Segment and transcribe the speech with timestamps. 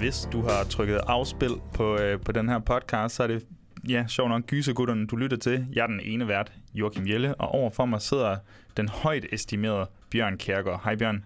[0.00, 3.46] Hvis du har trykket afspil på, øh, på den her podcast, så er det
[3.88, 5.66] ja, sjov nok gysergutterne, du lytter til.
[5.72, 8.36] Jeg er den ene vært, Joachim Jelle, og overfor mig sidder
[8.76, 10.80] den højt estimerede Bjørn Kærgaard.
[10.84, 11.24] Hej Bjørn.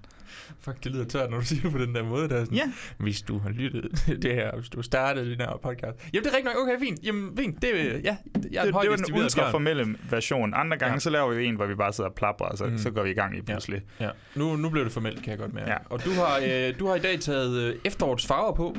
[0.60, 2.28] Fuck, det lyder tørt, når du siger det på den der måde.
[2.28, 2.72] Der er sådan, Ja.
[2.98, 5.98] Hvis du har lyttet til det her, hvis du startede den her podcast.
[6.14, 6.56] Jamen, det er rigtigt nok.
[6.62, 7.00] Okay, fint.
[7.04, 7.62] Jamen, fint.
[7.62, 8.16] Det, er- ja,
[8.50, 10.54] jeg er Det, det var den ultraformelle version.
[10.54, 10.94] Andre gange, Ja.
[10.94, 10.98] ja.
[10.98, 12.78] så laver vi en, hvor vi bare sidder og plapper, og så, Mm.
[12.78, 13.82] så går vi i gang i pludselig.
[14.00, 14.10] Ja.
[14.34, 15.70] Nu, nu blev det formelt, kan jeg godt mærke.
[15.70, 15.76] Ja.
[15.90, 18.76] Og du har, øh, du har i dag taget øh, efterårets farver på.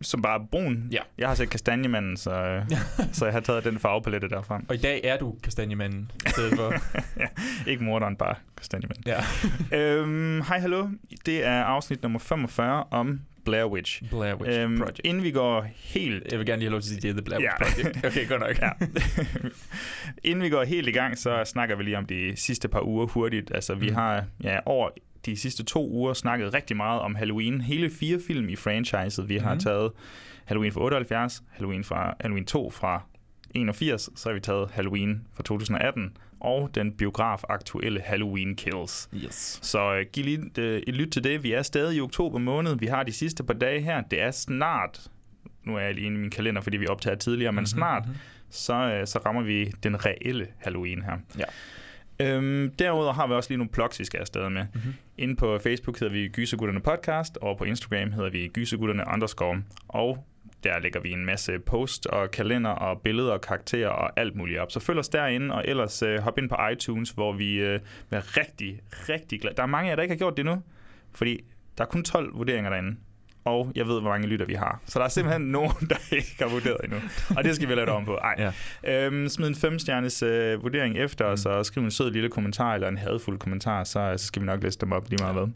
[0.00, 0.88] Som bare er brun.
[0.92, 1.00] Ja.
[1.18, 2.62] Jeg har set kastanjemanden, så,
[3.12, 4.60] så jeg har taget den farvepalette derfra.
[4.68, 6.74] Og i dag er du kastanjemanden i stedet for.
[7.20, 7.26] ja.
[7.66, 9.04] Ikke morderen, bare kastanjemanden.
[9.06, 9.20] ja.
[9.78, 10.88] øhm, hej, hallo.
[11.26, 14.02] Det er afsnit nummer 45 om Blair Witch.
[14.10, 15.00] Blair Witch Øhm, Project.
[15.04, 17.22] inden vi går helt Jeg vil gerne lige have lov til at sige, det er
[17.22, 17.82] The Blair Witch Ja.
[17.92, 18.06] Project.
[18.06, 18.58] Okay, godt nok.
[18.60, 18.70] ja.
[20.24, 23.06] Inden vi går helt i gang, så snakker vi lige om de sidste par uger
[23.06, 23.50] hurtigt.
[23.54, 23.94] Altså, vi Mm.
[23.94, 24.88] har ja, over
[25.26, 27.60] de sidste to uger snakket rigtig meget om Halloween.
[27.60, 29.28] Hele fire film i franchiset.
[29.28, 29.60] Vi har Mhm.
[29.60, 29.90] taget
[30.44, 33.02] Halloween fra 78, Halloween, fra, Halloween 2 fra
[33.54, 39.08] 81, så har vi taget Halloween fra 2018, og den biograf-aktuelle Halloween Kills.
[39.24, 39.58] Yes.
[39.62, 41.42] Så øh, giv lige øh, et lyt til det.
[41.42, 42.76] Vi er stadig i oktober måned.
[42.78, 44.00] Vi har de sidste par dage her.
[44.00, 45.00] Det er snart,
[45.64, 48.16] nu er jeg lige i min kalender, fordi vi optager tidligere, men Mhm, snart, mhm.
[48.50, 51.16] så, øh, så rammer vi den reelle Halloween her.
[51.38, 51.44] Ja.
[52.22, 54.66] Øhm, derudover har vi også lige nogle plugs, vi skal afsted med.
[54.74, 54.94] Mhm.
[55.18, 59.62] Inde på Facebook hedder vi Gysergutterne Podcast, og på Instagram hedder vi Gysergutterne underscore.
[59.88, 60.24] Og
[60.64, 64.58] der lægger vi en masse post og kalender og billeder og karakterer og alt muligt
[64.58, 64.72] op.
[64.72, 68.36] Så følg os derinde, og ellers øh, hop ind på iTunes, hvor vi øh, er
[68.36, 69.56] rigtig, rigtig glade.
[69.56, 70.62] Der er mange af jer, der ikke har gjort det nu,
[71.12, 71.44] fordi
[71.78, 72.96] der er kun 12 vurderinger derinde.
[73.48, 74.80] Og jeg ved, hvor mange lytter vi har.
[74.86, 76.98] Så der er simpelthen nogen, der ikke har vurderet endnu.
[77.36, 78.14] Og det skal vi lave om på.
[78.14, 78.52] Ej.
[78.84, 79.06] Ja.
[79.06, 82.88] Øhm, smid en femstjernes øh, vurdering efter os, og skriv en sød lille kommentar, eller
[82.88, 85.46] en hadfuld kommentar, så, så skal vi nok læse dem op lige meget hvad.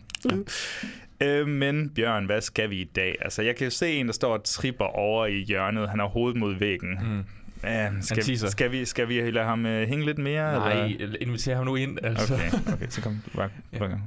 [1.22, 3.16] Øh, men Bjørn, hvad skal vi i dag?
[3.20, 5.88] Altså, jeg kan jo se en, der står og tripper over i hjørnet.
[5.88, 6.98] Han har hovedet mod væggen.
[7.02, 7.24] Mm.
[7.62, 8.48] Ja, skal, teaser.
[8.48, 10.52] skal, vi, skal vi lade ham øh, hænge lidt mere?
[10.52, 11.16] Nej, Eller?
[11.20, 12.34] inviter ham nu ind, altså.
[12.34, 13.48] Okay, okay, så kom du bare.
[13.72, 13.78] Ja.
[13.78, 14.00] bare.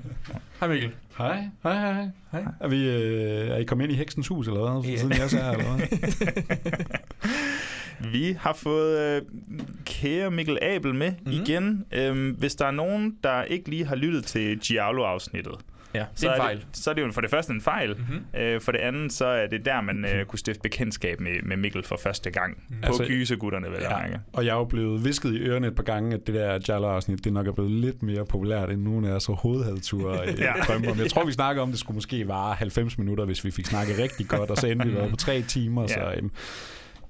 [0.60, 0.90] Hej Mikkel.
[1.18, 2.08] Hej, hej, hej.
[2.32, 2.44] Hej.
[2.60, 4.90] Er, vi, øh, er I kommet ind i heksens hus, eller hvad?
[4.90, 4.96] Ja.
[4.96, 5.86] Siden jeg også er her, eller hvad?
[8.12, 9.22] Vi har fået øh,
[9.84, 11.32] kære Mikkel Abel med mm.
[11.32, 11.84] igen.
[11.92, 15.54] Øhm, hvis der er nogen, der ikke lige har lyttet til Giallo-afsnittet,
[15.94, 16.56] Ja, det så er en er fejl.
[16.56, 17.96] Det, så er det jo for det første en fejl.
[17.98, 18.40] Mhm.
[18.40, 21.56] Øh, for det andet, så er det der, man øh, kunne stifte bekendtskab med, med
[21.56, 22.56] Mikkel for første gang.
[22.68, 23.96] På Altså, gysegutterne, vel ja.
[23.96, 24.02] ja.
[24.02, 24.20] mærke.
[24.32, 27.24] Og jeg er jo blevet visket i ørerne et par gange, at det der Jallo-afsnit,
[27.24, 30.30] det nok er blevet lidt mere populært, end nogen af os overhovedet havde tur Ja.
[30.38, 30.52] ja.
[30.68, 30.98] drømme om.
[30.98, 33.98] Jeg tror, vi snakker om, det skulle måske vare 90 minutter, hvis vi fik snakket
[33.98, 35.82] rigtig godt, og så endte vi på tre timer.
[35.82, 35.88] Ja.
[35.88, 36.30] Så øhm,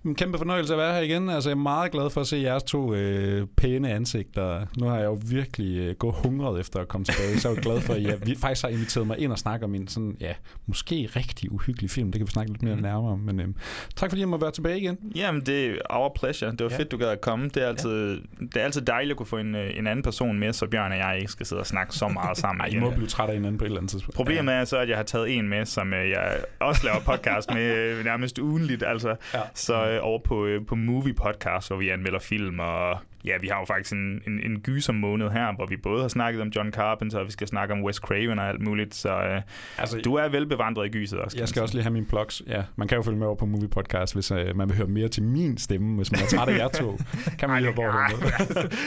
[0.05, 1.29] en kæmpe fornøjelse at være her igen.
[1.31, 4.67] Altså, jeg er meget glad for at se jeres to øh, pæne ansigter.
[4.79, 7.63] Nu har jeg jo virkelig øh, gået hungret efter at komme tilbage, så er jeg
[7.63, 10.17] glad for, at I har- faktisk har inviteret mig ind og snakke om en sådan,
[10.21, 10.33] ja,
[10.67, 12.13] måske rigtig uhyggelig film.
[12.13, 12.83] Det kan vi snakke lidt mere Mhm.
[12.83, 13.19] nærmere om.
[13.19, 13.55] Men øhm,
[13.97, 14.99] tak fordi jeg må være tilbage igen.
[15.17, 16.51] Jamen, det er our pleasure.
[16.51, 16.75] Det var Ja.
[16.75, 16.79] ja.
[16.81, 17.49] fedt, du gad at komme.
[17.49, 20.39] Det er, altid, det er altid dejligt at kunne få en, øh, en anden person
[20.39, 22.61] med, så Bjørn og jeg ikke skal sidde og snakke så meget sammen.
[22.61, 24.17] Ej, I må blive træt af hinanden på et eller andet tidspunkt.
[24.17, 27.51] Problemet er så, at jeg har taget en med, som øh, jeg også laver podcast
[27.55, 28.83] med øh, nærmest ugenligt.
[28.87, 29.17] Altså.
[29.35, 29.41] Ja.
[29.55, 33.33] Så øh, Øh, over på, øh, på Movie Podcast, hvor vi anmelder film, og ja,
[33.41, 36.43] vi har jo faktisk en, en, en gyser måned her, hvor vi både har snakket
[36.43, 38.95] om John Carpenter, og vi skal snakke om Wes Craven og alt muligt.
[38.95, 39.43] Så øh,
[39.79, 41.37] Altså, du er velbevandret i gyset også.
[41.37, 42.43] jeg man skal også lige have mine plugs.
[42.47, 44.87] Ja, man kan jo følge med over på Movie Podcast, hvis uh, man vil høre
[44.87, 46.99] mere til min stemme, hvis man er træt af jer to.
[47.39, 48.09] Kan man lige hoppe over.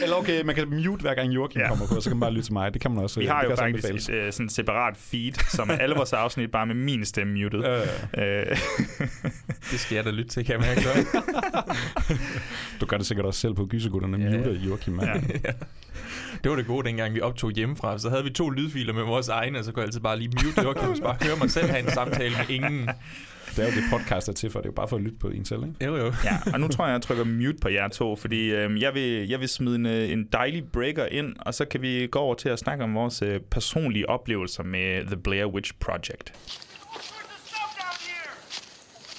[0.04, 1.68] Eller okay, man kan mute hver gang Joachim Ja.
[1.68, 2.74] kommer på, så kan man bare lytte til mig.
[2.74, 3.20] Det kan man også.
[3.20, 6.52] Vi øh, har jo faktisk et øh, sådan separat feed, som er alle vores afsnit
[6.52, 7.64] bare med min stemme muted.
[7.66, 7.78] Øh,
[8.18, 8.46] Øh,
[9.72, 10.82] Det skal jeg da lytte til, kan mærke.
[10.82, 10.90] så.
[12.82, 15.00] du gør det sikkert også selv på Gysegutterne, Muter Joachim.
[15.00, 15.14] Ja.
[16.44, 17.98] Det var det gode, dengang vi optog hjemmefra.
[17.98, 20.30] Så havde vi to lydfiler med vores egne, og så kunne jeg altid bare lige
[20.30, 22.90] mute Joachim, og bare høre mig selv have en samtale med ingen.
[23.56, 25.18] Det er jo det podcast er til for, det er jo bare for at lytte
[25.20, 25.86] på en selv, ikke?
[25.86, 26.14] Jo, jo.
[26.24, 29.28] ja, og nu tror jeg, jeg trykker mute på jer to, fordi øh, jeg, vil,
[29.28, 32.36] jeg vil smide en, øh, en dejlig breaker ind, og så kan vi gå over
[32.36, 36.34] til at snakke om vores øh, personlige oplevelser med The Blair Witch Project.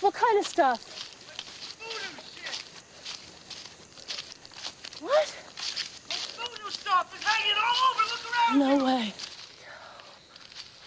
[0.02, 1.07] What kind of stuff?
[5.08, 5.34] What?
[8.54, 9.14] No way.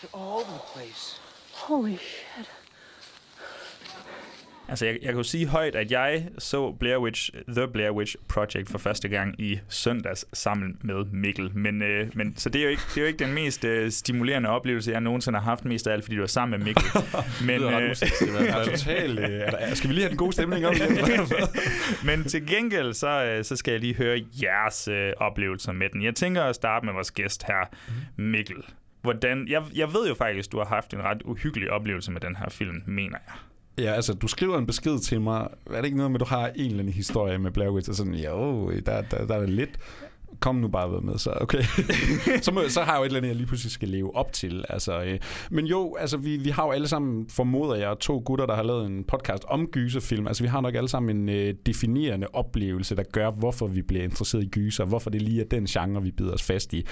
[0.01, 1.17] They're all over the place.
[1.53, 2.47] Holy shit.
[4.71, 8.15] Altså, jeg, jeg kan jo sige højt, at jeg så Blair Witch, The Blair Witch
[8.27, 11.57] Project for første gang i søndags sammen med Mikkel.
[11.57, 13.91] Men, øh, men så det er, jo ikke, det er jo ikke den mest øh,
[13.91, 16.83] stimulerende oplevelse, jeg nogensinde har haft, mest af alt, fordi du var sammen med Mikkel.
[17.47, 19.19] Men, ret øh, totalt.
[19.19, 21.27] Øh, skal vi lige have den gode stemning op igen?
[22.07, 26.03] men til gengæld, så, øh, så skal jeg lige høre jeres øh, oplevelser med den.
[26.03, 27.69] Jeg tænker at starte med vores gæst her,
[28.17, 28.63] Mikkel.
[29.01, 32.35] Hvordan, jeg, jeg ved jo faktisk, du har haft en ret uhyggelig oplevelse med den
[32.35, 33.33] her film, mener jeg.
[33.77, 35.47] Ja, altså, du skriver en besked til mig.
[35.65, 37.89] Er det ikke noget med, at du har en eller anden historie med Blair Witch?
[37.89, 39.79] Og sådan, jo, der, der, der er lidt.
[40.39, 41.63] Kom nu bare ved med, så okay.
[42.45, 44.33] så, må, så har jeg jo et eller andet, jeg lige pludselig skal leve op
[44.33, 44.65] til.
[44.69, 45.19] Altså, øh.
[45.51, 48.63] Men jo, altså, vi, vi har jo alle sammen, formoder jeg, to gutter, der har
[48.63, 50.27] lavet en podcast om gyserfilm.
[50.27, 54.03] Altså, vi har nok alle sammen en øh, definerende oplevelse, der gør, hvorfor vi bliver
[54.03, 54.85] interesseret i gyser.
[54.85, 56.85] Hvorfor det lige er den genre, vi bider os fast i.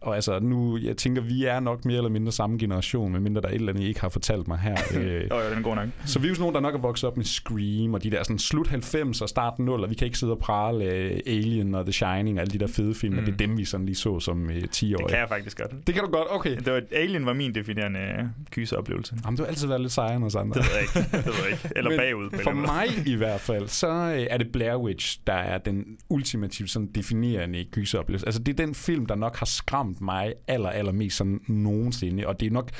[0.00, 3.48] Og altså, nu, jeg tænker, vi er nok mere eller mindre samme generation, medmindre der
[3.48, 4.76] er et eller andet, I ikke har fortalt mig her.
[4.96, 5.88] Øh, Åh, ja, den god nok.
[6.06, 8.10] så vi er jo sådan nogen, der nok er vokset op med Scream og de
[8.10, 11.22] der sådan slut 90 og start 0, og vi kan ikke sidde og prale af
[11.26, 13.24] Alien og The Shining og alle de der fede film, mm.
[13.24, 14.96] det er dem, vi sådan lige så som øh, 10-årige.
[14.96, 15.86] Det kan jeg faktisk godt.
[15.86, 16.56] Det kan du godt, okay.
[16.56, 19.16] Det var, Alien var min definerende øh, gyseroplevelse.
[19.24, 20.60] Jamen, du har altid været lidt sejere end os andre.
[20.60, 21.16] Det ved jeg ikke.
[21.16, 21.70] Det ved jeg ikke.
[21.76, 22.30] Eller Men bagud.
[22.30, 25.84] For eller mig i hvert fald, så øh, er det Blair Witch, der er den
[26.08, 28.26] ultimativt sådan definerende gyseroplevelse.
[28.26, 32.26] Altså, det er den film, der nok har skræmt mig aller, allermest sådan nogensinde.
[32.26, 32.70] Og det er nok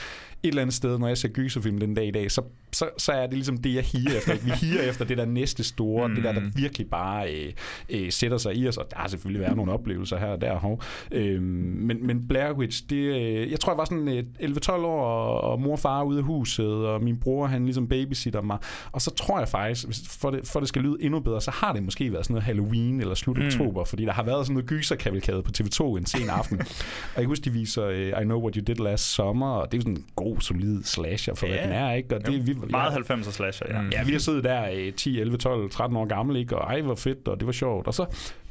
[0.43, 2.43] et eller andet sted, når jeg ser gyserfilm den dag i dag, så,
[2.73, 4.35] så, så er det ligesom det, jeg higer efter.
[4.45, 6.15] Vi higer efter det der næste store, mm.
[6.15, 7.53] det der, der virkelig bare øh,
[7.91, 8.77] øh, sætter sig i os.
[8.77, 10.55] Og der har selvfølgelig været nogle oplevelser her og der.
[10.59, 10.83] Hov.
[11.13, 15.05] Øh, men, men Blair Witch, det, øh, jeg tror, jeg var sådan øh, 11-12 år,
[15.05, 18.59] og, og mor og far ude af huset, og min bror, han ligesom babysitter mig.
[18.93, 21.51] Og så tror jeg faktisk, hvis- for det, for det skal lyde endnu bedre, så
[21.51, 23.47] har det måske været sådan noget Halloween eller slut Mm.
[23.47, 26.59] oktober, fordi der har været sådan noget gyserkavalkade på TV2 en sen aften.
[26.61, 26.67] og
[27.17, 29.79] jeg kan huske, de viser øh, I Know What You Did Last Summer, og det
[29.79, 31.65] er sådan en god, solid slasher for, hvad Ja.
[31.65, 32.15] den er, ikke?
[32.17, 33.81] Og det, Jo, vi, Meget ja, 90'er slasher, ja.
[33.83, 33.89] Mm.
[33.89, 36.57] Ja, vi har siddet der øh, 10, 11, 12, 13 år gammel, ikke?
[36.59, 37.87] Og ej, hvor fedt, og det var sjovt.
[37.87, 38.07] Og så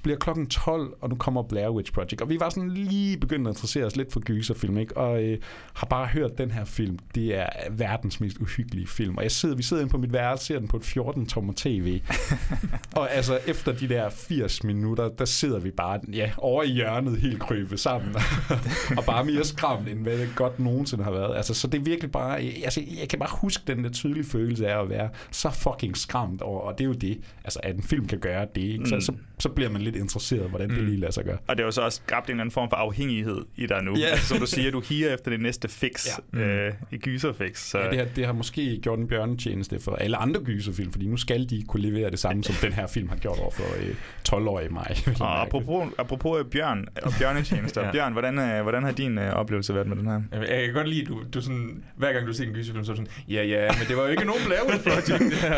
[0.06, 2.22] bliver klokken 12, og nu kommer Blair Witch Project.
[2.22, 4.98] Og vi var sådan lige begyndt at interessere os lidt for gyserfilm, ikke?
[4.98, 5.38] Og øh,
[5.74, 9.18] har bare hørt, at den her film, det er verdens mest uhyggelige film.
[9.18, 12.02] Og jeg sidder, vi sidder inde på mit værelse, ser den på et 14-tommer tv.
[12.96, 17.18] og altså, efter de der 80 minutter, der sidder vi bare ja, over i hjørnet
[17.22, 18.16] helt krybet sammen.
[18.98, 21.38] og bare mere skræmt, end hvad det godt nogensinde har været.
[21.38, 22.40] Altså, så det er virkelig bare...
[22.40, 26.42] Altså, jeg kan bare huske den der tydelige følelse af at være så fucking skræmt
[26.42, 28.86] over, og det er jo det, altså, at en film kan gøre det, ikke?
[28.90, 29.02] Så, Mm.
[29.02, 30.86] så, så bliver man lidt interesseret, hvordan det Mm.
[30.86, 31.38] lige lader sig gøre.
[31.48, 33.84] Og det er jo så også skabt en eller anden form for afhængighed i dig
[33.84, 33.96] nu.
[33.98, 34.12] Yeah.
[34.12, 36.40] Altså, som du siger, du higer efter det næste fix, Ja.
[36.40, 37.58] øh, i gyserfix.
[37.60, 37.80] Så.
[37.80, 41.18] Ja, det, har, det har måske gjort en bjørnetjeneste for alle andre gyserfilm, fordi nu
[41.18, 43.96] skal de kunne levere det samme, som den her film har gjort over for øh,
[44.30, 44.96] 12-årige mig.
[45.20, 47.82] Og apropos, apropos øh, Bjørn og bjørnetjenester.
[47.86, 47.92] Ja.
[47.92, 50.22] Bjørn, hvordan, øh, hvordan har din øh, oplevelse været med den her?
[50.34, 52.86] Jamen, Jeg kan godt lide, at du, du sådan, hver gang du ser en gyserfilm,
[52.86, 55.20] så er du sådan, ja, ja, men det var jo ikke nogen Blair Witch Project,
[55.32, 55.56] det her.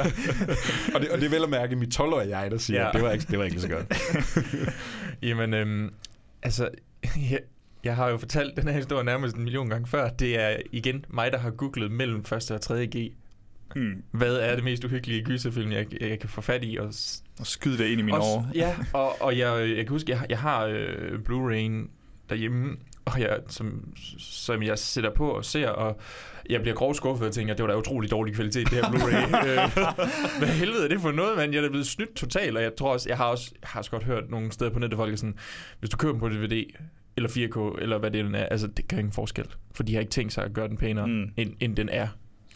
[0.95, 2.89] og, det, og det er vel at mærke mit 12-årige jeg, der siger, ja.
[2.93, 3.85] det, var ikke, det var ikke så godt.
[5.21, 5.93] Jamen, øhm,
[6.43, 6.69] altså,
[7.31, 7.39] jeg,
[7.83, 10.09] jeg har jo fortalt den her historie nærmest en million gange før.
[10.09, 12.51] Det er igen mig, der har googlet mellem 1.
[12.51, 12.87] og 3.
[12.87, 13.11] G.
[13.75, 14.03] Hmm.
[14.11, 16.77] Hvad er det mest uhyggelige gyserfilm, jeg, jeg kan få fat i?
[16.77, 16.85] Og,
[17.39, 18.47] Og skyde det ind i mine år.
[18.55, 21.89] Ja, og, og jeg, jeg kan huske, jeg, har- jeg har øh, Blu-ray'en
[22.29, 22.77] derhjemme,
[23.07, 25.99] og jeg, som, som jeg sætter på og ser, og
[26.49, 29.27] jeg bliver grov skuffet og tænker, det var da utrolig dårlig kvalitet, det her Blu-ray.
[29.47, 31.53] Øh, Hvad helvede er det for noget, mand?
[31.53, 33.91] Jeg er blevet snydt totalt, og jeg tror også, jeg har også, jeg har også
[33.91, 35.37] godt hørt nogle steder på nettet, folk er sådan,
[35.79, 36.65] hvis du køber den på DVD,
[37.17, 39.45] eller 4K, eller hvad det den er, altså det gør ingen forskel.
[39.75, 41.29] For de har ikke tænkt sig at gøre den pænere, mm.
[41.37, 42.07] end, end den er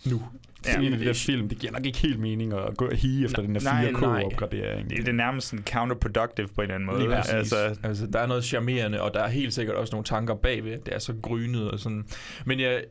[0.06, 0.22] nu.
[0.66, 2.96] Ja, en af de der film, det giver nok ikke helt mening at gå og
[2.96, 4.24] hige efter den der Nej, nej.
[4.24, 4.90] 4K-opgradering.
[4.90, 7.00] Det, det er nærmest sådan counterproductive på en eller anden måde.
[7.00, 7.34] Lige præcis.
[7.34, 10.78] Altså, Altså, der er noget charmerende, og der er helt sikkert også nogle tanker bagved,
[10.86, 12.06] det er så grynet og sådan.
[12.46, 12.84] Men jeg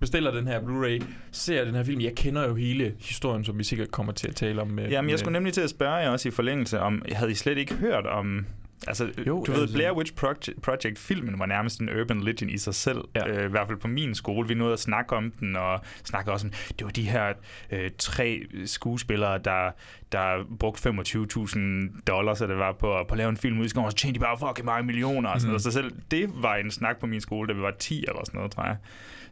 [0.00, 2.00] bestiller den her Blu-ray, ser den her film.
[2.00, 4.68] Jeg kender jo hele historien, som vi sikkert kommer til at tale om.
[4.68, 7.34] Med, Jamen, jeg skulle nemlig til at spørge jer også i forlængelse om, havde I
[7.34, 8.46] slet ikke hørt om...
[8.86, 12.50] Altså, Jo, jo, du ved, altså- Blair Witch Project, Project-filmen var nærmest en urban legend
[12.50, 12.98] i sig selv.
[13.14, 13.28] Ja.
[13.28, 13.38] Ja.
[13.38, 14.48] Øh, I hvert fald på min skole.
[14.48, 17.32] Vi nåede at snakke om den, og snakke også om, det var de her
[17.70, 19.70] øh, tre skuespillere, der,
[20.12, 23.68] der brugte 25.000 dollars, så det var på, på at lave en film ud i
[23.68, 25.50] skoven, og så tjente de bare fucking mange millioner og sådan Mhm.
[25.52, 25.62] noget.
[25.62, 28.38] Så selv det var en snak på min skole, da vi var 10 eller sådan
[28.38, 28.76] noget, tror jeg.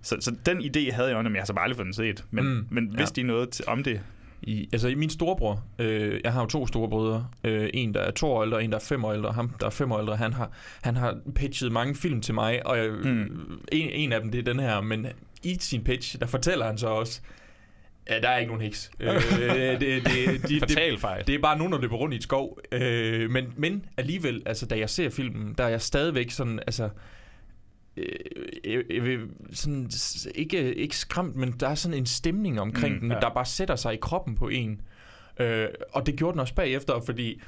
[0.03, 1.95] Så, så den idé havde jeg jo, men jeg har så bare aldrig fået den
[1.95, 2.25] set.
[2.31, 2.97] Men, Mm, men ja.
[2.99, 4.01] vidste I noget til, om det?
[4.43, 8.27] I, altså, min storebror, øh, jeg har jo to storebrødre, øh, en der er to
[8.27, 9.33] år ældre, og en der er fem år ældre.
[9.33, 10.51] Ham, der er fem år ældre, han har,
[10.83, 13.61] han har pitchet mange film til mig, og jeg, mm.
[13.73, 15.07] En, en af dem, det er den her, men
[15.43, 17.21] i sin pitch, der fortæller han så også,
[18.11, 18.91] ja, der er ikke nogen heks.
[19.01, 21.27] Øh, det, det, det, det, Fatal fejl.
[21.27, 22.59] det er bare nogen, der løber rundt i et skov.
[22.73, 26.89] Øh, men, men alligevel, altså, da jeg ser filmen, der er jeg stadigvæk sådan, altså...
[27.99, 29.21] øh, jeg, jeg vil
[29.53, 29.91] sådan,
[30.35, 33.19] ikke, ikke skræmt, men der er sådan en stemning omkring Mm, den, ja.
[33.21, 34.81] der bare sætter sig i kroppen på en.
[35.41, 37.41] Øh, og det gjorde den også bagefter, fordi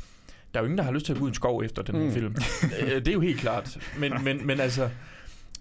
[0.54, 1.82] der er jo ingen, der har lyst til at gå ud i en skov efter
[1.82, 2.12] den Mm.
[2.12, 2.34] film.
[2.80, 3.78] Øh, det er jo helt klart.
[3.98, 4.90] Men, men, men altså...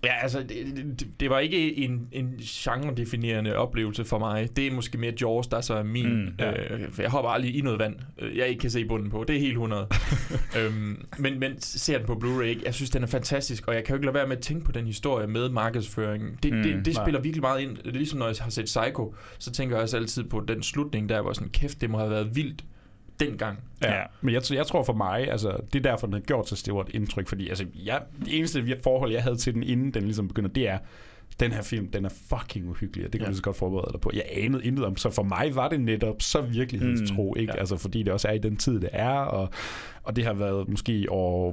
[0.04, 4.50] Ja, altså, det, det, var ikke en, en genre-definerende oplevelse for mig.
[4.56, 6.16] Det er måske mere Jaws, der så er min.
[6.16, 6.74] Mm, ja.
[6.74, 9.24] øh, for jeg hopper aldrig i noget vand, øh, jeg ikke kan se bunden på.
[9.28, 9.88] Det er helt 100.
[10.60, 13.94] øhm, men, men ser den på Blu-ray, jeg synes, den er fantastisk, og jeg kan
[13.94, 16.38] jo ikke lade være med at tænke på den historie med markedsføringen.
[16.44, 17.04] Det, Mm, det, det nej.
[17.04, 17.78] spiller virkelig meget ind.
[17.78, 20.64] Det er ligesom, når jeg har set Psycho, så tænker jeg også altid på den
[20.64, 22.64] slutning der, hvor sådan, kæft, det må have været vildt
[23.20, 23.60] dengang.
[23.82, 23.94] Ja.
[23.94, 24.04] Ja.
[24.22, 26.90] Men jeg, jeg tror for mig, altså, det er derfor, den har gjort så stort
[26.94, 30.50] indtryk, fordi altså, jeg, det eneste forhold, jeg havde til den, inden den ligesom begynder,
[30.50, 30.78] det er,
[31.40, 33.32] den her film, den er fucking uhyggelig, og det kan Ja.
[33.32, 34.12] du så godt forberede dig på.
[34.14, 37.54] Jeg anede intet om, så for mig var det netop så virkelighedstro, Mm, ikke?
[37.56, 37.60] ja.
[37.60, 39.50] Altså, fordi det også er i den tid, det er, og,
[40.04, 41.52] og det har været måske år,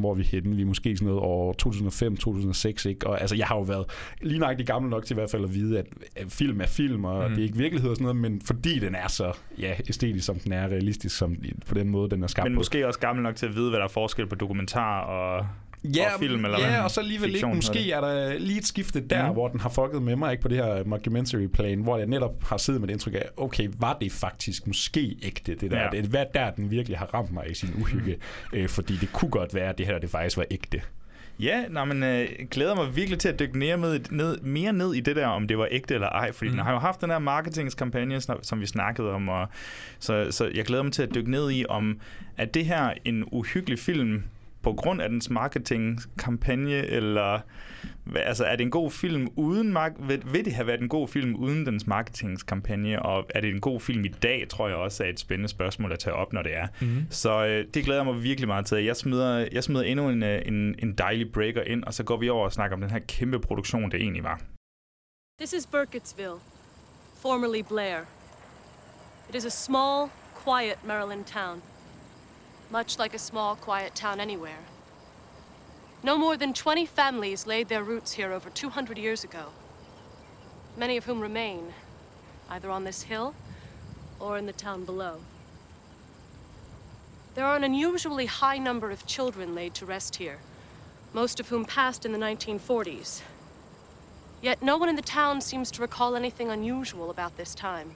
[0.00, 0.56] hvor er vi henne?
[0.56, 3.06] Vi er måske sådan noget år 2005-2006, ikke?
[3.06, 3.84] Og altså, jeg har jo været
[4.22, 5.86] lige nok de gamle nok til i hvert fald at vide, at,
[6.28, 7.34] film er film, og Mm.
[7.34, 10.38] det er ikke virkelighed og sådan noget, men fordi den er så ja, æstetisk, som
[10.38, 11.36] den er, realistisk, som
[11.68, 12.58] på den måde, den er skabt Men på.
[12.60, 15.46] måske også gammel nok til at vide, hvad der er forskel på dokumentar og,
[15.84, 17.36] og film, eller ja, og så alligevel ikke.
[17.36, 19.28] Fiktion, Måske hedder er der lige et skifte der, Mhm.
[19.28, 19.32] mm.
[19.32, 22.44] hvor den har fucket med mig, ikke på det her mockumentary plan, hvor jeg netop
[22.44, 25.78] har siddet med det indtryk af, okay, var det faktisk måske ægte, det der?
[25.78, 25.84] Ja.
[25.84, 25.90] Ja.
[26.02, 28.16] Det hvad der, den virkelig har ramt mig i sin uhygge,
[28.52, 30.80] øh, fordi det kunne godt være, at det her det faktisk var ægte.
[31.40, 34.94] Ja, nej, men øh, glæder mig virkelig til at dykke ned, med, ned, mere ned
[34.94, 36.32] i det der, om det var ægte eller ej.
[36.32, 36.56] Fordi mm.
[36.56, 39.28] Den har jo haft den her marketingskampagne, som vi snakkede om.
[39.28, 39.48] Og,
[39.98, 42.00] så, så jeg glæder mig til at dykke ned i, om
[42.36, 44.22] er det her en uhyggelig film
[44.62, 47.40] på grund af dens marketingkampagne, eller
[48.16, 51.08] altså, er det en god film uden mark- vil, vil det have været en god
[51.08, 55.04] film uden dens marketingskampagne, og er det en god film i dag, tror jeg også
[55.04, 56.66] er et spændende spørgsmål at tage op, når det er.
[56.80, 57.06] Mm-hmm.
[57.10, 58.84] Så øh, det glæder jeg mig virkelig meget til.
[58.84, 62.16] Jeg smider, jeg smider endnu en, øh, en, en dejlig breaker ind, og så går
[62.16, 64.40] vi over og snakker om den her kæmpe produktion, det egentlig var.
[65.40, 66.38] This is Burkittsville,
[67.22, 67.98] formerly Blair.
[69.28, 70.10] It is a small,
[70.44, 71.62] quiet Maryland town,
[72.72, 74.64] much like a small, quiet town anywhere.
[76.02, 79.48] No more than 20 families laid their roots here over 200 years ago,
[80.74, 81.74] many of whom remain,
[82.48, 83.34] either on this hill
[84.18, 85.20] or in the town below.
[87.34, 90.38] There are an unusually high number of children laid to rest here,
[91.12, 93.20] most of whom passed in the 1940s.
[94.40, 97.92] Yet no one in the town seems to recall anything unusual about this time.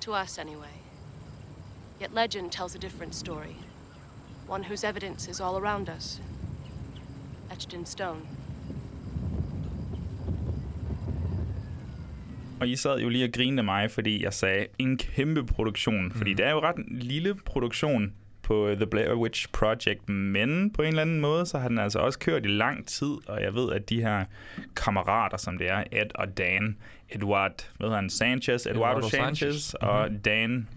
[0.00, 0.82] To us, anyway.
[2.00, 3.56] Yet legend tells a different story.
[4.48, 6.22] One whose evidence is all around us.
[7.52, 8.20] Etched in stone.
[12.60, 16.12] Og I sad jo lige og grinede af mig, fordi jeg sagde en kæmpe produktion.
[16.12, 16.36] Fordi Mhm.
[16.36, 20.88] det er jo ret en lille produktion på The Blair Witch Project, men på en
[20.88, 23.72] eller anden måde, så har den altså også kørt i lang tid, og jeg ved,
[23.72, 24.24] at de her
[24.76, 26.76] kammerater, som det er, Ed og Dan,
[27.14, 29.74] Edward, hvad hedder han, Sanchez, Eduardo, Eduardo Sanchez, Sanchez.
[29.74, 30.68] og Dan,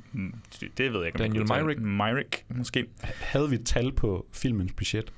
[0.77, 1.81] det ved jeg ikke, om Daniel Myrick.
[1.81, 2.85] Myrick, måske.
[3.03, 5.11] Havde vi et tal på filmens budget?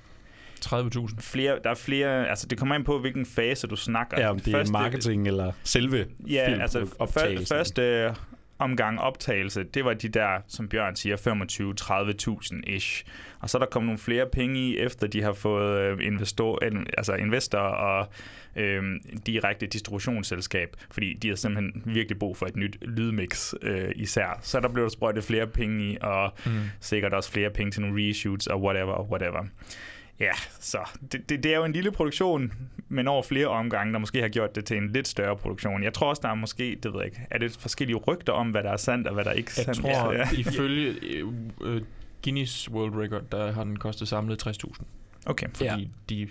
[0.66, 1.16] 30.000.
[1.22, 4.22] Flere, der er flere, altså det kommer ind på, hvilken fase du snakker.
[4.22, 8.14] Ja, om det er marketing eller selve Ja, altså før, første
[8.60, 11.16] omgang optagelse, det var de der, som Bjørn siger,
[12.66, 13.06] 25-30.000 ish.
[13.40, 16.60] Og så er der kommet nogle flere penge i, efter de har fået øh, investor,
[16.98, 18.08] altså investorer og
[18.56, 18.84] øh,
[19.26, 24.40] direkte distributionsselskab, fordi de har simpelthen virkelig brug for et nyt lydmix øh, især.
[24.42, 26.52] Så der blev der sprøjtet flere penge i, og Mm.
[26.80, 29.44] sikkert også flere penge til nogle reshoots og whatever, whatever.
[30.20, 30.78] Ja, så
[31.12, 32.54] det, det, det er jo en lille produktion,
[32.90, 35.84] men over flere omgange, der måske har gjort det til en lidt større produktion.
[35.84, 38.50] Jeg tror også, der er måske, det ved jeg ikke, er det forskellige rygter om,
[38.52, 39.80] hvad der er sandt og hvad der ikke er Jeg sandt?
[39.82, 40.28] tror, ja.
[40.38, 41.28] ifølge øh,
[41.62, 41.82] øh,
[42.24, 44.84] Guinness World Record, der har den kostet samlet 60.000.
[45.26, 45.48] Okay.
[45.56, 45.78] Fordi ja.
[46.10, 46.28] de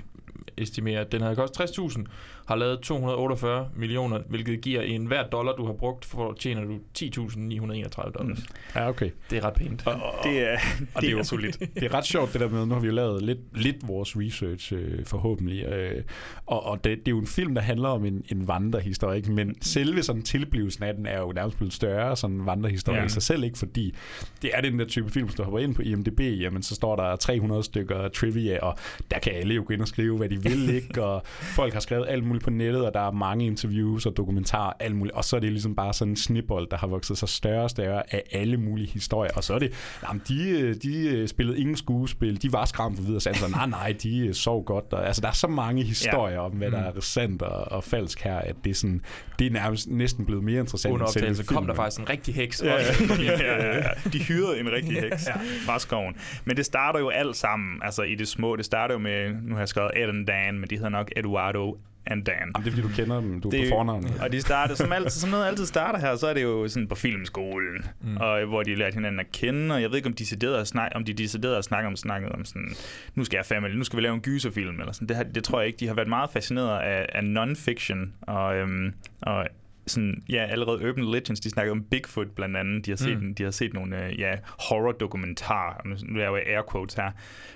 [0.56, 2.04] estimerer, at den havde kostet 60.000,
[2.48, 6.74] har lavet 248 millioner, hvilket giver en hver dollar, du har brugt, for tjener du
[6.98, 8.38] 10.931 dollars.
[8.38, 8.44] Mm.
[8.74, 9.10] Ja, okay.
[9.30, 9.86] Det er ret pænt.
[9.86, 10.56] Og, og, Det er,
[10.94, 11.58] og det er jo- solidt.
[11.74, 14.16] Det er ret sjovt det der med, nu har vi jo lavet lidt, lidt vores
[14.16, 16.02] research øh, forhåbentlig, øh,
[16.46, 19.32] og, og det, det er jo en film, der handler om en, en vandrehistorie, ikke?
[19.32, 23.04] men selve sådan tilblivelsen af den er jo nærmest blevet større, sådan en vandrehistorie Ja.
[23.06, 23.58] i sig selv, ikke?
[23.58, 23.94] fordi
[24.42, 27.16] det er den der type film, du hopper ind på IMDb, jamen så står der
[27.16, 28.76] 300 stykker trivia, og
[29.10, 31.04] der kan alle jo gå ind og skrive, hvad de vil, ikke?
[31.04, 34.16] og folk har skrevet alt muligt muligt på nettet, og der er mange interviews og
[34.16, 35.16] dokumentarer, alt muligt.
[35.16, 37.70] Og så er det ligesom bare sådan en snibbold, der har vokset sig større og
[37.70, 39.30] større af alle mulige historier.
[39.36, 43.06] Og så er det, jamen, de, øh, de øh, spillede ingen skuespil, de var skræmt
[43.06, 44.92] videre, så altså, nej, nej, de øh, sov godt.
[44.92, 46.44] Og, altså, der er så mange historier ja.
[46.44, 49.00] om, hvad der er sandt og, og falsk her, at det er, sådan,
[49.38, 52.62] det er nærmest næsten blevet mere interessant Under optagelse kom der faktisk en rigtig heks.
[52.62, 53.14] Ja, også.
[53.22, 53.82] ja, ja, ja.
[54.12, 55.28] De hyrede en rigtig heks
[55.66, 56.14] fra skoven.
[56.44, 58.56] Men det starter jo alt sammen, altså i det små.
[58.56, 61.10] Det starter jo med, nu har jeg skrevet Ed and Dan, men de hedder nok
[61.16, 61.78] Eduardo
[62.10, 62.34] and Dan.
[62.40, 64.06] Jamen, det er fordi, du kender dem, du er Det, på fornavn.
[64.22, 66.88] og de starter, som, altid, som noget altid starter her, så er det jo sådan
[66.88, 68.16] på filmskolen, mm.
[68.16, 70.68] og, hvor de lærte hinanden at kende, og jeg ved ikke, om de deciderede at
[70.68, 72.68] snakke, om de deciderede at snakke om, snakket om sådan,
[73.14, 75.08] nu skal jeg family, nu skal vi lave en gyserfilm, eller sådan.
[75.08, 75.80] Det, det tror jeg ikke.
[75.80, 79.46] De har været meget fascineret af, af non-fiction, og, øhm, og
[79.88, 82.86] sådan, ja, allerede Urban Legends, de snakker om Bigfoot blandt andet.
[82.86, 83.34] De har set, Mm.
[83.34, 84.32] de har set nogle øh, ja,
[84.68, 85.80] horror-dokumentarer.
[85.88, 87.10] Nu nu er jeg air quotes her.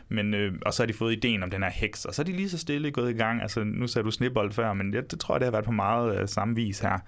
[0.09, 2.25] Men, øh, og så har de fået ideen om den her heks, og så er
[2.25, 3.43] de lige så stille gået i gang.
[3.43, 5.73] Altså, nu sagde du snibbold før, men det, det tror jeg, det har været på
[5.73, 6.99] meget øh, samme vis her.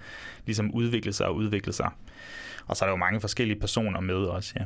[0.46, 1.90] Ligesom udvikle sig og udvikle sig.
[2.66, 4.64] Og så er der jo mange forskellige personer med også, ja.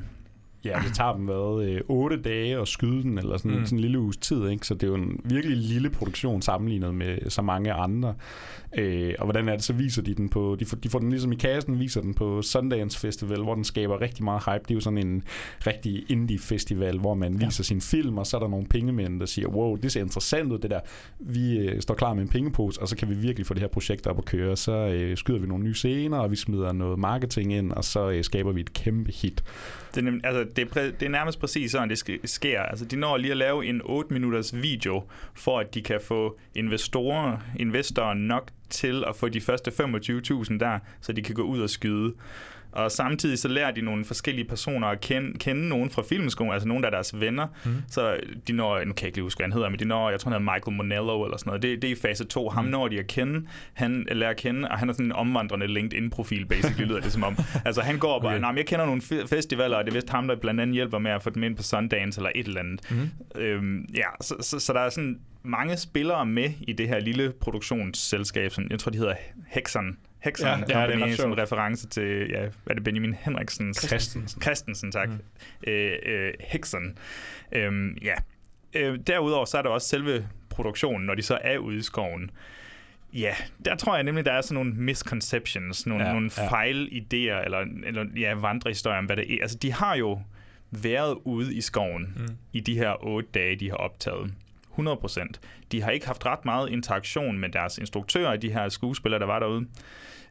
[0.68, 3.64] Ja, det tager dem hvad, øh, 8 dage at skyde den, eller sådan, Mm.
[3.64, 4.66] sådan en lille uges tid, ikke?
[4.66, 8.14] Så det er jo en virkelig lille produktion sammenlignet med så mange andre.
[8.78, 11.10] Øh, og hvordan er det, så viser de den på, de får, de får den
[11.10, 14.62] ligesom i kassen, viser den på Sundance Festival, hvor den skaber rigtig meget hype.
[14.62, 15.22] Det er jo sådan en
[15.66, 19.48] rigtig indie-festival, hvor man viser sin film, og så er der nogle pengemænd, der siger,
[19.48, 20.80] wow, det ser interessant ud, det der.
[21.18, 23.68] Vi øh, står klar med en pengepose, og så kan vi virkelig få det her
[23.68, 24.56] projekt op at køre.
[24.56, 28.10] Så øh, skyder vi nogle nye scener, og vi smider noget marketing ind, og så
[28.10, 29.44] øh, skaber vi et kæmpe hit.
[29.94, 32.62] Det er, nem- altså, det, er præ- det er nærmest præcis sådan, det sker.
[32.62, 35.04] Altså, de når lige at lave en 8 minutters video,
[35.34, 40.78] for at de kan få investorer, investorer nok til at få de første 25.000 der,
[41.00, 42.14] så de kan gå ud og skyde.
[42.72, 46.68] Og samtidig så lærer de nogle forskellige personer at kende, kende nogen fra filmskolen, altså
[46.68, 47.46] nogle af deres venner.
[47.64, 47.70] Mm.
[47.88, 48.16] Så
[48.48, 50.20] de når, nu kan jeg ikke lige huske, hvad han hedder, men de når, jeg
[50.20, 51.62] tror han hedder Michael Monello eller sådan noget.
[51.62, 52.48] Det, det er i fase 2.
[52.48, 52.70] Ham Mm.
[52.70, 56.46] når de at kende, han lærer at kende, og han er sådan en omvandrende LinkedIn-profil,
[56.46, 57.36] basically, lyder det som om.
[57.64, 58.44] Altså han går bare, Okay.
[58.46, 58.56] okay.
[58.56, 61.10] jeg kender nogle fe- festivaler, og det er vist ham, der blandt andet hjælper med
[61.10, 62.80] at få dem ind på Sundance eller et eller andet.
[62.90, 63.40] Mm.
[63.40, 67.32] Øhm, ja, så, så, så der er sådan mange spillere med i det her lille
[67.40, 69.14] produktionsselskab, som jeg tror, de hedder
[69.46, 69.96] Hexon.
[70.20, 71.38] Hexon Ja, ja, ja, det er Company, sjovt.
[71.38, 73.74] reference til, ja, er det, Benjamin Henriksen?
[73.74, 74.42] Christensen.
[74.42, 75.08] Christensen, tak.
[75.08, 75.18] Mm.
[75.66, 76.98] Øh, øh, Hexon.
[77.52, 78.14] Øhm, ja.
[78.74, 82.30] Øh, derudover så er der også selve produktionen, når de så er ude i skoven.
[83.14, 83.34] Ja,
[83.64, 86.46] der tror jeg nemlig, der er sådan nogle misconceptions, nogle, Ja, nogle ja.
[86.46, 89.38] fejlidéer, eller, eller ja, vandrehistorier om, hvad det er.
[89.42, 90.20] Altså, de har jo
[90.70, 92.22] været ude i skoven Mm.
[92.22, 92.36] mm.
[92.52, 94.32] i de her otte dage, de har optaget.
[94.70, 95.40] 100 procent.
[95.72, 99.38] De har ikke haft ret meget interaktion med deres instruktører, de her skuespillere, der var
[99.38, 99.66] derude.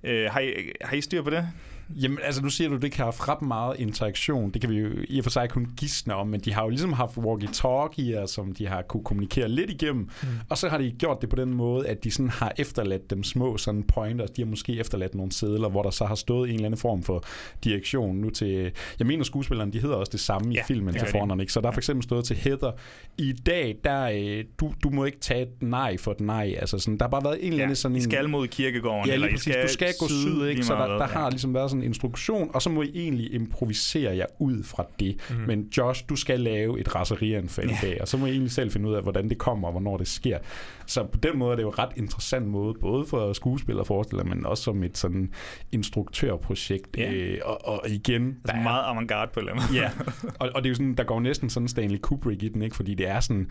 [0.03, 1.49] Øh, har, I, har I styr på det?
[1.89, 4.51] Jamen, altså nu siger du, at det kan have haft ret meget interaktion.
[4.51, 6.69] Det kan vi jo i og for sig kun gisne om, men de har jo
[6.69, 10.09] ligesom haft walkie-talkier, som de har kunne kommunikere lidt igennem.
[10.23, 10.27] Mm.
[10.49, 13.23] Og så har de gjort det på den måde, at de sådan har efterladt dem
[13.23, 14.29] små sådan pointers.
[14.29, 17.03] De har måske efterladt nogle sædler, hvor der så har stået en eller anden form
[17.03, 17.23] for
[17.63, 18.71] direktion nu til...
[18.99, 21.53] Jeg mener, skuespillerne, de hedder også det samme ja, i Ja, filmen til fornavn, ikke?
[21.53, 22.71] Så der er for eksempel stået til Heather.
[23.17, 26.55] I dag, der, øh, du, du må ikke tage et nej for et nej.
[26.59, 28.03] Altså sådan, der har bare været en eller anden sådan I en...
[28.03, 29.53] skal mod kirkegården, Ja, eller lige I præcis.
[29.53, 30.63] skal du skal gå syd, ikke?
[30.63, 31.07] Så der, der hvad.
[31.07, 34.85] har ligesom været sådan en instruktion, og så må I egentlig improvisere jer ud fra
[34.99, 35.17] det.
[35.29, 35.35] Mm.
[35.35, 38.71] Men Josh, du skal lave et raserianfald i dag, og så må I egentlig selv
[38.71, 40.37] finde ud af, hvordan det kommer, og hvornår det sker.
[40.85, 43.87] Så på den måde er det jo et ret interessant måde, både for skuespillere og
[43.87, 45.31] forestillere, men også som et sådan
[45.71, 46.97] instruktørprojekt.
[46.97, 47.11] Ja.
[47.11, 49.75] Øh, og, og igen, Altså meget avantgarde på dem.
[49.75, 49.89] Ja,
[50.39, 52.75] og, og det er jo sådan, der går næsten sådan Stanley Kubrick i den, ikke?
[52.75, 53.49] Fordi det er sådan,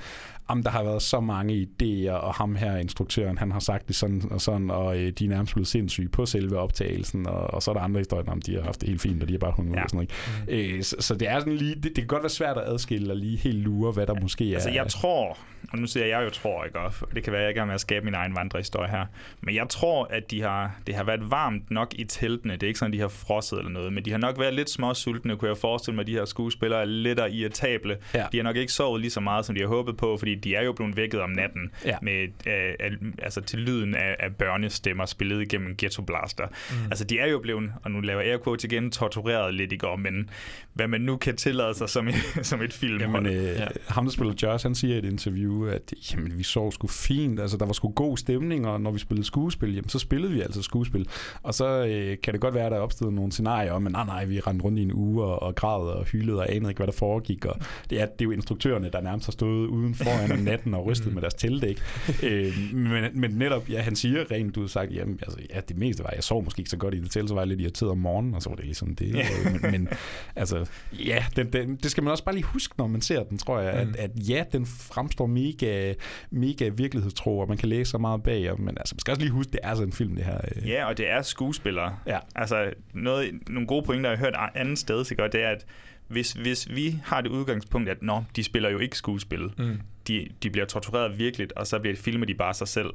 [0.49, 3.97] om der har været så mange idéer, og ham her, instruktøren, han har sagt det
[3.97, 7.62] sådan og sådan, og øh, de er nærmest blevet sindssyge på selve optagelsen, og, og
[7.62, 9.39] så er der andre historier om, de har haft det helt fint, og de har
[9.39, 9.79] bare hunget ja.
[9.79, 9.85] Ja.
[9.85, 10.09] og sådan
[10.49, 10.73] noget.
[10.73, 10.77] Mm.
[10.77, 13.13] Øh, så, så, det er sådan lige, det, det kan godt være svært at adskille
[13.13, 14.55] og lige helt lure, hvad der måske er.
[14.55, 15.39] Altså, jeg tror,
[15.73, 16.79] og nu siger jeg jo tror, ikke?
[16.79, 19.07] Og det kan være, jeg i gang med at skabe min egen vandrehistorie her.
[19.41, 22.53] Men jeg tror, at de har, det har været varmt nok i teltene.
[22.55, 24.71] Det er ikke sådan, de har frosset eller noget, men de har nok været lidt
[24.71, 27.97] småsultne, kunne jeg forestille mig, at de her skuespillere er lidt irritable.
[28.15, 28.27] Ja.
[28.33, 30.55] De har nok ikke sovet lige så meget, som de har håbet på, fordi de
[30.55, 31.97] er jo blevet vækket om natten Ja.
[32.03, 36.45] med, øh, al- altså til lyden af, af børnestemmer spillet igennem en ghetto blaster.
[36.71, 36.77] Mm.
[36.91, 39.97] Altså, de er jo blevet, og nu laver jeg quotes igen, tortureret lidt i går,
[39.97, 40.31] men
[40.73, 42.09] hvad man nu kan tillade sig som,
[42.43, 43.01] som et film.
[43.01, 43.67] Jamen, øh, ja.
[43.89, 47.40] ham der spiller Josh, han siger i et interview, at jamen, vi sov sgu fint,
[47.40, 50.40] altså der var sgu god stemning, og når vi spillede skuespil, jamen, så spillede vi
[50.40, 51.09] altså skuespil.
[51.42, 54.05] Og så øh, kan det godt være, at der opstod nogle scenarier om, men nej,
[54.07, 56.79] nej, vi rendte rundt i en uge og, og græd og hyldede og anede ikke,
[56.79, 57.45] hvad der foregik.
[57.45, 57.57] Og
[57.90, 60.87] det er, det er jo instruktørerne, der nærmest har stået uden foran om natten og
[60.87, 61.81] rystet med deres ikke?
[62.23, 66.05] øh, men, men netop, ja, han siger rent ud sagt, jamen, altså, ja, det meste
[66.05, 67.90] var, jeg sov måske ikke så godt i det til, så var jeg lidt irriteret
[67.90, 69.14] om morgenen, og så var det ligesom det.
[69.14, 69.21] Ja.
[69.21, 69.88] Øh, men, men
[70.37, 73.38] altså, ja, den, den, det skal man også bare lige huske, når man ser den,
[73.38, 73.90] tror jeg, Mm.
[73.90, 75.94] at, at ja, den fremstår mega,
[76.31, 79.22] mega virkelighedstro, og man kan læse så meget bag, og, men altså, man skal også
[79.22, 80.40] lige huske, det er altså en film, det her.
[80.57, 80.68] Øh.
[80.68, 81.96] Ja, og det er skuespillere.
[82.07, 82.18] Ja.
[82.35, 85.66] Altså, noget, nogle gode pointer, jeg har hørt andet sted, så godt, det er, at
[86.09, 89.81] hvis, hvis vi har det udgangspunkt, at nå, de spiller jo ikke skuespil, Mm.
[90.09, 92.90] de, de bliver tortureret virkeligt, og så bliver filmet de bare sig selv.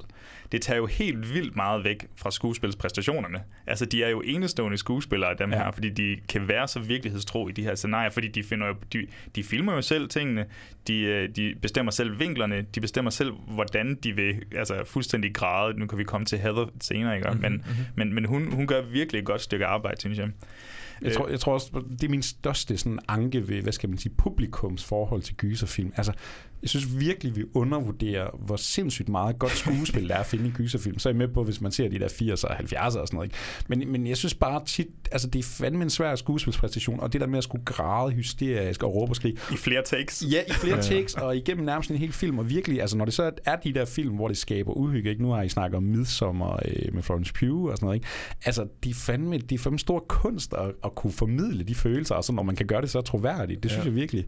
[0.52, 3.40] Det tager jo helt vildt meget væk fra skuespilspræstationerne.
[3.68, 5.58] Altså, de er jo enestående skuespillere, dem Ja.
[5.58, 8.76] her, fordi de kan være så virkelighedstro i de her scenarier, fordi de, finder jo,
[8.94, 10.46] de, de filmer jo selv tingene,
[10.88, 15.80] de, øh, de bestemmer selv vinklerne, de bestemmer selv, hvordan de vil altså, fuldstændig græde.
[15.80, 17.30] Nu kan vi komme til Heather senere, ikke?
[17.30, 17.64] Mhm, Men, mhm.
[17.96, 20.30] men, men hun, hun gør virkelig et godt stykke arbejde, synes jeg.
[21.02, 23.98] Jeg tror, jeg tror også, det er min største sådan, anke ved, hvad skal man
[23.98, 25.94] sige, publikums forhold til gyserfilm.
[25.96, 26.14] Altså,
[26.62, 30.52] jeg synes virkelig, vi undervurderer, hvor sindssygt meget godt skuespil der er at finde i
[30.52, 31.00] gyserfilm.
[31.00, 33.08] Så er jeg med på, hvis man ser de der 80'er og 70'er og sådan
[33.14, 33.26] noget.
[33.28, 33.36] Ikke?
[33.68, 37.22] Men, men jeg synes bare tit, altså det er fandme en svær skuespilspræstation, og det
[37.22, 39.38] der med at skulle græde hysterisk og råbe og skrige.
[39.52, 40.24] I flere takes.
[40.32, 43.14] Ja, i flere takes, og igennem nærmest en hel film, og virkelig, altså når det
[43.14, 45.22] så er de der film, hvor det skaber uhygge, ikke?
[45.22, 48.08] Nu har I snakket om Midsommer øh, med Florence Pugh og sådan noget, ikke?
[48.46, 52.16] Altså, de er fandme, de er fandme stor kunst at, at kunne formidle de følelser,
[52.16, 53.90] og så når man kan gøre det så troværdigt, det synes Ja.
[53.90, 54.26] jeg virkelig.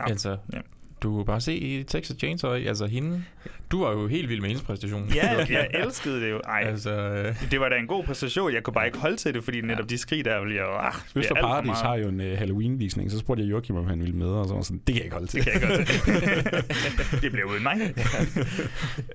[0.00, 0.10] Ja.
[0.10, 0.58] Altså, Ja.
[1.02, 3.24] Du kan bare se i Texas Chainsaw, altså hende,
[3.70, 5.08] du var jo helt vild med hendes præstation.
[5.14, 6.40] Ja, jeg elskede det jo.
[6.44, 8.52] Ej, Altså, øh, det var da en god præstation.
[8.54, 10.74] Jeg kunne bare ikke holde til det, fordi netop de skrig der ville jeg jo...
[10.78, 14.00] Ah, er Øster Paradis har jo en uh, Halloween-visning, så spurgte jeg Joachim, om han
[14.00, 15.44] ville med, og så var sådan, det kan jeg ikke holde til.
[15.44, 17.22] Det kan jeg godt.
[17.22, 17.94] det blev uden mig.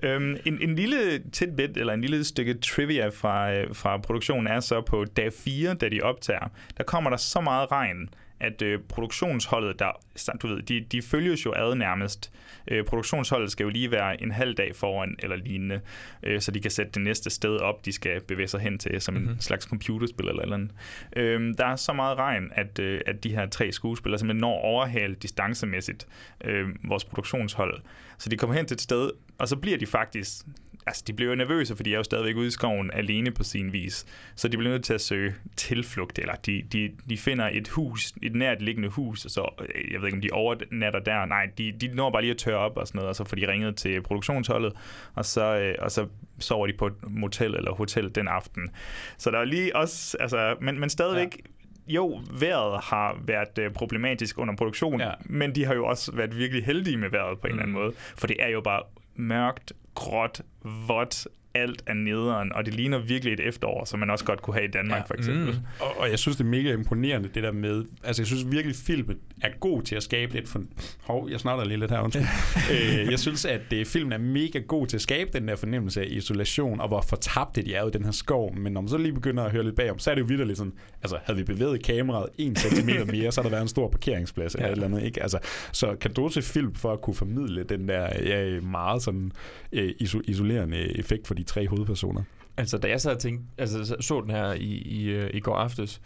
[0.02, 4.60] øhm, en, en lille tidbit, eller en lille stykke trivia fra, øh, fra produktionen er
[4.60, 8.08] så på dag 4, da de optager, der kommer der så meget regn,
[8.40, 10.00] at øh, produktionsholdet, der,
[10.42, 12.32] du ved, de, de følges jo ad nærmest.
[12.68, 15.80] Øh, produktionsholdet skal jo lige være en halv dag foran eller lignende,
[16.22, 19.00] øh, så de kan sætte det næste sted op, de skal bevæge sig hen til,
[19.00, 19.30] som mm-hmm.
[19.30, 20.70] en slags computerspil eller eller andet.
[21.16, 24.58] Øh, der er så meget regn, at, øh, at de her tre skuespillere simpelthen når
[24.58, 26.06] at overhale distancemæssigt
[26.44, 27.80] øh, vores produktionshold.
[28.18, 30.46] Så de kommer hen til et sted, og så bliver de faktisk
[30.86, 33.44] altså, de bliver jo nervøse, for de er jo stadigvæk ude i skoven alene på
[33.44, 34.06] sin vis.
[34.34, 38.12] Så de bliver nødt til at søge tilflugt, eller de, de, de finder et hus,
[38.22, 41.24] et nært liggende hus, og så, øh, jeg ved ikke, om de overnatter der.
[41.24, 43.36] Nej, de, de når bare lige at tørre op og sådan noget, og så får
[43.36, 44.72] de ringet til produktionsholdet,
[45.14, 46.06] og så, øh, og så
[46.38, 48.70] sover de på et motel eller hotel den aften.
[49.18, 51.42] Så der er lige også, altså, men, men stadigvæk, ja
[51.88, 55.06] jo, vejret har været øh, problematisk under produktionen, Ja.
[55.06, 55.12] ja.
[55.24, 57.58] men de har jo også været virkelig heldige med vejret på en mm.
[57.58, 57.92] eller anden måde.
[58.16, 58.82] For det er jo bare
[59.16, 64.24] mørkt, gråt, vådt, alt er nederen, og det ligner virkelig et efterår, som man også
[64.24, 65.04] godt kunne have i Danmark, Ja.
[65.04, 65.46] for eksempel.
[65.48, 65.56] Mm.
[65.80, 67.84] Og, og jeg synes, det er mega imponerende, det der med...
[68.04, 70.62] Altså, jeg synes virkelig, filmen er god til at skabe lidt for...
[71.02, 72.24] Hov, jeg snakker lige lidt her, undskyld.
[73.02, 76.00] øh, jeg synes, at det, filmen er mega god til at skabe den der fornemmelse
[76.00, 78.56] af isolation, og hvor fortabte de er i den her skov.
[78.56, 80.58] Men når man så lige begynder at høre lidt bagom, så er det jo vidderligt
[80.58, 80.72] sådan...
[81.02, 84.54] Altså, havde vi bevæget kameraet en centimeter mere, så havde der været en stor parkeringsplads
[84.54, 84.72] eller Ja.
[84.72, 85.22] eller andet, ikke?
[85.22, 85.38] Altså,
[85.72, 89.32] så kan du til film for at kunne formidle den der ja, meget sådan
[89.72, 92.22] øh, iso- isolerende effekt for de tre hovedpersoner?
[92.56, 95.54] Altså, da jeg sad og tænkte, altså, så- den her i, i, øh, i går
[95.56, 96.00] aftes,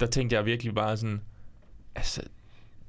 [0.00, 1.20] der tænkte jeg virkelig bare sådan,
[1.94, 2.22] altså,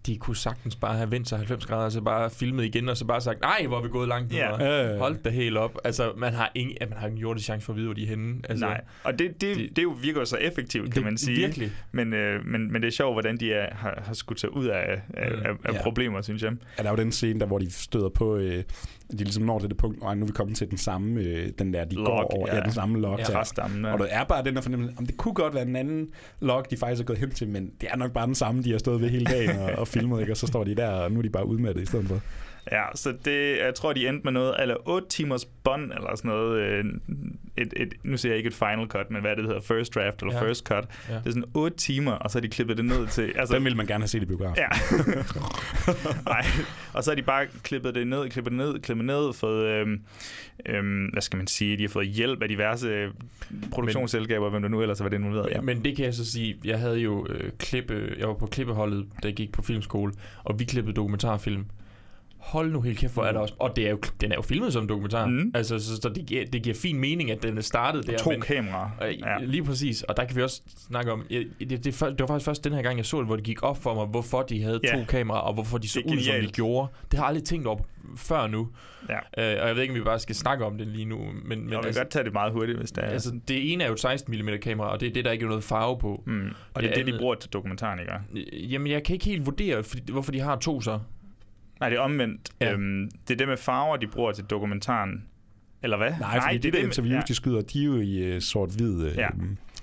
[0.05, 2.97] de kunne sagtens bare have vendt sig 90 grader, og så bare filmet igen, og
[2.97, 4.49] så bare sagt, nej, hvor er vi gået langt nu, Ja.
[4.51, 4.61] og
[4.93, 4.99] Øh.
[4.99, 5.77] hold da helt op.
[5.83, 8.03] Altså, man har ingen, ja, man har ingen jordisk chance for at vide, hvor de
[8.03, 8.35] er henne.
[8.49, 11.03] Altså, Nej, og det, det, det- det, det jo virker jo så effektivt, kan det-
[11.03, 11.37] man sige.
[11.37, 11.71] virkelig.
[11.91, 14.65] Men, øh, men, men det er sjovt, hvordan de er, har, har skudt sig ud
[14.65, 15.41] af, af, Mm.
[15.45, 15.81] af, af Ja.
[15.83, 16.51] problemer, synes jeg.
[16.77, 18.63] Ja, der er jo den scene, der hvor de støder på, øh,
[19.19, 21.49] de ligesom når til det punkt, og nu er vi kommet til den samme, øh,
[21.59, 22.53] den der, de Log, går over, ja.
[22.53, 22.59] ja.
[22.59, 23.19] ja, den samme log.
[23.19, 23.23] Ja.
[23.23, 23.93] Træstammen, ja.
[23.93, 26.07] Og der er bare den der fornemmelse, om det kunne godt være den anden
[26.39, 28.71] log, de faktisk er gået hen til, men det er nok bare den samme, de
[28.71, 30.33] har stået ved hele dagen og, og filmet, ikke?
[30.33, 32.21] og så står de der, og nu er de bare udmattet i stedet for.
[32.71, 36.29] Ja, så det, jeg tror, de endte med noget, eller 8 timers bånd, eller sådan
[36.31, 36.59] noget.
[36.61, 36.85] øh,
[37.57, 40.21] Et, et, nu siger jeg ikke et final cut, men hvad det hedder, first draft
[40.21, 40.49] eller Ja.
[40.49, 40.85] first cut.
[41.09, 41.13] Ja.
[41.13, 43.33] Det er sådan 8 timer, og så har de klippet det ned til...
[43.35, 44.57] Altså, Den vil man gerne have set i biografen.
[44.57, 44.67] Ja.
[46.25, 46.45] Nej.
[46.93, 50.01] Og så har de bare klippet det ned, klippet det ned, klippet ned, fået, øhm,
[50.65, 53.09] øhm, hvad skal man sige, de har fået hjælp af diverse
[53.71, 55.49] produktionsselskaber, hvem der nu ellers har været involveret.
[55.51, 55.61] Ja.
[55.61, 59.05] Men det kan jeg så sige, jeg havde jo øh, klippe, jeg var på klippeholdet,
[59.23, 61.65] da jeg gik på filmskole, og vi klippede dokumentarfilm.
[62.43, 63.53] Hold nu helt kæft, hvor er der også...
[63.59, 65.25] Og det er jo, den er jo filmet som dokumentar.
[65.27, 65.51] Mm.
[65.55, 68.17] Altså, så, så det, giver, det giver fin mening, at den er startet der.
[68.17, 68.89] To men, kameraer.
[69.07, 69.37] Øh, Ja.
[69.41, 72.27] Lige præcis, og der kan vi også snakke om, jeg- det, det, det, det var
[72.27, 74.41] faktisk først den her gang, jeg så det, hvor det gik op for mig, hvorfor
[74.41, 74.97] de havde Ja.
[74.99, 76.87] to kameraer, og hvorfor de så Det ud, som de gjorde.
[77.11, 77.79] Det har jeg aldrig tænkt over
[78.17, 78.69] før nu,
[79.09, 79.15] Ja.
[79.55, 81.43] øh, og jeg ved ikke, om vi bare skal snakke om det lige nu, men,
[81.45, 83.07] men jeg vil altså, godt tage det meget hurtigt, hvis det er.
[83.07, 85.43] altså, det ene er jo et 16 mm kamera, og det er det, der ikke
[85.43, 86.23] er noget farve på.
[86.27, 86.47] mm.
[86.73, 88.13] Og det er det det, de andet- bruger til dokumentaren, ikke?
[88.35, 90.99] Øh, Jamen, jeg kan ikke helt vurdere, fordi, hvorfor de har to så.
[91.83, 92.49] Nej, det er omvendt.
[92.61, 92.71] Ja.
[92.71, 95.23] Øhm, det er det med farver, de bruger til dokumentaren.
[95.83, 96.11] Eller hvad?
[96.19, 97.21] Nej, fordi det, det der interviews, ja.
[97.27, 99.27] de skyder, de er jo i uh, sort-hvid uh, ja.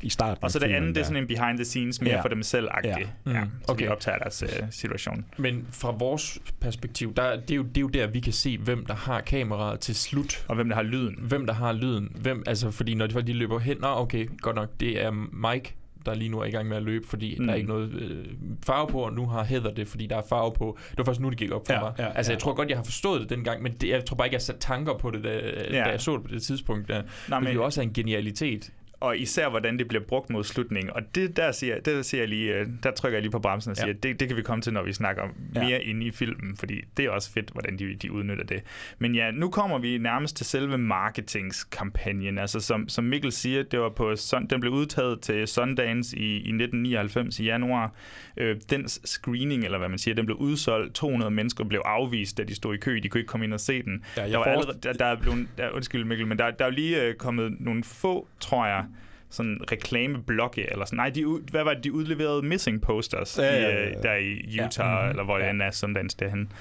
[0.03, 0.45] i starten.
[0.45, 0.93] Og så det andet, der.
[0.93, 2.21] det er sådan en behind the scenes, mere ja.
[2.21, 2.97] for dem selv ja.
[3.25, 3.33] Mm.
[3.33, 3.45] ja.
[3.67, 3.85] Så okay.
[3.85, 5.25] de optager deres uh, situation.
[5.37, 8.59] Men fra vores perspektiv, der, det, er jo, det er jo der, vi kan se,
[8.59, 10.45] hvem der har kameraet til slut.
[10.49, 11.15] Og hvem der har lyden.
[11.19, 12.13] Hvem der har lyden.
[12.15, 15.11] Hvem, altså, fordi når de, de løber hen, nå okay, godt nok, det er
[15.51, 15.75] Mike,
[16.07, 17.47] der lige nu er i gang med at løbe, fordi mm.
[17.47, 18.27] der er ikke noget øh,
[18.67, 20.79] farve på, og nu har Heather det, fordi der er farve på.
[20.91, 21.93] Det var først nu, det gik op for ja, mig.
[21.99, 22.35] Ja, altså, ja.
[22.35, 24.43] jeg tror godt, jeg har forstået det dengang, men det, jeg tror bare ikke, jeg
[24.43, 25.31] satte tanker på det, da,
[25.71, 25.85] ja.
[25.85, 26.89] da jeg så det på det tidspunkt.
[26.89, 27.03] Der.
[27.29, 30.45] Nej, men, det er jo også en genialitet og især hvordan det bliver brugt mod
[30.45, 30.93] slutningen.
[30.93, 33.39] Og det der siger, det der siger jeg lige, øh, der trykker jeg lige på
[33.39, 33.93] bremsen og siger, ja.
[33.93, 35.23] det, det kan vi komme til, når vi snakker
[35.55, 35.79] mere ja.
[35.79, 38.63] inde i filmen, fordi det er også fedt, hvordan de, de udnytter det.
[38.99, 42.39] Men ja, nu kommer vi nærmest til selve marketingskampagnen.
[42.39, 44.15] Altså som, som Mikkel siger, det var på,
[44.51, 47.93] den blev udtaget til Sundance i, i 1999 i januar.
[48.37, 50.95] Øh, dens screening, eller hvad man siger, den blev udsolgt.
[50.95, 53.01] 200 mennesker blev afvist, da de stod i kø.
[53.03, 54.05] De kunne ikke komme ind og se den.
[54.17, 56.71] Ja, der, var allerede, der, der er blevet, der, undskyld Mikkel, men der, der er
[56.71, 58.85] lige øh, kommet nogle få, tror jeg,
[59.31, 60.97] sådan reklameblokke, eller sådan.
[60.97, 63.89] Nej, de, hvad var det, de udleverede missing posters ja, ja, ja, ja.
[63.89, 64.95] I, der i Utah, ja.
[64.95, 65.11] mm-hmm.
[65.11, 65.51] eller hvor det ja.
[65.51, 66.53] end er, Sundance derhen.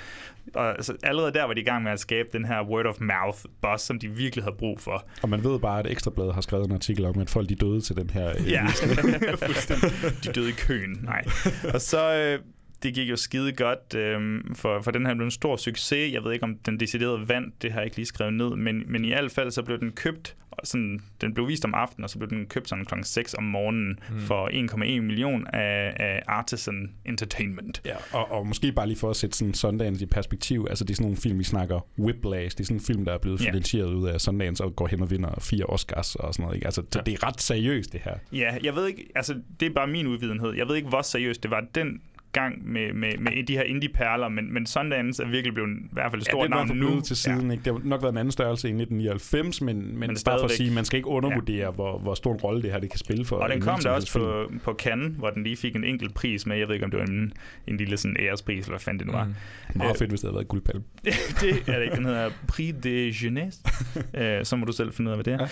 [0.55, 2.99] Og altså, allerede der var de i gang med at skabe den her word of
[2.99, 5.05] mouth buzz, som de virkelig havde brug for.
[5.21, 7.82] Og man ved bare, at Ekstrabladet har skrevet en artikel om, at folk de døde
[7.82, 8.29] til den her...
[8.29, 8.65] Øh, ja,
[10.23, 11.25] De døde i køen, nej.
[11.73, 12.13] Og så...
[12.15, 12.39] Øh,
[12.84, 16.13] det gik jo skide godt, øh, for, for den her blev en stor succes.
[16.13, 18.84] Jeg ved ikke, om den deciderede vandt, det har jeg ikke lige skrevet ned, men,
[18.88, 22.10] men i hvert fald så blev den købt, sådan, den blev vist om aftenen, og
[22.10, 22.93] så blev den købt sådan kl.
[23.04, 24.19] 6 om morgenen mm.
[24.19, 27.82] for 1,1 million af, af Artisan Entertainment.
[27.86, 30.91] Ja, og, og måske bare lige for at sætte sådan Sundance i perspektiv, altså det
[30.91, 33.39] er sådan nogle film, vi snakker Whiplash, det er sådan en film, der er blevet
[33.39, 33.93] finansieret ja.
[33.93, 36.56] ud af Sundance og går hen og vinder fire Oscars og sådan noget.
[36.56, 36.67] Ikke?
[36.67, 37.00] Altså, ja.
[37.00, 38.15] det er ret seriøst, det her.
[38.34, 40.54] Ja, jeg ved ikke, altså det er bare min udvidenhed.
[40.54, 41.63] Jeg ved ikke, hvor seriøst det var.
[41.76, 45.89] Den gang med, med, med de her indie-perler, men, men Sundance er virkelig blevet i
[45.92, 47.02] hvert fald et stort ja, navn nu.
[47.02, 47.52] til siden, ja.
[47.52, 47.63] ikke?
[47.63, 50.52] Det har nok været en anden størrelse i 1999, men, men, men bare for at
[50.52, 51.72] sige, man skal ikke undervurdere, ja.
[51.72, 53.36] hvor, hvor stor en rolle det her det kan spille for.
[53.36, 56.46] Og den kom der også på, på Cannes, hvor den lige fik en enkelt pris
[56.46, 56.58] med.
[56.58, 57.34] Jeg ved ikke, om det var en,
[57.68, 59.24] en lille sådan ærespris, eller hvad fanden det nu var.
[59.24, 59.34] Mm.
[59.76, 60.84] Meget fedt, hvis det havde været guldpalme.
[61.42, 61.96] det er det ikke.
[61.96, 63.62] Den hedder Prix de Jeunesse.
[63.96, 65.48] uh, så må du selv finde ud af, hvad det er.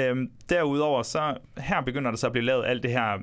[0.00, 0.12] Ja.
[0.12, 0.18] Uh,
[0.50, 3.18] derudover, så her begynder der så at blive lavet alt det her,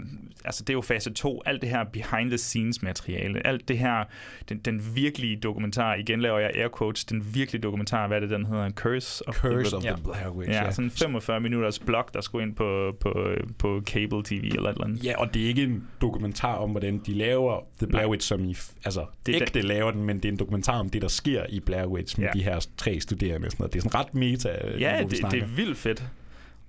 [0.46, 3.77] altså det er jo fase 2, alt det her behind the scenes materiale, alt det
[3.77, 4.03] her,
[4.49, 8.29] den, den virkelige dokumentar, igen laver jeg air quotes, den virkelige dokumentar, hvad er det,
[8.29, 8.69] den hedder?
[8.69, 9.93] Curse of, Curse the, of ja.
[9.93, 10.51] the Blair Witch.
[10.51, 13.27] Ja, ja, sådan 45 minutters blog, der skulle ind på, på,
[13.58, 15.06] på cable tv eller et eller andet.
[15.06, 18.45] Ja, og det er ikke en dokumentar om, hvordan de laver The Blair Witch, som
[18.45, 21.08] i, altså det ikke det laver den, men det er en dokumentar om det, der
[21.08, 22.39] sker i Blair Witch med ja.
[22.39, 23.49] de her tre studerende.
[23.49, 23.73] Sådan noget.
[23.73, 26.03] Det er sådan ret meta, Ja, det, det er vildt fedt.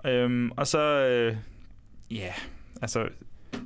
[0.07, 1.37] Øhm, og så, øh,
[2.11, 2.35] ja, yeah,
[2.83, 3.09] altså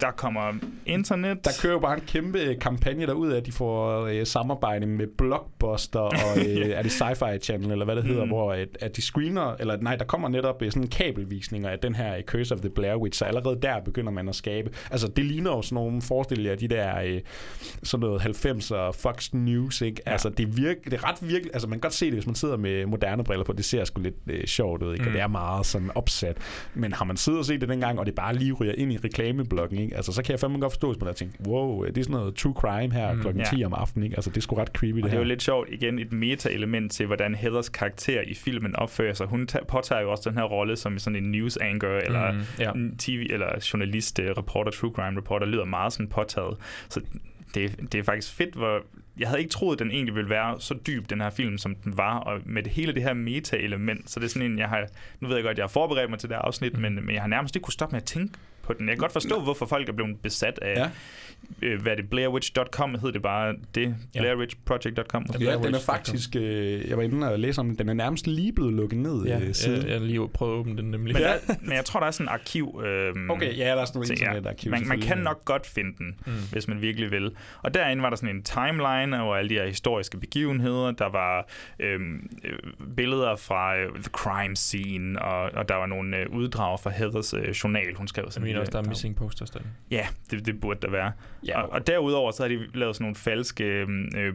[0.00, 0.52] der kommer
[0.86, 1.44] internet.
[1.44, 5.06] Der kører jo bare en kæmpe kampagne derud af, at de får øh, samarbejde med
[5.18, 6.68] Blockbuster og øh, ja.
[6.68, 8.30] er det Sci-Fi Channel, eller hvad det hedder, mm.
[8.30, 11.94] hvor at, at de screener, eller nej, der kommer netop øh, sådan kabelvisninger af den
[11.94, 14.70] her Curse of the Blair Witch, så allerede der begynder man at skabe.
[14.90, 17.20] Altså, det ligner jo sådan nogle forestillinger af de der øh,
[17.82, 20.02] sådan noget 90'er Fox News, ikke?
[20.06, 20.12] Ja.
[20.12, 22.34] Altså, det virke, det er ret virkelig, altså man kan godt se det, hvis man
[22.34, 25.02] sidder med moderne briller på, det ser sgu lidt øh, sjovt ud, ikke?
[25.02, 25.08] Mm.
[25.08, 26.36] Og det er meget sådan opsat.
[26.74, 28.96] Men har man siddet og set det dengang, og det bare lige ryger ind i
[28.96, 29.96] reklameblokken, ikke?
[29.96, 32.16] Altså, så kan jeg fandme godt forstå, hvis man har tænkt, wow, det er sådan
[32.16, 33.56] noget true crime her mm, klokken ja.
[33.56, 34.16] 10 om aftenen, ikke?
[34.16, 35.18] Altså, det er sgu ret creepy, det, det her.
[35.18, 39.26] er jo lidt sjovt, igen, et meta-element til, hvordan Heathers karakter i filmen opfører sig.
[39.26, 42.72] Hun påtager jo også den her rolle som sådan en news anchor, eller mm, ja.
[42.98, 46.56] tv, eller journalist, øh, reporter, true crime reporter, lyder meget sådan påtaget.
[46.88, 47.00] Så
[47.54, 48.82] det, det er faktisk fedt, hvor
[49.18, 51.96] jeg havde ikke troet, den egentlig ville være så dyb, den her film, som den
[51.96, 54.86] var, og med det hele det her meta-element, så det er sådan en, jeg har,
[55.20, 56.80] nu ved jeg godt, jeg har forberedt mig til det her afsnit, mm.
[56.80, 58.38] men, men jeg har nærmest ikke kunne stoppe med at tænke
[58.68, 58.88] på den.
[58.88, 60.90] Jeg kan godt forstå, hvorfor folk er blevet besat af, ja.
[61.62, 64.20] Øh, hvad er det, blairwitch.com hed det bare det, ja.
[64.20, 65.26] blairwitchproject.com.
[65.40, 68.26] Ja, den er faktisk, øh, jeg var inde og læse om den, den er nærmest
[68.26, 69.24] lige blevet lukket ned.
[69.24, 69.82] Ja, øh, siden.
[69.82, 71.14] Jeg, jeg lige prøvet at åbne den nemlig.
[71.14, 72.82] Men, der, men jeg tror, der er sådan en arkiv.
[72.84, 74.70] Øh, okay, ja, der er sådan noget internetarkiv.
[74.70, 76.32] Man, man kan nok godt finde den, mm.
[76.52, 77.30] hvis man virkelig vil.
[77.62, 80.90] Og derinde var der sådan en timeline over alle de her historiske begivenheder.
[80.90, 81.48] Der var
[81.80, 82.58] øhm, øh,
[82.96, 87.34] billeder fra øh, the crime scene, og, og der var nogle øh, uddrag fra Heathers
[87.34, 87.94] øh, journal.
[87.94, 89.60] Hun skrev sådan mener også, der er missing posters der.
[89.90, 91.12] Ja, det, det burde der være.
[91.46, 91.62] Ja.
[91.62, 94.34] Og, og derudover så har de lavet sådan nogle falske øhm, øh,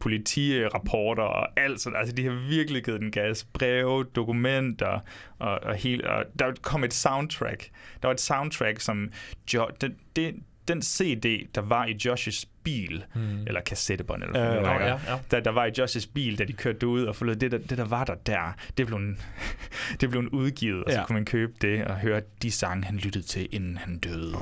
[0.00, 1.98] politirapporter og alt sådan.
[1.98, 3.44] Altså de har virkelig givet den gas.
[3.44, 5.00] Breve, dokumenter
[5.38, 7.70] og, og, helt, og der kom et soundtrack.
[8.02, 9.12] Der var et soundtrack, som
[9.54, 10.34] jo, det, det,
[10.68, 13.20] den CD, der var i Josh's bil, mm.
[13.46, 14.80] eller kassettebånd, eller Øh, var.
[14.80, 14.96] ja, ja.
[15.30, 17.78] Der, der var i Josh's bil, da de kørte ud og forlod, det der, det
[17.78, 19.18] der var der der, det blev, en,
[20.00, 21.04] det blev en udgivet, og så Ja.
[21.06, 24.34] kunne man købe det og høre de sange, han lyttede til, inden han døde.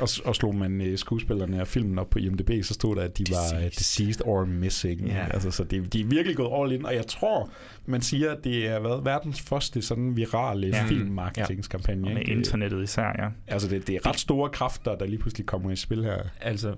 [0.00, 3.18] Og, og slog man øh, skuespillerne og filmen op på IMDb, så stod der, at
[3.18, 5.00] de var øh, deceased or missing.
[5.06, 5.26] Ja.
[5.30, 7.50] Altså, så det, de er virkelig gået all in, og jeg tror,
[7.86, 10.76] man siger, at det er hvad, verdens første sådan virale Ja.
[10.76, 10.84] ja.
[10.86, 12.06] filmmarketingskampagne.
[12.08, 12.32] Og med ikke?
[12.32, 13.28] internettet især, ja.
[13.46, 16.18] Altså, det, det er ret store kræfter, der lige pludselig kommer i spil her.
[16.40, 16.74] Altså,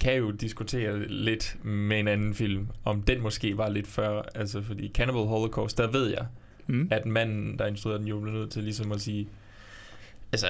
[0.00, 4.22] kan jo diskutere lidt med en anden film, om den måske var lidt før.
[4.34, 6.26] Altså, fordi Cannibal Holocaust, der ved jeg,
[6.70, 6.88] Mm.
[6.90, 9.28] at manden, der instruerede den, jo blev nødt til ligesom at sige,
[10.32, 10.46] altså,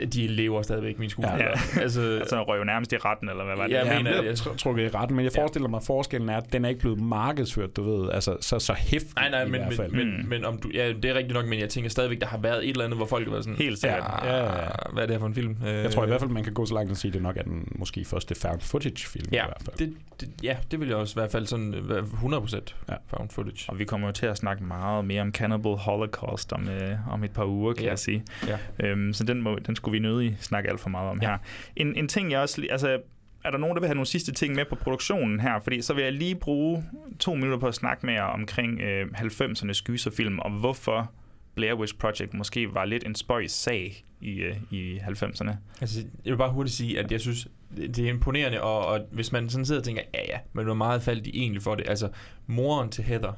[0.00, 1.48] øh, de lever stadigvæk, mine skuespillere.
[1.76, 1.80] Ja.
[1.82, 3.72] altså, Altså, røg jo nærmest i retten, eller hvad var det?
[3.72, 5.40] Ja, Ja, mener, er jeg- tr- trukket i retten, men jeg Ja.
[5.42, 8.58] forestiller mig, at forskellen er, at den er ikke blevet markedsført, du ved, altså så,
[8.58, 9.90] så hæftigt Nej, nej, i men, hvert fald.
[9.92, 10.28] men, men, Mm.
[10.28, 12.64] men om du, ja, det er rigtigt nok, men jeg tænker stadigvæk, der har været
[12.64, 14.04] et eller andet, hvor folk har været sådan, Helt sikkert.
[14.24, 14.68] Ja, Ja, ja.
[14.92, 15.56] hvad er det her for en film?
[15.64, 17.36] Jeg tror i hvert fald, man kan gå så langt og sige, at det nok
[17.36, 19.76] er den måske første found footage-film Ja, i hvert fald.
[19.78, 22.94] det, det, ja, det vil jeg også i hvert fald sådan øh, være 100% Ja.
[23.06, 23.64] found footage.
[23.70, 27.24] Og vi kommer jo til at snakke meget mere om Cannibal Holocaust om, øh, om
[27.24, 27.90] et par uger, kan Ja.
[27.90, 28.24] jeg sige.
[28.48, 28.56] Ja.
[28.80, 31.28] Øhm, så den, må, den skulle vi nødig snakke alt for meget om Ja.
[31.28, 31.38] her.
[31.76, 32.66] En, en ting, jeg også...
[32.70, 33.00] Altså,
[33.44, 35.60] er der nogen, der vil have nogle sidste ting med på produktionen her?
[35.60, 36.84] Fordi så vil jeg lige bruge
[37.20, 41.10] to minutter på at snakke med jer omkring øh, 90'ernes gyserfilm, og hvorfor
[41.54, 45.52] Blair Witch Project måske var lidt en spøjs sag i, øh, i 90'erne.
[45.80, 49.00] Altså, jeg vil bare hurtigt sige, at jeg synes, det det er imponerende, og, og
[49.12, 51.74] hvis man sådan sidder og tænker, ja ja, men hvor meget faldt de egentlig for
[51.74, 51.88] det?
[51.88, 52.08] Altså,
[52.46, 53.32] moren til Heather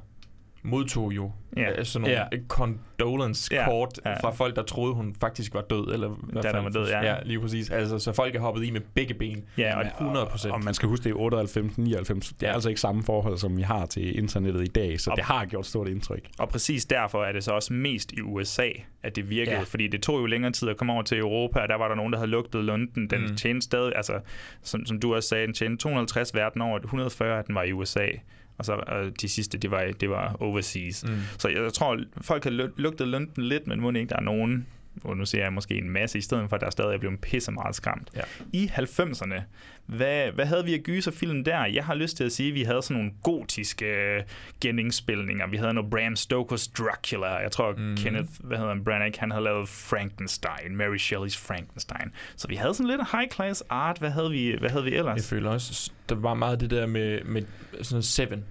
[0.67, 1.63] modtog jo Ja.
[1.63, 1.85] ja.
[1.85, 2.39] sådan nogle Ja.
[2.49, 4.11] condolence-kort Ja.
[4.11, 4.17] ja.
[4.21, 5.93] Fra folk, der troede, hun faktisk var død.
[5.93, 7.05] Eller hvad Da der fanden- var død, ja.
[7.05, 7.17] ja.
[7.25, 7.71] lige præcis.
[7.71, 9.45] Altså, så folk er hoppet i med begge ben.
[9.59, 10.55] Ja, og, Men- 100 procent.
[10.55, 12.29] Og man skal huske, det er 98, 99.
[12.29, 12.55] Det er Ja.
[12.55, 15.45] altså ikke samme forhold, som vi har til internettet i dag, så Og- det har
[15.45, 16.29] gjort stort indtryk.
[16.39, 18.69] og præcis derfor er det så også mest i USA,
[19.03, 19.57] at det virkede.
[19.57, 19.63] Ja.
[19.63, 21.95] Fordi det tog jo længere tid at komme over til Europa, og der var der
[21.95, 23.07] nogen, der havde lugtet London.
[23.07, 23.27] Den mm.
[23.31, 23.37] Mm.
[23.37, 24.13] tjente stadig, altså
[24.63, 27.73] som, som du også sagde, den tjente 250 verden over, 140 af den var i
[27.73, 28.07] USA.
[28.59, 31.05] Og så øh, de sidste, det var, det var overseas.
[31.09, 31.11] Mm.
[31.39, 34.21] Så jeg, jeg tror, folk har lu- lugtet London lidt, men må ikke, der er
[34.23, 34.67] nogen,
[35.05, 37.21] og nu ser jeg måske en masse, i stedet for, at der stadig er blevet
[37.21, 38.11] pisse meget skræmt.
[38.17, 38.21] Ja.
[38.53, 39.41] I 90'erne,
[39.87, 41.65] hvad, hvad havde vi af gyserfilm der?
[41.65, 44.23] Jeg har lyst til at sige, at vi havde sådan nogle gotiske øh,
[44.61, 45.47] genindspilninger.
[45.47, 47.35] Vi havde noget Bram Stoker's Dracula.
[47.35, 47.97] Jeg tror, mm.
[47.97, 52.13] Kenneth, hvad hedder han, Branagh, han havde lavet Frankenstein, Mary Shelley's Frankenstein.
[52.37, 53.99] Så vi havde sådan lidt high class art.
[53.99, 55.17] Hvad havde vi, hvad havde vi ellers?
[55.17, 57.43] Jeg føler også, der var meget det der med, med
[57.83, 58.45] sådan Seven.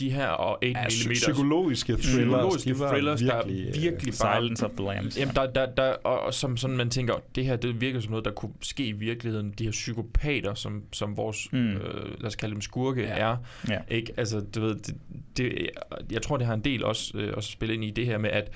[0.00, 0.86] De her og 8 Ja, mm.
[0.88, 5.18] psy- psykologiske thrillers, psykologiske de thrillers, der virkelig, øh, virkelig bare Silence of the Lambs.
[5.18, 8.10] Jamen, der, der, der, og, og som sådan, man tænker, det her, det virker som
[8.10, 9.50] noget, der kunne ske i virkeligheden.
[9.58, 11.58] De her psykopater, som, som vores, Mm.
[11.58, 13.18] øh, lad os kalde dem skurke, ja.
[13.18, 13.36] er.
[13.68, 13.78] Ja.
[13.88, 14.12] Ikke?
[14.16, 14.94] Altså, du ved, det,
[15.36, 15.70] det,
[16.12, 18.30] jeg tror, det har en del også øh, at spille ind i det her med,
[18.30, 18.50] at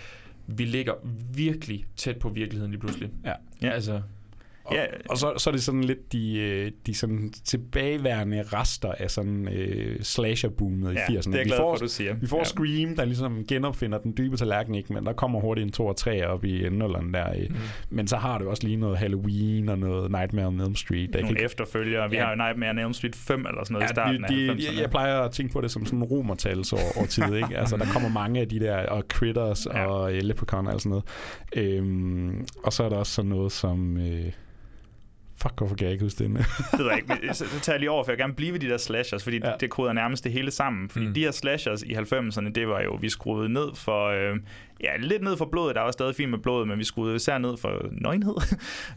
[0.47, 0.93] vi ligger
[1.35, 3.11] virkelig tæt på virkeligheden lige pludselig.
[3.25, 3.33] Ja.
[3.63, 3.71] Ja.
[3.71, 4.03] Altså,
[4.65, 4.85] Og, Ja.
[5.11, 9.49] og så, så er det sådan lidt de, øh, de sådan tilbageværende rester af sådan
[9.49, 11.33] øh, slasher-boomet Ja, i 80'erne.
[11.33, 12.15] det er vi glad får, for, du siger.
[12.15, 12.45] Vi får Ja.
[12.45, 14.93] Scream, der ligesom genopfinder den dybe tallerken, ikke?
[14.93, 17.35] men der kommer hurtigt en 2 og 3 op i nullerne der.
[17.35, 17.55] Mm.
[17.55, 17.57] mm.
[17.91, 21.13] Men så har du også lige noget Halloween og noget Nightmare on Elm Street.
[21.13, 22.11] Der Nogle kan efterfølgere.
[22.11, 22.23] Vi Ja.
[22.25, 24.29] har jo Nightmare on Elm Street 5 eller sådan noget i Ja, starten de, af
[24.29, 24.73] de, 90'erne.
[24.75, 27.57] jeg, jeg plejer at tænke på det som sådan en romertals over, over tid, ikke?
[27.65, 29.81] Altså, der kommer mange af de der, og Critters Ja.
[29.81, 29.87] ja.
[29.87, 31.05] og uh, Leprechaun og alt sådan noget.
[31.57, 33.97] Øhm, og så er der også sådan noget som...
[33.97, 34.25] Øh,
[35.45, 36.31] fuck, hvorfor kan jeg ikke huske det?
[36.71, 37.35] det ved jeg ikke.
[37.35, 39.25] Så, så tager jeg lige over, for jeg vil gerne blive ved de der slashers,
[39.25, 39.49] fordi ja.
[39.49, 39.55] Ja.
[39.61, 40.89] det koder nærmest det hele sammen.
[40.89, 41.07] Fordi.
[41.07, 41.15] Mm.
[41.15, 44.37] de her slashers i 90'erne, det var jo, vi skruede ned for, øh,
[44.81, 45.75] ja, lidt ned for blodet.
[45.75, 48.35] Der var stadig fint med blodet, men vi skruede især ned for nøgenhed.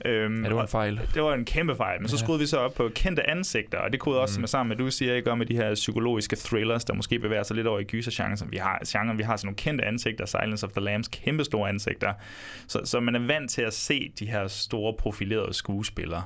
[0.05, 0.99] øhm, ja, det var en fejl.
[1.13, 2.23] det var en kæmpe fejl, men så Ja.
[2.23, 4.47] skruede vi så op på kendte ansigter, og det koder også Mm.
[4.47, 7.55] sammen med, du siger, ikke, om med de her psykologiske thrillers, der måske bevæger sig
[7.55, 8.81] lidt over i gysergenren, som vi har.
[8.87, 12.13] Genre, vi har sådan nogle kendte ansigter, Silence of the Lambs, kæmpe store ansigter.
[12.67, 16.23] Så, så man er vant til at se de her store profilerede skuespillere.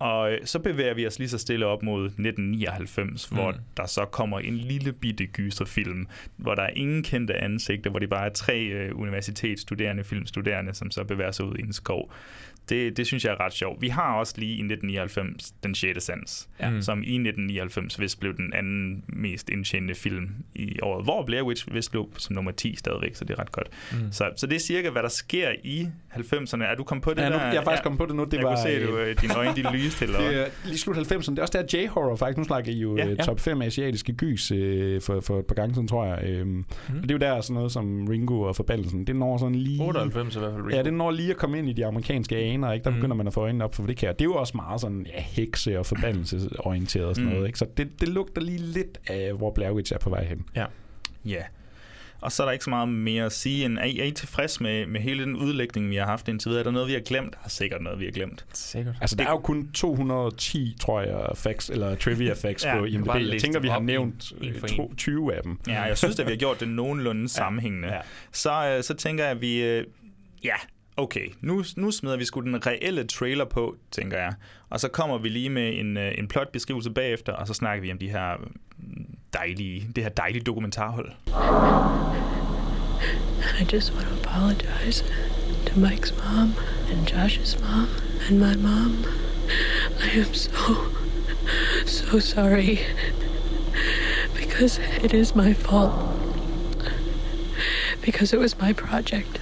[0.00, 3.36] Og øh, så bevæger vi os lige så stille op mod 1999, mm.
[3.36, 7.98] hvor der så kommer en lille bitte gyserfilm, hvor der er ingen kendte ansigter, hvor
[7.98, 12.12] det bare er tre øh, universitetsstuderende, filmstuderende, som så bevæger sig ud i en skov.
[12.68, 13.82] Det, det synes jeg er ret sjovt.
[13.82, 16.04] Vi har også lige i 1999 Den 6.
[16.04, 16.70] Sans, Ja.
[16.70, 16.82] mm.
[16.82, 21.74] som i 1999 vist blev den anden mest indtjenende film i året, hvor Blair Witch
[21.74, 23.68] vist lå som nummer 10 stadigvæk, så det er ret godt.
[23.92, 24.12] Mm.
[24.12, 26.62] Så, så det er cirka, hvad der sker i 90'erne.
[26.64, 27.46] Er du kommet på det Ja, nu, der?
[27.46, 28.24] jeg er faktisk kommet på det nu.
[28.24, 30.06] Det jeg var, kunne se, at du, øh, øh, dine øjne de lyste.
[30.06, 31.30] Det er lige slut 90'erne.
[31.30, 32.38] Det er også der J-horror faktisk.
[32.38, 33.14] Nu snakker I jo Ja, ja, ja.
[33.18, 33.22] ja.
[33.24, 36.24] top 5 asiatiske gys øh, for, for et par gange siden, tror jeg.
[36.24, 36.64] Øhm, mm.
[36.96, 39.04] Og det er jo der sådan noget som Ringo og Forbandelsen.
[39.06, 39.82] Det når sådan lige...
[39.84, 40.74] 98 i hvert fald.
[40.74, 42.84] Ja, det når lige at komme ind i de amerikanske aner, ikke?
[42.84, 42.96] Der Mm.
[42.96, 44.08] begynder man at få øjnene op for det kan.
[44.08, 47.34] Det er jo også meget sådan ja, hekse- og forbandelsesorienteret og sådan Mm.
[47.34, 47.58] noget, ikke?
[47.58, 50.44] Så det, det lugter lige lidt af, hvor Blair Witch er på vej hen.
[50.56, 50.64] Ja.
[52.20, 54.10] Og så er der ikke så meget mere at sige, end er I, er I
[54.10, 56.60] tilfreds med, med hele den udlægning, vi har haft indtil videre?
[56.60, 57.32] Er der noget, vi har glemt?
[57.32, 58.44] Der er sikkert noget, vi har glemt.
[58.52, 58.94] Sikkert.
[59.00, 63.08] Altså, der er jo kun 210, tror jeg, facts, eller trivia facts Ja, på IMDb.
[63.32, 65.58] Jeg tænker, vi har nævnt en øh, for to- 20 af dem.
[65.66, 67.88] Ja, jeg synes, at vi har gjort det nogenlunde sammenhængende.
[67.88, 68.00] Ja.
[68.32, 69.62] Så, øh, så tænker jeg, at vi...
[69.62, 69.84] Øh,
[70.44, 70.54] ja,
[71.02, 71.26] okay.
[71.40, 74.32] Nu, nu smider vi sgu den reelle trailer på, tænker jeg.
[74.70, 77.92] Og så kommer vi lige med en, øh, en plotbeskrivelse bagefter, og så snakker vi
[77.92, 78.36] om de her
[78.78, 81.12] mm, dejlige, det her dejlige dokumentarhold.
[83.60, 85.04] I just want to apologize
[85.66, 86.54] to Mike's mom
[86.90, 87.88] and Josh's mom
[88.28, 89.04] and my mom.
[90.00, 90.74] I am so,
[91.86, 92.78] so sorry.
[94.34, 95.92] Because it is my fault.
[98.02, 99.38] Because it was my project.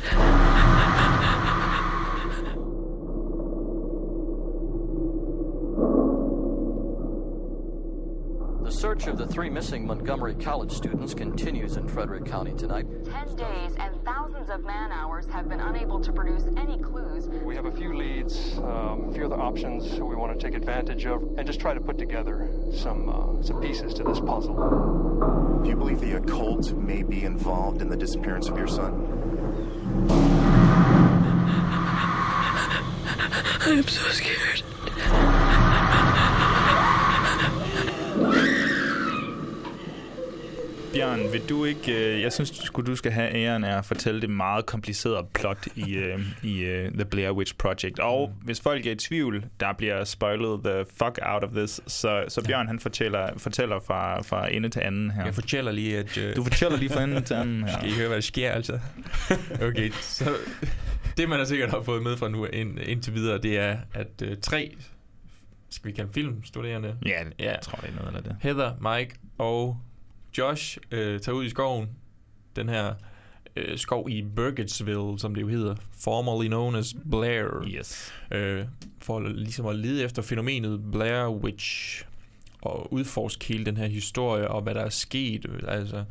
[9.09, 12.87] Search of the three missing Montgomery College students continues in Frederick County tonight.
[13.05, 17.27] Ten days and thousands of man hours have been unable to produce any clues.
[17.29, 21.07] We have a few leads, um, a few other options we want to take advantage
[21.07, 25.61] of, and just try to put together some uh, some pieces to this puzzle.
[25.63, 28.93] Do you believe the occult may be involved in the disappearance of your son?
[33.61, 34.63] I am so scared.
[40.95, 42.15] Bjørn, vil du ikke...
[42.15, 45.67] Øh, jeg synes, skulle du skal have æren af at fortælle det meget komplicerede plot
[45.77, 47.99] i, øh, i øh, The Blair Witch Project.
[47.99, 48.45] Og mm.
[48.45, 51.81] hvis folk er i tvivl, der bliver spoilet the fuck out of this.
[51.87, 55.25] Så, så Bjørn, han fortæller, fortæller fra, fra ende til anden her.
[55.25, 56.19] Jeg fortæller lige, at...
[56.19, 57.73] Øh, Du fortæller lige fra ende til anden her.
[57.79, 58.79] Skal I høre, hvad der sker, altså?
[59.69, 60.31] Okay, så
[61.17, 64.23] det, man har sikkert har fået med fra nu ind, indtil videre, det er, at
[64.23, 64.77] øh, tre,
[65.71, 66.97] skal vi kalde filmstuderende?
[67.07, 67.55] Ja, jeg ja.
[67.63, 68.37] tror, det er noget af det.
[68.41, 69.77] Heather, Mike og
[70.39, 71.89] Josh øh, tager ud i skoven.
[72.57, 72.95] Den her
[73.57, 75.75] øh, skov i Burkittsville, som det jo hedder.
[75.93, 77.65] Formerly known as Blair.
[77.67, 78.13] Yes.
[78.31, 78.65] Øh,
[78.99, 82.05] for ligesom at lede efter fænomenet Blair Witch.
[82.63, 85.47] Og udforske hele den her historie, og hvad der er sket.
[85.69, 86.05] Altså.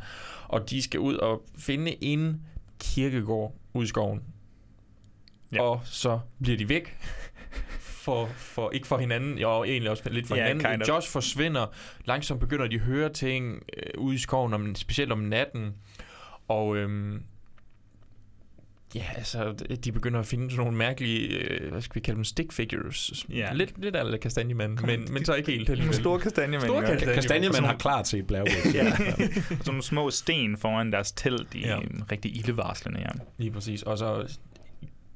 [0.47, 2.41] Og de skal ud og finde en
[2.79, 4.21] kirkegård ud i skoven.
[5.51, 5.61] Ja.
[5.61, 6.97] Og så bliver de væk.
[8.07, 10.71] For, for, ikke for hinanden, jo egentlig også lidt for Ja, hinanden.
[10.71, 10.87] kind of.
[10.87, 11.65] Josh forsvinder.
[12.05, 15.73] Langsomt begynder de at høre ting øh, ude i skoven, om, specielt om natten.
[16.47, 17.23] Og øhm,
[18.95, 19.53] ja, altså,
[19.83, 23.25] de begynder at finde sådan nogle mærkelige, øh, hvad skal vi kalde dem, stick figures.
[23.29, 23.53] Ja.
[23.53, 25.95] Lidt, lidt af det kastanjemand, men, men så ikke helt alligevel.
[25.95, 26.61] En stor kastanjemand.
[26.69, 27.13] Stor i hvert fald.
[27.15, 27.43] kastanjemand.
[27.51, 28.75] Kastanjemand har klart set Blair Witch.
[28.75, 28.95] ja.
[28.95, 31.67] Sådan nogle små sten foran deres telt Ja.
[31.75, 31.79] ja.
[32.11, 33.09] rigtig ildevarslende, ja.
[33.37, 33.83] Lige præcis.
[33.83, 34.37] Og så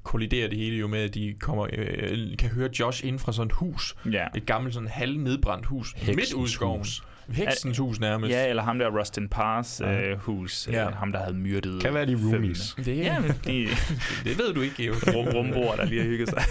[0.03, 3.47] kolliderer det hele jo med, at de kommer, øh, kan høre Josh ind fra sådan
[3.47, 3.95] et hus.
[4.11, 4.25] Ja.
[4.35, 5.91] Et gammelt sådan halvnedbrændt hus.
[5.95, 6.77] Heksens midt ude i skoven.
[6.79, 7.03] hus.
[7.29, 8.31] Heksens hus nærmest.
[8.31, 10.01] Ja, eller ham der Rustin Pars Ja.
[10.01, 10.67] øh, hus.
[10.71, 10.87] Ja.
[10.87, 12.75] Øh, ham, der havde myrdet Kan være de roomies.
[12.85, 13.67] Det, Ja, men de
[14.25, 14.93] det ved du ikke, jo.
[14.93, 16.43] rum, rumboer, der lige har hygget sig.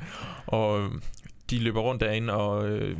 [0.46, 0.90] Og øh,
[1.50, 2.96] de løber rundt derinde og øh,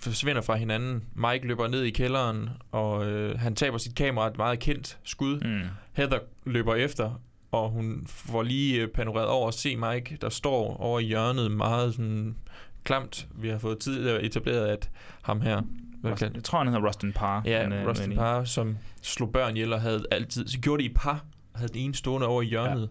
[0.00, 1.02] forsvinder fra hinanden.
[1.14, 5.40] Mike løber ned i kælderen, og øh, han taber sit kamera, et meget kendt skud.
[5.40, 5.60] Mm.
[5.92, 7.20] Heather løber efter,
[7.56, 11.50] og hun får lige øh, panoreret over at se Mike, der står over i hjørnet
[11.50, 12.36] meget sådan
[12.84, 13.26] klamt.
[13.34, 14.90] Vi har fået tidligere etableret, at
[15.22, 15.62] ham her,
[16.18, 17.42] kan, Jeg tror, han hedder Rustin Parr.
[17.44, 20.82] ja, men, øh, Rustin men- Parr, som slog børn ihjel og havde altid, så gjorde
[20.82, 21.24] det i par,
[21.54, 22.90] havde den ene stående over i hjørnet.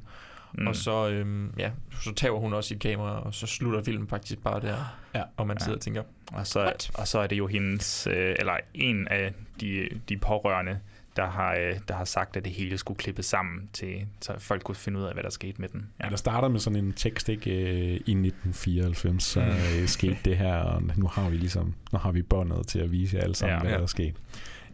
[0.58, 0.68] Mm.
[0.68, 1.72] Og så, øhm, ja,
[2.04, 4.78] så tager hun også sit kamera, og så slutter filmen faktisk bare der.
[5.16, 5.24] Ja.
[5.38, 5.64] Og man Ja.
[5.64, 6.04] sidder og tænker,
[6.34, 6.92] Og så, What?
[6.94, 10.80] og så er det jo hendes, øh, eller en af de, de pårørende,
[11.16, 14.64] der har, øh, der har sagt, at det hele skulle klippes sammen, til, så folk
[14.64, 15.90] kunne finde ud af, hvad der skete med den.
[16.04, 16.10] Ja.
[16.10, 19.46] Der starter med sådan en tekst ikke, øh, i 1994, så Mm.
[19.82, 22.92] øh, skete det her, og nu har vi ligesom, nu har vi båndet til at
[22.92, 23.56] vise jer alle sammen, Ja.
[23.58, 23.62] ja.
[23.62, 23.78] hvad Ja.
[23.78, 24.16] der er sket.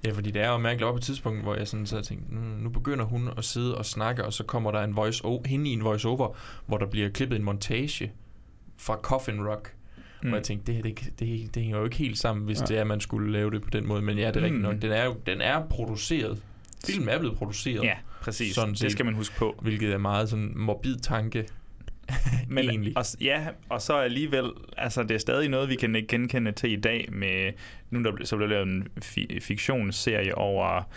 [0.06, 2.34] Ja, fordi det er jo mærkeligt op på et tidspunkt, hvor jeg sådan så tænkte,
[2.36, 5.48] mm, nu begynder hun at sidde og snakke, og så kommer der en voice over,
[5.48, 6.36] hende i en voice-over,
[6.66, 8.12] hvor der bliver klippet en montage
[8.78, 9.74] fra Coffin Rock.
[10.24, 10.28] Mm.
[10.30, 12.66] Hvor jeg tænkte, det, her, det, det, det hænger jo ikke helt sammen, hvis Ja.
[12.66, 14.02] det er, at man skulle lave det på den måde.
[14.02, 14.62] Men ja, det er rigtigt Mm.
[14.62, 14.82] nok.
[14.82, 16.42] Den er jo den er produceret.
[16.86, 17.84] Filmen er blevet produceret.
[17.84, 18.56] Ja, præcis.
[18.56, 18.92] Sådan det set.
[18.92, 19.60] skal man huske på.
[19.62, 21.48] Hvilket er meget sådan morbid tanke.
[22.48, 22.94] Men, egentlig.
[22.98, 26.76] Og, ja, og så alligevel, altså det er stadig noget, vi kan genkende til i
[26.76, 27.52] dag med,
[27.90, 30.90] nu der så blev lavet en fi- fiktionsserie over,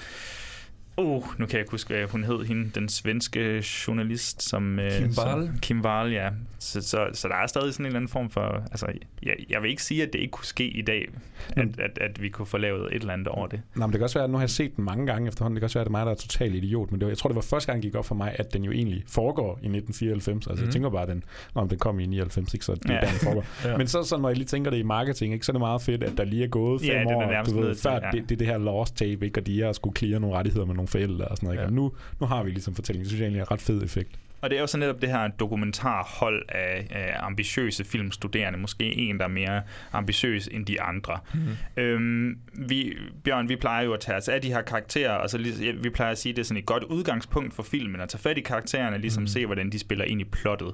[0.97, 4.79] uh, nu kan jeg ikke huske, hvad hun hed, hende, den svenske journalist, som...
[4.79, 5.51] øh, Kim som- Wall?
[5.63, 6.29] Kim Wall, ja.
[6.59, 8.41] Så, så, så der er stadig sådan en eller anden form for,
[8.71, 8.87] altså,
[9.23, 11.09] jeg, jeg vil ikke sige, at det ikke kunne ske i dag,
[11.57, 13.61] at, at, at vi kunne få lavet et eller andet over det.
[13.75, 15.57] Nå, men det kan også være, at nu har jeg set den mange gange efterhånden.
[15.57, 16.91] Det kan også være, at det er mig, der er total idiot.
[16.91, 18.53] Men det var, jeg tror, det var første gang, det gik op for mig, at
[18.53, 20.47] den jo egentlig foregår i 1994.
[20.47, 20.57] Altså, mm.
[20.57, 20.65] Mhm.
[20.67, 21.25] jeg tænker bare, at den,
[21.55, 22.65] men den kom i 99, ikke?
[22.65, 23.01] så det er Ja.
[23.01, 23.45] der, den foregår.
[23.69, 23.77] Ja.
[23.77, 25.83] Men så, så, når jeg lige tænker det i marketing, ikke, så er det meget
[25.83, 27.99] fedt, at der lige er gået fem Ja, er år, nærmest du ved, før ja.
[28.13, 29.41] det, det, er det her lost tape, ikke?
[29.41, 31.61] og de har skulle clear nogle rettigheder med nogle forældre og sådan noget.
[31.61, 31.67] Ja.
[31.67, 33.05] Og nu, nu har vi ligesom fortællingen.
[33.05, 34.19] Det synes jeg egentlig er ret fed effekt.
[34.43, 38.59] Og det er jo så netop det her dokumentarhold af, af ambitiøse filmstuderende.
[38.59, 39.63] Måske en, der er mere
[39.93, 41.19] ambitiøs end de andre.
[41.35, 41.83] Mm.
[41.83, 45.39] Øhm, vi, Bjørn, vi plejer jo at tage os af de her karakterer, og så
[45.39, 48.09] lige, vi plejer at sige, at det er sådan et godt udgangspunkt for filmen, at
[48.09, 49.27] tage fat i karaktererne, ligesom mm.
[49.27, 50.73] se, hvordan de spiller ind i plottet.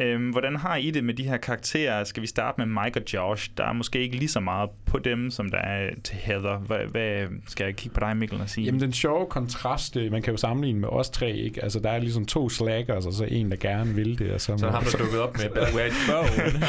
[0.00, 2.04] Øhm, hvordan har I det med de her karakterer?
[2.04, 3.50] Skal vi starte med Mike og Josh?
[3.56, 6.58] Der er måske ikke lige så meget på dem, som der er til Heather.
[6.58, 8.64] Hvad, hvad skal jeg kigge på dig, Mikkel, og sige?
[8.64, 11.62] Jamen, den sjove kontrast, øh, man kan jo sammenligne med os tre, ikke?
[11.62, 14.32] Altså, der er ligesom to slackers, og så en, der gerne vil det.
[14.32, 16.60] Og så, så er ham, der dukket op med Where's Bone?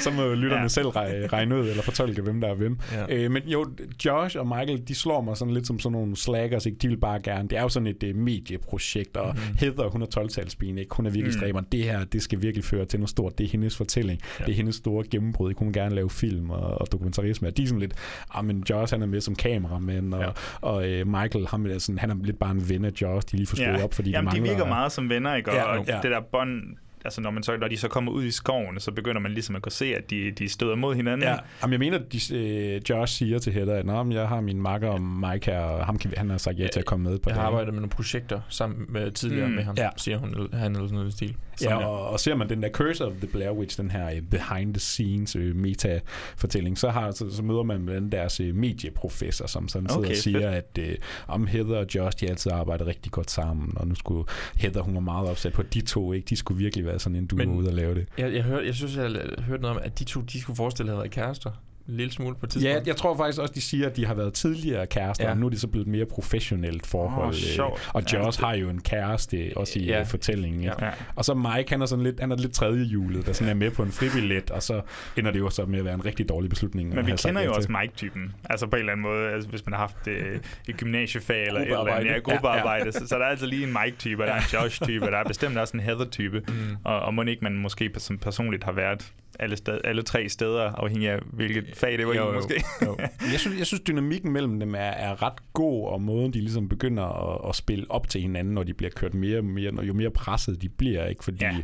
[0.00, 0.68] så må lytterne ja.
[0.68, 2.78] selv regne, regne ud, eller fortolke, hvem der er hvem.
[2.92, 3.16] Ja.
[3.16, 3.66] Øh, men jo,
[4.04, 6.78] Josh og Michael, de slår mig sådan lidt som sådan nogle slackers, ikke?
[6.78, 7.48] De vil bare gerne.
[7.48, 9.56] Det er jo sådan et uh, medieprojekt, og mm-hmm.
[9.58, 10.94] Heather, hun er 12-talspigen, ikke?
[10.94, 11.61] Hun er virkelig mm.
[11.62, 11.66] Stræberen.
[11.72, 13.38] Det her, det skal virkelig føre til noget stort.
[13.38, 14.20] Det er hendes fortælling.
[14.40, 14.44] Ja.
[14.44, 15.54] Det er hendes store gennembrud.
[15.56, 17.48] Hun vil gerne lave film og, og dokumentarisme.
[17.48, 17.94] Og de er sådan lidt,
[18.34, 20.30] ah, men Josh, han er med som kameramand, og, ja.
[20.60, 23.32] og uh, Michael, han er, sådan, han er lidt bare en ven af Josh.
[23.32, 23.84] De lige får ja.
[23.84, 25.50] op, fordi Jamen, de, mangler, de virker meget som venner, ikke?
[25.50, 25.98] Og, ja, og ja.
[26.02, 28.92] det der bånd, altså når, man så, når de så kommer ud i skoven, så
[28.92, 31.28] begynder man ligesom at kunne se, at de, de støder mod hinanden.
[31.28, 34.40] Ja, Jamen, jeg mener, at de, øh, Josh siger til Hedda, at Nå, jeg har
[34.40, 37.18] min makker og Mike her, og ham, han har sagt ja til at komme med
[37.18, 37.40] på Jeg det.
[37.40, 39.88] har arbejdet med nogle projekter sammen med, tidligere mm, med ham, ja.
[39.96, 41.36] siger hun, han eller sådan noget stil.
[41.62, 44.20] Ja, og, og ser man den der Curse of the Blair Witch, den her uh,
[44.30, 49.46] behind the scenes uh, meta-fortælling, så, har, så, så møder man den deres uh, medieprofessor,
[49.46, 50.78] som sådan okay, sidder og siger, fedt.
[50.88, 50.98] at
[51.28, 54.24] uh, om Heather og Josh, de altid arbejder rigtig godt sammen, og nu skulle
[54.56, 57.16] Heather, hun var meget opsat på, at de to, ikke, de skulle virkelig være sådan
[57.16, 58.06] en duo ud og lave det.
[58.18, 60.92] Jeg, jeg, hørte, jeg synes, jeg hørte noget om, at de to, de skulle forestille
[60.92, 61.50] at have været kærester
[61.88, 62.76] en lille smule på tidspunkt.
[62.76, 65.30] Ja, jeg tror faktisk også, de siger, at de har været tidligere kærester, ja.
[65.30, 67.28] og nu er det så blevet et mere professionelt forhold.
[67.28, 67.90] Oh, sjovt.
[67.94, 70.02] og Josh ja, har jo en kæreste også i ja.
[70.02, 70.62] fortællingen.
[70.62, 70.72] Ja.
[71.14, 73.54] Og så Mike, han er sådan lidt, han er lidt tredje hjulet, der sådan er
[73.54, 74.80] med på en fribillet, og så
[75.16, 76.94] ender det jo så med at være en rigtig dårlig beslutning.
[76.94, 79.72] Men vi kender jo også Mike-typen, altså på en eller anden måde, altså, hvis man
[79.72, 82.90] har haft øh, et gymnasiefag eller et eller andet, ja, gruppearbejde, ja, ja.
[82.90, 85.18] Så, så der er altså lige en Mike-type, og der er en Josh-type, og der
[85.18, 86.76] er bestemt også en Heather-type, mm.
[86.84, 90.62] og, og må ikke man måske som personligt har været alle, sted, alle tre steder,
[90.62, 92.64] afhængig af hvilket fag det var jo, i, måske.
[92.82, 92.96] Jo.
[93.32, 96.68] jeg, synes, jeg synes, dynamikken mellem dem er, er ret god, og måden, de ligesom
[96.68, 100.10] begynder at, at spille op til hinanden, når de bliver kørt mere, mere jo mere
[100.10, 101.24] presset de bliver, ikke?
[101.24, 101.56] Fordi ja.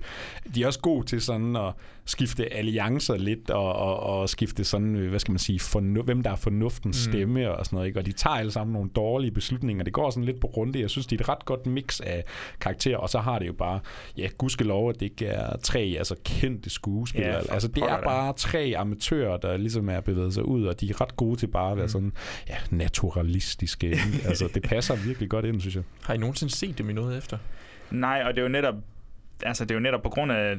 [0.54, 1.72] de er også gode til sådan at
[2.08, 6.22] skifte alliancer lidt, og, og, og skifte sådan, øh, hvad skal man sige, fornu- hvem
[6.22, 7.12] der er fornuftens mm.
[7.12, 7.98] stemme og sådan noget, ikke?
[7.98, 9.84] Og de tager alle sammen nogle dårlige beslutninger.
[9.84, 10.80] Det går sådan lidt på runde.
[10.80, 12.24] Jeg synes, det er et ret godt mix af
[12.60, 13.80] karakterer, og så har det jo bare,
[14.16, 17.42] ja, gudskelov, at det ikke er tre altså kendte skuespillere.
[17.48, 20.90] Ja, altså, det er bare tre amatører, der ligesom er bevæget sig ud, og de
[20.90, 21.92] er ret gode til bare at være mm.
[21.92, 22.12] sådan,
[22.48, 23.98] ja, naturalistiske.
[24.24, 25.84] altså, det passer virkelig godt ind, synes jeg.
[26.02, 27.38] Har I nogensinde set dem i noget efter?
[27.90, 28.74] Nej, og det er jo netop
[29.42, 30.56] altså det er jo netop på grund af,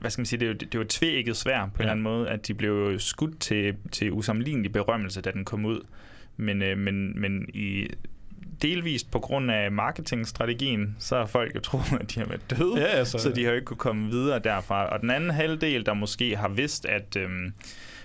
[0.00, 1.66] hvad skal man sige, det er jo, det er jo tvækket svær på ja.
[1.66, 5.64] en eller anden måde, at de blev skudt til, til usammenlignelig berømmelse, da den kom
[5.64, 5.80] ud.
[6.36, 7.86] Men, øh, men, men i
[8.62, 12.80] delvist på grund af marketingstrategien, så har folk jo troet, at de har været døde,
[12.80, 14.86] ja, altså, så de har jo ikke kunne komme videre derfra.
[14.86, 17.52] Og den anden halvdel, der måske har vidst, at øhm,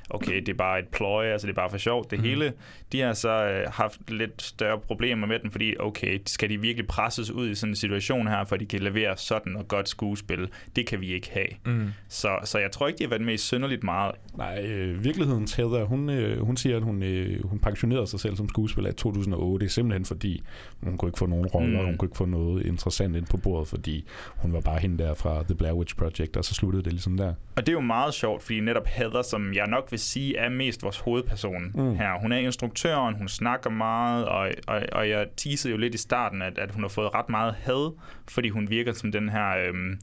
[0.10, 2.26] okay, det er bare et ploy, altså det er bare for sjovt, det mm.
[2.26, 2.54] hele,
[2.92, 6.88] de har så øh, haft lidt større problemer med den, fordi okay, skal de virkelig
[6.88, 10.50] presses ud i sådan en situation her, for de kan levere sådan og godt skuespil?
[10.76, 11.76] Det kan vi ikke have.
[11.76, 11.88] Mm.
[12.08, 14.16] Så, så jeg tror ikke, de har været med i synderligt meget.
[14.38, 18.36] Nej, øh, virkelighedens Heather, hun, øh, hun siger, at hun, øh, hun pensionerede sig selv
[18.36, 20.44] som skuespiller i 2008, simpelthen fordi
[20.82, 21.86] hun kunne ikke få nogen roller, mm.
[21.86, 25.14] hun kunne ikke få noget interessant ind på bordet, fordi hun var bare hende der
[25.14, 27.34] fra The Blair Witch Project, og så sluttede det ligesom der.
[27.56, 30.50] Og det er jo meget sjovt, fordi netop Heather, som jeg nok vil sige er
[30.50, 31.96] mest vores hovedperson mm.
[31.96, 35.98] her, hun er instruktøren, hun snakker meget, og, og, og jeg teasede jo lidt i
[35.98, 37.96] starten, at, at hun har fået ret meget had,
[38.28, 40.00] fordi hun virker som den her øhm,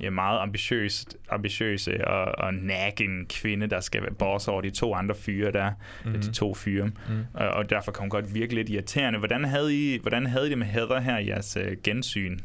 [0.00, 4.94] ja, meget ambitiøs, ambitiøse og, og nagging kvinde, der skal være boss over de to
[4.94, 5.70] andre fyre der,
[6.04, 6.20] mm-hmm.
[6.20, 6.84] de to fyre.
[6.84, 6.92] Mm.
[7.34, 9.18] Og, og derfor kan hun godt virke lidt irriterende.
[9.18, 12.38] Hvordan havde I, hvordan havde I det med Heather her i jeres uh, gensyn?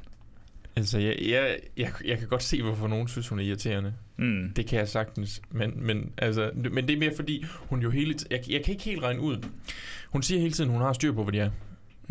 [0.75, 3.93] Altså, jeg, jeg, jeg, jeg kan godt se, hvorfor nogen synes, hun er irriterende.
[4.17, 4.51] Mm.
[4.55, 5.41] Det kan jeg sagtens.
[5.51, 8.83] Men, men, altså, men det er mere fordi, hun jo hele jeg, jeg kan ikke
[8.83, 9.37] helt regne ud.
[10.09, 11.49] Hun siger hele tiden, hun har styr på, hvad de er.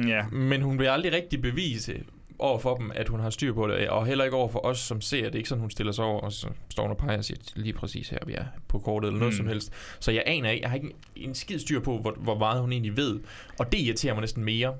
[0.08, 0.26] Ja.
[0.28, 2.02] Men hun vil aldrig rigtig bevise
[2.38, 4.78] over for dem, at hun har styr på det, og heller ikke over for os,
[4.78, 5.32] som ser det.
[5.32, 7.38] er ikke sådan, hun stiller sig over, og så står hun og peger og siger,
[7.54, 9.36] lige præcis her, vi er på kortet, eller noget mm.
[9.36, 9.72] som helst.
[10.00, 10.86] Så jeg aner ikke, jeg har ikke
[11.16, 13.20] en, en skid styr på, hvor, hvor meget hun egentlig ved.
[13.58, 14.74] Og det irriterer mig næsten mere,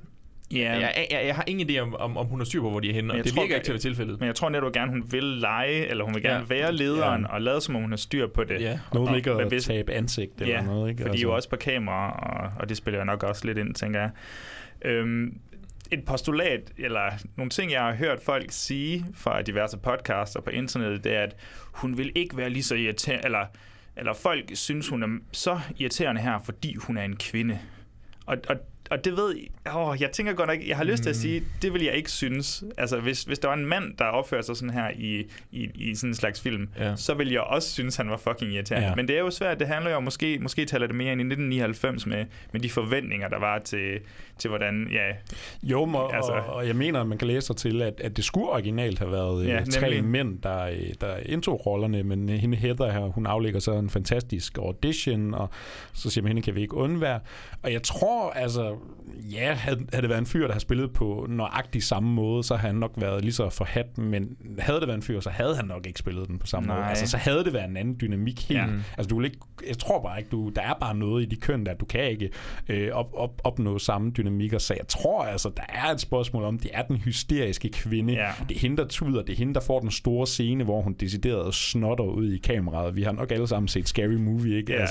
[0.55, 0.81] Yeah.
[0.81, 2.91] Jeg, jeg, jeg har ingen idé om, om, om hun har styr på, hvor de
[2.91, 4.21] er henne, og det tror, virker ikke til at være tilfældet.
[4.21, 6.61] Men jeg tror netop gerne, hun vil lege, eller hun vil gerne ja.
[6.61, 7.29] være lederen, ja.
[7.29, 8.61] og lade som om hun har styr på det.
[8.61, 8.79] Ja.
[8.95, 10.91] Noget ikke at hvis, tabe ansigt eller ja, noget.
[10.91, 11.03] Ikke?
[11.03, 11.23] fordi altså.
[11.23, 14.11] jo også på kamera, og, og det spiller jeg nok også lidt ind, tænker jeg.
[14.85, 15.39] Øhm,
[15.91, 21.05] et postulat, eller nogle ting, jeg har hørt folk sige fra diverse podcaster på internettet,
[21.05, 21.37] det er, at
[21.73, 23.47] hun vil ikke være lige så irriterende, eller,
[23.97, 27.59] eller folk synes, hun er så irriterende her, fordi hun er en kvinde.
[28.27, 28.57] Og, og
[28.91, 29.35] og det ved
[29.77, 32.11] åh, jeg tænker godt nok, jeg har lyst til at sige, det vil jeg ikke
[32.11, 32.65] synes.
[32.79, 35.95] Altså, hvis, hvis der var en mand, der opførte sig sådan her i, i, i
[35.95, 36.97] sådan en slags film, Ja.
[36.97, 38.89] så vil jeg også synes, han var fucking irriterende.
[38.89, 38.95] Ja.
[38.95, 41.25] Men det er jo svært, det handler jo måske, måske taler det mere ind i
[41.25, 43.99] 1999 med, med de forventninger, der var til,
[44.39, 45.07] til hvordan, ja,
[45.63, 48.17] Jo, og, Altså- altså, og, jeg mener, at man kan læse sig til, at, at
[48.17, 50.05] det skulle originalt have været Ja, ja, tre nemlig.
[50.05, 53.91] mænd, der, øh, der indtog rollerne, men øh, hende Heather her, hun aflægger så en
[53.91, 55.51] fantastisk audition, og
[55.93, 57.21] så siger man, hende kan vi ikke undvære.
[57.63, 58.76] Og jeg tror, altså,
[59.33, 62.57] ja, havde, havde det været en fyr, der har spillet på nøjagtig samme måde, så
[62.57, 65.57] havde han nok været lige så forhat, men havde det været en fyr, så havde
[65.57, 66.79] han nok ikke spillet den på samme måde.
[66.79, 66.89] Nej.
[66.89, 68.61] Altså, så havde det været en anden dynamik helt.
[68.61, 68.67] Ja.
[68.99, 71.37] Altså, du vil ikke, jeg tror bare ikke, du, der er bare noget i de
[71.37, 72.31] køn, der du kan ikke
[72.69, 76.59] øh, op, op, opnå samme dynamikker, så jeg tror altså, der er et spørgsmål om,
[76.59, 78.13] det er den hysteriske kvinde.
[78.13, 78.31] Ja.
[78.49, 80.93] Det er hende, der tuder, det er hende, der får den store scene, hvor hun
[80.93, 82.97] decideret snotter ud i kameraet.
[82.97, 84.73] Vi har nok alle sammen set Scary Movie, ikke?
[84.73, 84.83] Ja.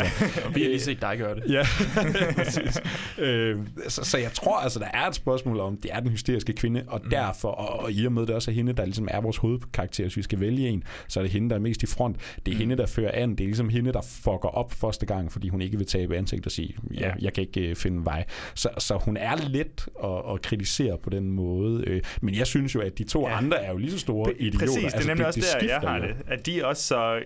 [0.46, 1.44] Og vi har lige set dig gøre det.
[1.50, 1.64] Ja,
[2.44, 2.82] præcis.
[3.18, 6.54] øh, så, så jeg tror altså, der er et spørgsmål om, det er den hysteriske
[6.54, 7.10] kvinde, og mm.
[7.10, 10.04] derfor, og, og i og med det også er hende, der ligesom er vores hovedkarakter,
[10.04, 12.18] hvis vi skal vælge en, så er det hende, der er mest i front.
[12.46, 12.60] Det er mm.
[12.60, 13.30] hende, der fører an.
[13.32, 16.46] Det er ligesom hende, der fucker op første gang, fordi hun ikke vil tabe ansigt
[16.46, 18.26] og sige, ja, jeg kan ikke øh, finde vej.
[18.56, 21.84] Så, så hun er let at, at kritisere på den måde.
[21.88, 23.38] Øh, men jeg synes jo, at de to ja.
[23.38, 24.60] andre er jo lige så store idioter.
[24.60, 26.04] Præcis, det er Altså, nemlig også der, jeg har jo.
[26.04, 26.16] det.
[26.28, 27.20] At de også så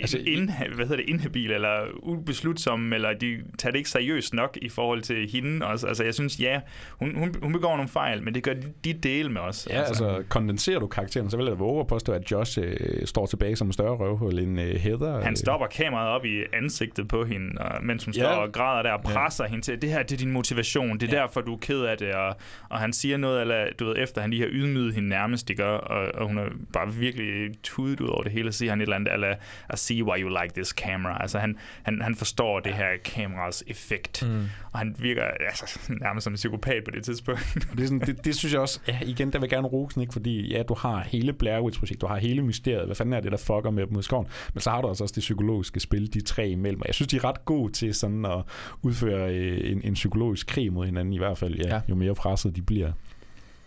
[0.00, 4.34] Altså, altså, in, hvad hedder det, inhabile eller ubeslutsomme, eller de tager det ikke seriøst
[4.34, 5.86] nok i forhold til hende også.
[5.86, 8.92] Altså, jeg synes, ja, hun, hun, hun begår nogle fejl, men det gør de, de
[8.92, 9.68] dele med os.
[9.70, 13.26] Ja, altså, kondenserer du karakteren, så vil jeg våge at påstå, at Josh øh, står
[13.26, 15.20] tilbage som en større røvhul end øh, Heather.
[15.20, 15.36] Han øh.
[15.36, 18.20] stopper kameraet op i ansigtet på hende, og, mens hun Ja.
[18.20, 19.50] står og græder der og presser ja.
[19.50, 21.22] hende til, det her det er din motivation, det er ja.
[21.22, 22.36] derfor, du er ked af det, og,
[22.68, 25.56] og han siger noget, eller du ved, efter han lige har ydmyget hende nærmest, det
[25.56, 28.80] gør, og, og hun er bare virkelig tudet ud over det hele, og siger han
[28.80, 29.34] et eller andet, eller
[29.82, 31.22] see why you like this camera.
[31.22, 34.44] Altså han, han, han forstår det her kameras effekt, mm.
[34.72, 37.54] og han virker altså, nærmest som en psykopat på det tidspunkt.
[37.76, 40.00] Det, er sådan, det, det synes jeg også, ja, igen, der vil jeg gerne rose
[40.00, 40.12] ikke?
[40.12, 43.20] fordi ja, du har hele Blair Witch projekt, du har hele mysteriet, hvad fanden er
[43.20, 45.20] det, der fucker med dem ud i skoven, men så har du altså også det
[45.20, 48.42] psykologiske spil, de tre imellem, og jeg synes, de er ret gode til sådan at
[48.82, 51.74] udføre øh, en, en psykologisk krig mod hinanden, i hvert fald, ja, Ja.
[51.74, 51.80] ja.
[51.88, 52.92] jo mere presset de bliver.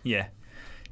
[0.05, 0.23] Ja.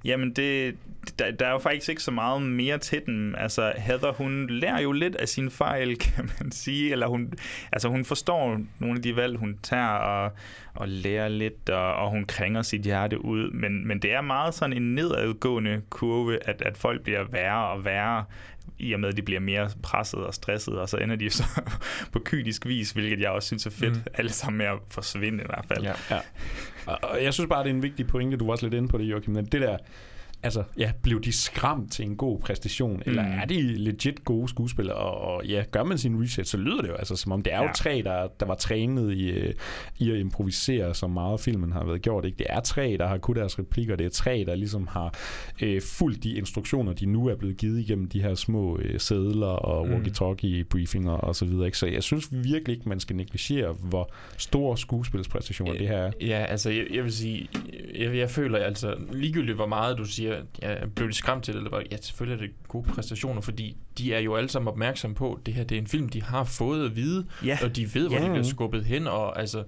[0.06, 0.76] Jamen, det,
[1.20, 3.36] der, der er jo faktisk ikke så meget mere til den.
[3.38, 6.92] Altså, Heather, hun lærer jo lidt af sine fejl, kan man sige.
[6.92, 7.34] Eller hun,
[7.72, 10.32] altså, hun forstår nogle af de valg, hun tager, og,
[10.76, 13.52] og lærer lidt, og, og hun krænger sit hjerte ud.
[13.52, 17.86] Men, men det er meget sådan en nedadgående kurve, at, at folk bliver værre og
[17.86, 18.26] værre
[18.80, 21.44] i og med, at de bliver mere presset og stresset, og så ender de så
[22.12, 24.02] på kynisk vis, hvilket jeg også synes er fedt, Mm.
[24.14, 25.84] alle sammen med at forsvinde i hvert fald.
[25.84, 25.94] Ja.
[26.12, 26.20] ja.
[26.86, 28.98] Og, jeg synes bare, det er en vigtig pointe, du var også lidt inde på
[28.98, 29.78] det, Joachim, det der,
[30.44, 33.02] altså, ja, blev de skræmt til en god præstation, mm.
[33.06, 36.82] eller er de legit gode skuespillere, og, og ja, gør man sin research, så lyder
[36.82, 37.72] det jo altså, som om det er jo Ja.
[37.76, 39.54] tre, der, der var trænet i, øh,
[40.00, 42.38] i at improvisere, så meget filmen har været gjort, ikke?
[42.38, 45.14] Det er tre, der har kunnet deres replikker, det er tre, der ligesom har
[45.62, 49.48] øh, fulgt de instruktioner, de nu er blevet givet igennem de her små øh, sædler
[49.48, 49.94] og Mm.
[49.94, 51.78] walkie-talkie briefinger og så videre, ikke?
[51.78, 56.12] Så jeg synes virkelig ikke, man skal negligere, hvor stor skuespilspræstation det her er.
[56.22, 57.48] Ja, altså jeg, jeg vil sige,
[58.00, 61.58] jeg, jeg føler altså, ligegyldigt hvor meget du siger, ja, blev de skræmt til det,
[61.60, 65.16] eller hvad, ja, selvfølgelig er det gode præstationer, fordi de er jo alle sammen opmærksomme
[65.16, 67.58] på, at det her det er en film, de har fået at vide, Ja.
[67.64, 68.24] og de ved, hvor Ja.
[68.26, 69.64] de bliver skubbet hen, og altså,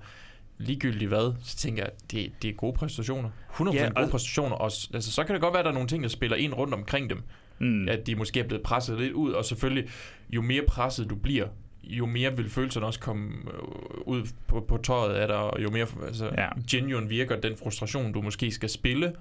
[0.57, 3.29] ligegyldigt hvad, så tænker jeg, det, det er gode præstationer.
[3.49, 5.71] 100% Ja, ja, gode og- præstationer, og altså, så kan det godt være, at der
[5.71, 7.21] er nogle ting, der spiller ind rundt omkring dem,
[7.59, 7.87] Mm.
[7.89, 9.89] at de måske er blevet presset lidt ud, og selvfølgelig,
[10.29, 11.47] jo mere presset du bliver,
[11.83, 15.69] jo mere vil følelserne også komme øh, ud på, på tøjet af dig, og jo
[15.71, 16.47] mere altså, ja.
[16.71, 19.13] genuine virker den frustration, du måske skal spille.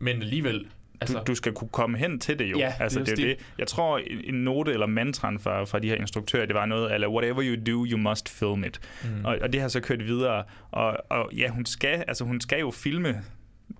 [0.00, 0.66] Men alligevel,
[1.00, 1.18] altså...
[1.18, 2.58] du, du skal kunne komme hen til det jo.
[2.58, 3.38] Ja, altså, det er det, jo det.
[3.38, 3.46] det.
[3.58, 7.08] Jeg tror, en note eller mantraen fra, fra de her instruktører, det var noget, eller
[7.08, 8.80] whatever you do, you must film it.
[9.04, 9.24] Mm.
[9.24, 10.44] Og, og det har så kørt videre.
[10.70, 13.22] Og, og ja, hun skal, altså, hun skal jo filme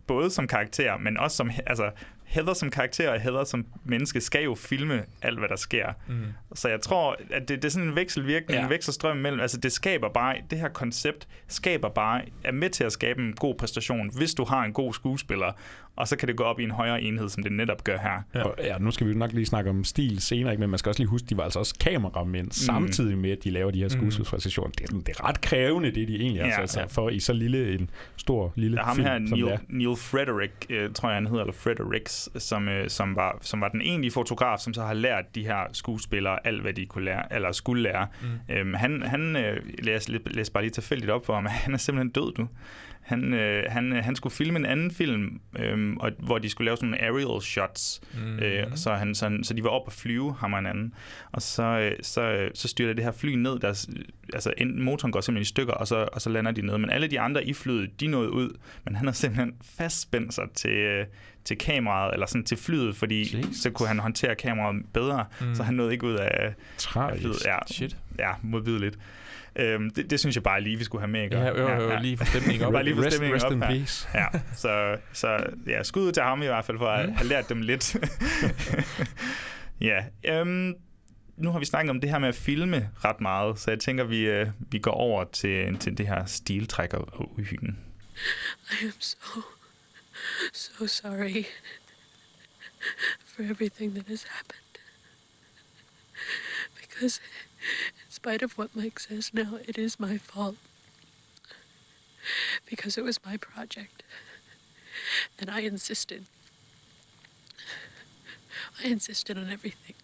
[0.06, 1.90] både som karakter, men også som, altså,
[2.30, 5.92] Heather som karakter og Heather som menneske skal jo filme alt, hvad der sker.
[6.08, 6.24] Mm.
[6.54, 8.64] Så jeg tror, at det, det er sådan en vekselvirkning, ja.
[8.64, 12.84] en vekselstrøm mellem, altså det skaber bare, det her koncept skaber bare, er med til
[12.84, 15.52] at skabe en god præstation, hvis du har en god skuespiller,
[16.00, 18.22] og så kan det gå op i en højere enhed, som det netop gør her.
[18.34, 18.42] Ja.
[18.42, 20.60] Og, ja, nu skal vi jo nok lige snakke om stil senere, ikke?
[20.60, 22.50] men man skal også lige huske, de var altså også kameramænd, mm.
[22.52, 24.70] samtidig med, at de laver de her skuespilspræstationer.
[24.70, 26.60] Det, er sådan- det er ret krævende, det de egentlig er, Ja.
[26.60, 29.18] altså, for i så lille en stor lille Der er ham film, her, er.
[29.18, 33.60] Neil, Neil Frederick, øh, tror jeg han hedder, eller Fredericks, som, øh, som, var, som
[33.60, 37.04] var den egentlige fotograf, som så har lært de her skuespillere alt, hvad de kunne
[37.04, 38.06] lære, eller skulle lære.
[38.22, 38.54] Mm.
[38.54, 42.10] Øhm, han, han øh, læs, læs bare lige tilfældigt op for ham, han er simpelthen
[42.10, 42.48] død nu.
[43.10, 46.64] Han, øh, han, øh, han skulle filme en anden film, øh, og, hvor de skulle
[46.66, 48.38] lave sådan nogle aerial shots, Mhm.
[48.38, 50.94] øh, så, han, så, han, så de var oppe at flyve, ham og en anden.
[51.32, 53.86] Og så, øh, så, øh, så styrter det her fly ned, der,
[54.34, 56.78] altså en, motoren går simpelthen i stykker, og så, og så lander de ned.
[56.78, 58.50] Men alle de andre i flyet, de nåede ud,
[58.84, 61.06] men han har simpelthen fastspændt sig til, øh,
[61.44, 63.56] til kameraet, eller sådan til flyet, fordi Jesus.
[63.56, 65.46] så kunne han håndtere kameraet bedre, Mm.
[65.46, 65.54] mm.
[65.54, 67.22] så han nåede ikke ud af, af Tragisk.
[67.22, 67.44] flyet.
[67.46, 67.96] Ja, Shit.
[68.18, 68.98] Ja, modbydeligt.
[69.56, 71.22] Øhm, det, det, synes jeg bare lige, vi skulle have med.
[71.24, 71.38] ikke?
[71.38, 72.72] Ja, jo, jo, lige for stemningen op.
[72.72, 73.68] bare lige for Rest- stemningen rest op in her.
[73.68, 74.08] peace.
[74.14, 74.26] Ja,
[74.56, 77.14] så, så ja, skud ud til ham i hvert fald, for at Mm.
[77.14, 77.96] have lært dem lidt.
[79.80, 80.74] ja, øhm,
[81.36, 84.04] nu har vi snakket om det her med at filme ret meget, så jeg tænker,
[84.04, 87.78] vi, øh, vi går over til, til det her stiltræk og og uhyggen.
[88.82, 89.16] I am so,
[90.52, 91.44] so sorry
[93.26, 94.56] for everything that has happened.
[96.80, 97.20] Because,
[98.10, 100.56] spite of what Mike says now, it is my fault.
[102.66, 104.02] Because it was my project.
[105.38, 106.26] And I insisted.
[108.82, 109.94] I insisted on everything.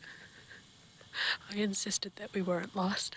[1.52, 3.14] I insisted that we weren't lost.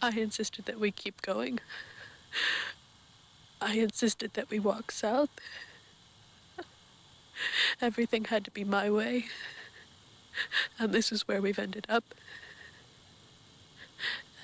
[0.00, 1.60] I insisted that we keep going.
[3.60, 5.30] I insisted that we walk south.
[7.80, 9.26] Everything had to be my way.
[10.78, 12.04] And this is where we've ended up.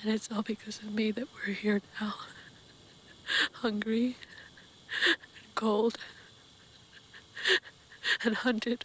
[0.03, 2.15] And it's all because of me that we're here now.
[3.63, 4.17] Hungry
[5.07, 5.97] and cold
[8.25, 8.85] and hunted.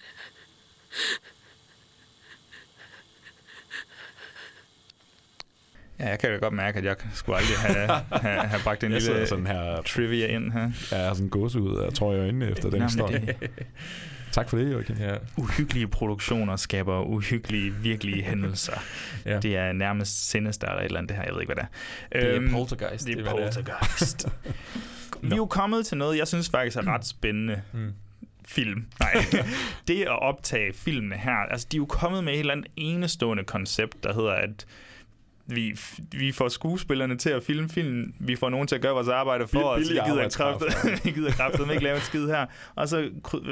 [5.99, 8.91] Ja, jeg kan da godt mærke, at jeg skulle aldrig have, have, have bragt en
[8.91, 10.72] Jeg sidder lille sådan her- trivia ind her.
[10.91, 13.20] Jeg er sådan gås ud og tror i øjnene efter den Nå, men historie.
[13.41, 13.68] det-
[14.32, 14.95] Tak for det, Joachim.
[14.99, 15.15] Ja.
[15.38, 18.73] Uhyggelige produktioner skaber uhyggelige, virkelige hændelser.
[19.25, 19.39] Ja.
[19.39, 21.23] Det er nærmest sinister eller et eller andet, det her.
[21.23, 21.69] Jeg ved ikke, hvad det
[22.11, 22.19] er.
[22.21, 23.63] Det er Øhm, poltergeist, Det det er er, hvad det er.
[23.63, 24.27] poltergeist.
[25.21, 27.61] Vi er jo kommet til noget, jeg synes faktisk er ret spændende.
[27.73, 27.93] Mm.
[28.47, 28.86] Film.
[28.99, 29.13] Nej.
[29.88, 33.43] det at optage filmene her, altså de er jo kommet med et eller andet enestående
[33.43, 34.65] koncept, der hedder, at
[35.55, 35.77] vi,
[36.11, 39.47] vi får skuespillerne til at filme film, vi får nogen til at gøre vores arbejde
[39.47, 40.67] for os, vi gider kraftet,
[41.05, 42.45] vi gider kraftet ikke lave et skid her,
[42.75, 43.09] og så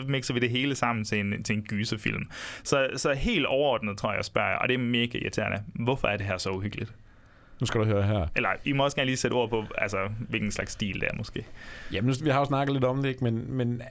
[0.08, 2.24] mixer vi det hele sammen til en, til en gyserfilm.
[2.64, 6.18] Så, så helt overordnet tror jeg, jeg spørger, og det er mega irriterende, hvorfor er
[6.18, 6.94] det her så uhyggeligt?
[7.60, 8.28] Nu skal du høre her.
[8.36, 9.98] Eller I må også gerne lige sætte ord på, altså,
[10.30, 11.46] hvilken slags stil det er måske.
[11.92, 13.24] Jamen, nu- vi har jo snakket lidt om det, ikke?
[13.24, 13.82] Men, men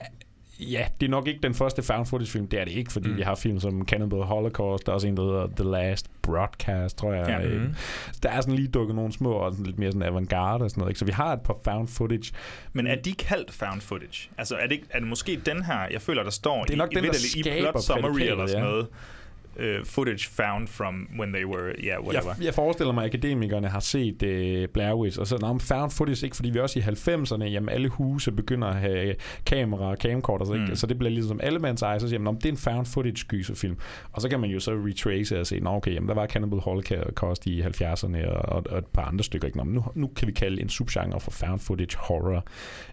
[0.59, 2.47] ja, det er nok ikke den første found footage film.
[2.47, 3.11] Det er det ikke, fordi Mm.
[3.11, 3.17] mm.
[3.17, 4.85] vi har film som Cannibal Holocaust.
[4.85, 7.27] Der er også en, der hedder The Last Broadcast, tror jeg.
[7.29, 7.49] Ja.
[7.59, 7.75] Mhm.
[8.23, 10.81] Der er sådan lige dukket nogle små og sådan lidt mere sådan avantgarde og sådan
[10.81, 10.91] noget.
[10.91, 10.99] Ikke?
[10.99, 12.33] Så vi har et par found footage.
[12.73, 14.29] Men er de kaldt found footage?
[14.37, 16.77] Altså er det, ikke, er det måske den her, jeg føler, der står Det er
[16.77, 18.81] nok i, den, der i, plot summary eller sådan ja.
[19.59, 22.33] Uh, footage found from when they were, yeah, whatever.
[22.37, 25.91] Jeg, jeg forestiller mig, at akademikerne har set uh, Blair Witch, og så når found
[25.91, 29.97] footage, ikke fordi vi også i 90'erne, jamen alle huse begynder at have kamera og
[29.97, 30.75] camcorder, så, Mm.
[30.75, 32.85] så det bliver ligesom allemands eje, så siger man, "Nå, men det er en found
[32.85, 33.77] footage gyserfilm.
[34.11, 36.59] Og så kan man jo så retrace og se, nå okay, jamen der var Cannibal
[36.59, 39.47] Holocaust i 70'erne og, og, og et par andre stykker.
[39.47, 39.57] Ikke?
[39.57, 42.45] Nå, nu, nu kan vi kalde en subgenre for found footage horror.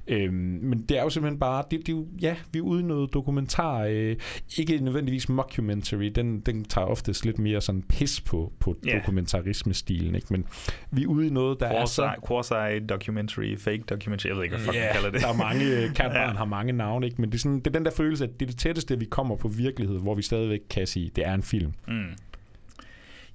[0.09, 2.85] Øhm, men det er jo simpelthen bare, det, det jo, ja, vi er ude i
[2.85, 4.17] noget dokumentar, øh,
[4.59, 9.01] ikke nødvendigvis mockumentary, den, den tager oftest lidt mere sådan pis på, på yeah.
[9.01, 10.27] dokumentarisme-stilen, ikke?
[10.31, 10.47] men
[10.91, 12.11] vi er ude i noget, der er Quasi, så...
[12.29, 15.21] quasi-documentary, fake documentary, jeg ved ikke, hvad fuck man kalder det.
[15.21, 16.37] der er mange, øh, Catbarn Ja.
[16.37, 17.21] har mange navne, ikke?
[17.21, 19.05] men det er, sådan, det er den der følelse, at det er det tætteste, vi
[19.05, 21.73] kommer på virkelighed, hvor vi stadigvæk kan sige, det er en film.
[21.89, 22.05] Mm.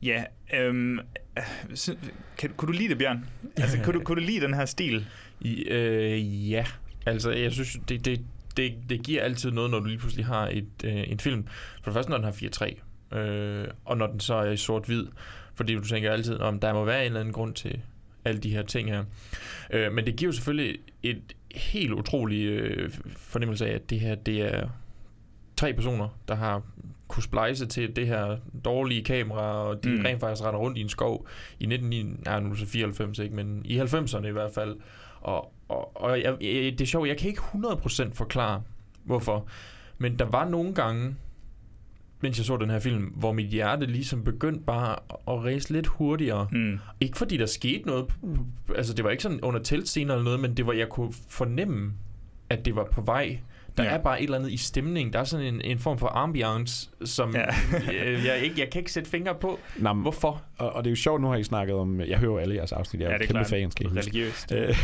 [0.03, 0.99] Ja, øhm,
[1.37, 1.43] øh,
[2.37, 3.25] kan, kunne du lide det, Bjørn?
[3.57, 5.05] Altså, kunne du, kunne du lide den her stil?
[5.41, 6.65] I, øh, ja,
[7.05, 8.21] altså jeg synes, det, det,
[8.57, 11.43] det, det giver altid noget, når du lige pludselig har et, øh, en film.
[11.83, 12.81] For det første, når den har 4-3,
[13.11, 15.07] øh, og når den så er i sort-hvid.
[15.55, 17.81] Fordi du tænker altid, om der må være en eller anden grund til
[18.25, 19.03] alle de her ting her.
[19.71, 21.21] Øh, men det giver jo selvfølgelig et
[21.55, 24.69] helt utroligt øh, fornemmelse af, at det her, det er
[25.57, 26.61] tre personer, der har
[27.07, 29.95] kunne splice til det her dårlige kamera, og de Mm.
[29.95, 30.01] mm.
[30.05, 31.27] rent faktisk render rundt i en skov
[31.59, 34.75] i 19, nej, nu er det så 94, ikke, men i 90'erne i hvert fald.
[35.21, 38.61] Og, og, og jeg, jeg, det er sjovt, jeg kan ikke 100% forklare,
[39.03, 39.47] hvorfor.
[39.97, 41.15] Men der var nogle gange,
[42.21, 44.95] mens jeg så den her film, hvor mit hjerte ligesom begyndte bare
[45.27, 46.47] at ræse lidt hurtigere.
[46.51, 46.79] Mm.
[46.99, 48.05] Ikke fordi der skete noget,
[48.75, 51.93] altså det var ikke sådan under teltscener eller noget, men det var, jeg kunne fornemme,
[52.49, 53.39] at det var på vej.
[53.79, 53.97] Der Ja.
[53.97, 55.13] er bare et eller andet i stemningen.
[55.13, 57.39] Der er sådan en, en form for ambiance, som Ja.
[57.93, 59.59] jeg, jeg, ikke, jeg kan ikke sætte fingre på.
[59.77, 60.41] Nå, men- Hvorfor?
[60.57, 62.01] Og, og det er jo sjovt, nu har I snakket om...
[62.01, 63.01] Jeg hører jo alle jeres afsnit.
[63.01, 63.49] Jeg er Ja, det er kæmpe klart.
[63.49, 63.89] fan, skal I.
[63.89, 64.51] Religiøst.
[64.51, 64.75] Øh,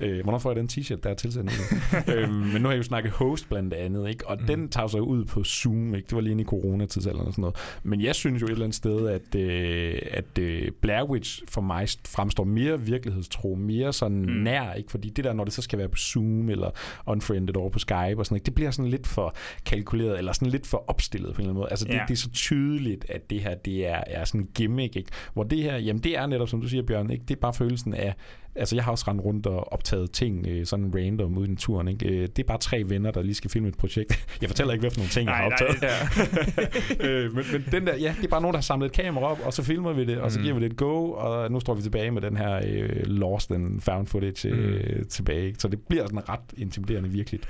[0.00, 1.52] øh, hvornår får jeg den t-shirt, der er tilsendt?
[2.14, 4.28] øhm, men nu har jeg jo snakket host blandt andet, ikke?
[4.28, 4.46] og mm.
[4.46, 5.94] den tager sig ud på Zoom.
[5.94, 6.06] Ikke?
[6.06, 7.56] Det var lige i coronatidsalderen og sådan noget.
[7.82, 11.60] Men jeg synes jo et eller andet sted, at, øh, at øh, Blair Witch for
[11.60, 14.32] mig fremstår mere virkelighedstro, mere sådan mm.
[14.32, 14.90] nær, ikke?
[14.90, 16.70] fordi det der, når det så skal være på Zoom eller
[17.06, 19.34] unfriended over på Skype og sådan noget, det bliver sådan lidt for
[19.66, 21.70] kalkuleret, eller sådan lidt for opstillet på en eller anden måde.
[21.70, 22.02] Altså det, Ja.
[22.08, 25.10] det er så tydeligt, at det her, det er, er sådan en gimmick, ikke?
[25.34, 27.24] Hvor det her, jamen det er netop, som du siger, Bjørn, ikke?
[27.28, 28.14] det er bare følelsen af,
[28.56, 31.88] altså jeg har også rendt rundt og optaget ting øh, sådan random ude i naturen,
[31.88, 32.08] ikke?
[32.08, 34.26] Øh, det er bare tre venner, der lige skal filme et projekt.
[34.40, 37.00] Jeg fortæller ikke, hvad for nogle ting, jeg har Nej, nej, optaget.
[37.10, 39.24] øh, men, men den der, ja, det er bare nogen, der har samlet et kamera
[39.24, 40.42] op, og så filmer vi det, og så Mm.
[40.42, 43.50] giver vi det et go, og nu står vi tilbage med den her øh, lost
[43.52, 45.46] and found footage øh, tilbage.
[45.46, 45.58] Ikke?
[45.58, 47.48] Så det bliver sådan ret intimiderende virkeligt.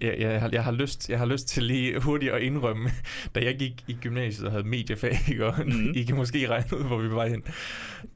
[0.00, 2.90] Jeg, jeg, har, jeg, har lyst, jeg har lyst til lige hurtigt at indrømme,
[3.34, 5.46] da jeg gik i gymnasiet og havde mediefag, ikke?
[5.46, 5.92] og Mhm.
[5.94, 7.42] I kan måske regne ud, hvor vi var hen,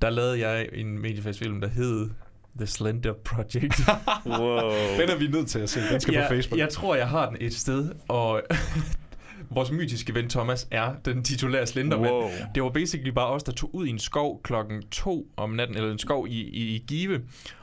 [0.03, 2.11] der lavede jeg en mediefagsfilm, der hed
[2.57, 3.81] The Slender Project.
[4.27, 4.71] Wow.
[5.01, 5.81] Den er vi nødt til at se.
[5.93, 6.59] Den skal jeg, på Facebook.
[6.61, 8.43] Jeg tror, jeg har den et sted, og
[9.51, 12.11] vores mytiske ven Thomas er den titulære Slenderman.
[12.11, 12.31] Wow.
[12.55, 15.77] Det var basically bare os, der tog ud i en skov klokken to om natten,
[15.77, 17.21] eller en skov i, i, i Give,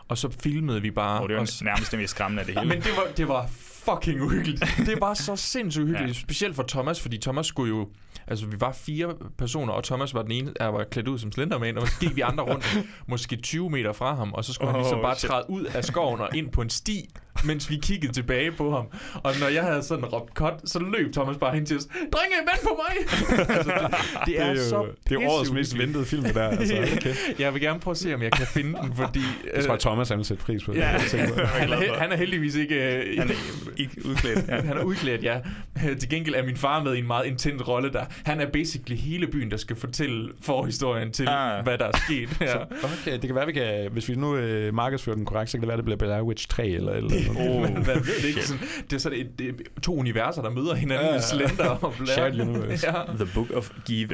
[0.08, 1.22] og så filmede vi bare.
[1.22, 2.70] Oh, det er og, jo nærmest det mest skræmmende af det hele.
[2.70, 3.50] men det var, det var
[3.86, 4.64] fucking uhyggeligt.
[4.78, 6.18] Det var så sindssygt uhyggeligt.
[6.18, 6.22] Ja.
[6.22, 7.88] Specielt for Thomas, fordi Thomas skulle jo...
[8.28, 11.32] Altså, vi var fire personer, og Thomas var den ene, der var klædt ud som
[11.32, 12.78] Slenderman, og så gik vi andre rundt,
[13.08, 15.30] måske 20 meter fra ham, og så skulle oh, han ligesom bare shit.
[15.30, 17.10] træde ud af skoven og ind på en sti,
[17.44, 18.86] mens vi kiggede tilbage på ham.
[19.24, 22.36] Og når jeg havde sådan råbt cut, så løb Thomas bare hen til os, Drenge,
[22.52, 22.96] vent på mig!
[23.58, 26.36] altså, det, det, er, det er jo, så det er årets mest ventede film, det
[26.36, 26.48] der.
[26.60, 27.14] Altså, okay.
[27.40, 29.20] Jeg vil gerne prøve at se, om jeg kan finde den, fordi...
[29.56, 30.80] Jeg tror, at Thomas han vil sætte pris på det.
[30.80, 32.76] Ja, han, er, han er heldigvis ikke...
[32.76, 33.34] øh, Han er
[33.78, 34.40] ikke udklædt.
[34.48, 34.62] Ja.
[34.62, 35.40] han er udklædt, ja.
[35.90, 38.06] Øh, Til gengæld er min far med i en meget intens rolle der.
[38.26, 41.64] Han er basically hele byen, der skal fortælle forhistorien til, Ah.
[41.64, 42.30] hvad der er sket.
[42.42, 42.52] Ja.
[42.52, 45.58] Så, okay, det kan være, vi kan, hvis vi nu øh, markedsfører den korrekt, så
[45.58, 47.10] kan det være, det bliver Blair Witch 3 eller eller.
[47.40, 48.44] Oh, man ved det ikke.
[48.48, 51.22] Sådan, det er sådan et, det er to universer, der møder hinanden Ja, ja.
[51.22, 52.08] Slender og Blair.
[52.08, 52.88] Shared universe.
[52.88, 53.04] Ja.
[53.16, 54.10] The Book of Give.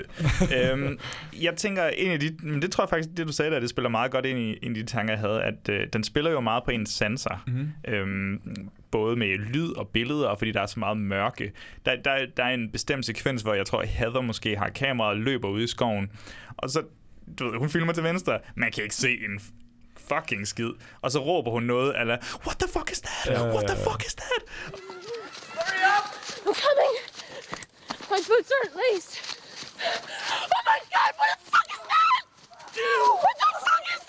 [0.57, 0.99] øhm,
[1.41, 3.69] jeg tænker, en af de, men det tror jeg faktisk, det du sagde der, det
[3.69, 6.31] spiller meget godt ind i, ind i de tanker, jeg havde, at øh, den spiller
[6.31, 7.43] jo meget på ens sanser.
[7.47, 7.71] Mhm.
[7.87, 8.41] Øhm,
[8.91, 11.51] både med lyd og billeder, og fordi der er så meget mørke.
[11.85, 15.21] Der, der, der er en bestemt sekvens, hvor jeg tror, Heather måske har kameraet og
[15.21, 16.11] løber ud i skoven,
[16.57, 16.81] og så,
[17.39, 19.39] du ved, hun filmer til venstre, man kan ikke se en
[20.13, 20.73] fucking skid.
[21.01, 23.25] Og så råber hun noget, eller what the fuck is that?
[23.55, 24.41] What the fuck is that?
[25.57, 26.05] Hurry up!
[26.45, 26.95] I'm coming!
[28.11, 29.13] My boots aren't laced.
[30.55, 32.21] Oh my god, what the fuck is that?
[33.23, 34.01] What the fuck is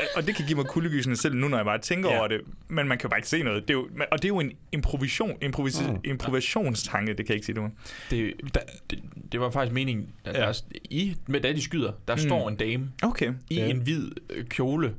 [0.16, 2.18] og det kan give mig kuldegysende selv nu, når jeg bare tænker ja.
[2.18, 2.40] over det.
[2.68, 3.68] Men man kan bare ikke se noget.
[3.68, 5.96] Det er jo, og det er jo en improvisation, improvis, mm.
[6.04, 7.70] improvisationstanke, det kan jeg ikke sige det.
[8.10, 8.98] Det, det, det,
[9.32, 10.40] det var faktisk meningen, at ja.
[10.40, 12.20] der, i, med da de skyder, der mm.
[12.20, 13.32] står en dame okay.
[13.50, 13.66] i Ja.
[13.66, 14.94] en hvid øh, kjole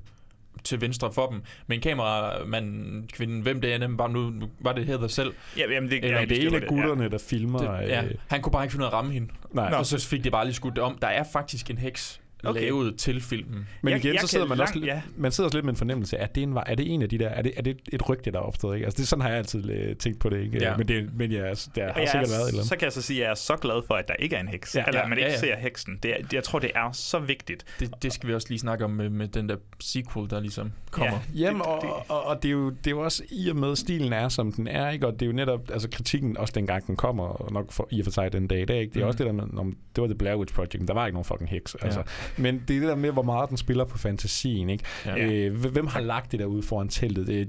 [0.64, 4.74] til venstre for dem, med en kameramand, kvinden, hvem det er, nem, bare nu, var
[4.74, 5.34] det Heather selv.
[5.58, 7.60] Ja, jamen det, Eller Ja, det er en af gutterne, der filmer.
[7.60, 9.28] Det, ja, øh, han kunne bare ikke finde ud af at ramme hende.
[9.54, 9.74] Nej.
[9.74, 10.98] Og så fik det bare lige skudt det om.
[11.02, 12.62] Der er faktisk en heks Okay.
[12.62, 13.68] lavet til filmen.
[13.82, 15.02] Men Jeg- igen, jeg så sidder man langt- også lidt, ja.
[15.18, 17.02] man sidder også lidt med en fornemmelse af, at det er, en, er det en
[17.02, 18.86] af de der, er det, er det et rygte, der er opstået, ikke?
[18.86, 20.58] Altså, det, sådan har jeg altid øh, tænkt på det, ikke?
[20.62, 20.78] Ja.
[20.78, 22.68] Men, det, men ja, altså, der har Og jeg sikkert er, været et eller så
[22.74, 22.80] andet.
[22.80, 24.48] kan jeg så sige, at jeg er så glad for, at der ikke er en
[24.48, 24.76] heks.
[24.76, 25.40] Ja, Ja, eller ja, at man ja, ikke ja.
[25.40, 26.00] ser heksen.
[26.04, 27.66] Det er, jeg tror, det er så vigtigt.
[27.80, 30.72] Det, det skal vi også lige snakke om med, med den der sequel, der ligesom
[30.92, 31.20] kommer.
[31.36, 31.40] Ja.
[31.40, 33.72] Jamen, og, det- og, og det, er jo, det er jo også i og med,
[33.72, 35.08] at stilen er, som den er, ikke?
[35.08, 38.00] Og det er jo netop, altså kritikken, også dengang den kommer, og nok for, i
[38.00, 38.94] og for sig den dag i dag, ikke?
[38.94, 39.08] Det er Mhm.
[39.08, 41.14] også det der med, om, det var The Blair Witch Project, men der var ikke
[41.16, 42.04] nogen fucking heks, altså.
[42.38, 44.84] Men det er det der med, hvor meget den spiller på fantasien, ikke?
[45.06, 45.18] Ja.
[45.26, 47.30] Øh, hvem har lagt det der ud foran teltet?
[47.30, 47.46] Øh,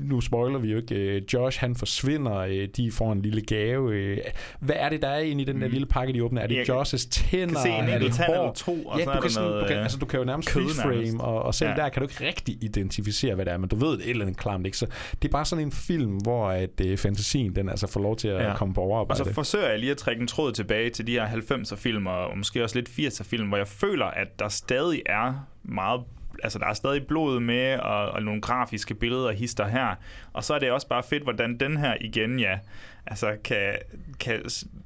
[0.00, 0.94] nu spoiler vi jo ikke.
[0.94, 2.36] Øh, Josh, han forsvinder.
[2.36, 3.92] Øh, de får en lille gave.
[3.94, 4.18] Øh,
[4.60, 5.72] hvad er det, der er inde i den der Mm.
[5.72, 6.42] lille pakke, de åbner?
[6.42, 7.54] Er det Jeg Josh's tænder?
[7.54, 8.52] kan se en er det tand eller hår?
[8.52, 10.24] to, og ja, så du kan, sådan, noget, du, kan, øh, altså, du kan jo
[10.24, 11.16] nærmest kød freeze frame, nærmest.
[11.20, 11.76] og, og selv Ja.
[11.76, 14.24] der kan du ikke rigtig identificere, hvad det er, men du ved, det et eller
[14.24, 14.78] andet klamt, ikke?
[14.78, 14.86] Så
[15.22, 18.28] det er bare sådan en film, hvor at, øh, fantasien, den altså får lov til
[18.28, 18.56] at Ja.
[18.56, 19.24] komme på Og overarbejde.
[19.24, 22.38] så forsøger jeg lige at trække en tråd tilbage til de her 90'er film, og
[22.38, 26.00] måske også lidt 80'er film, hvor jeg føler, at der stadig er meget
[26.42, 29.94] altså der er stadig blod med, og, og nogle grafiske billeder hister her.
[30.32, 32.58] Og så er det også bare fedt, hvordan den her igen, ja,
[33.06, 33.74] altså kan,
[34.20, 34.42] kan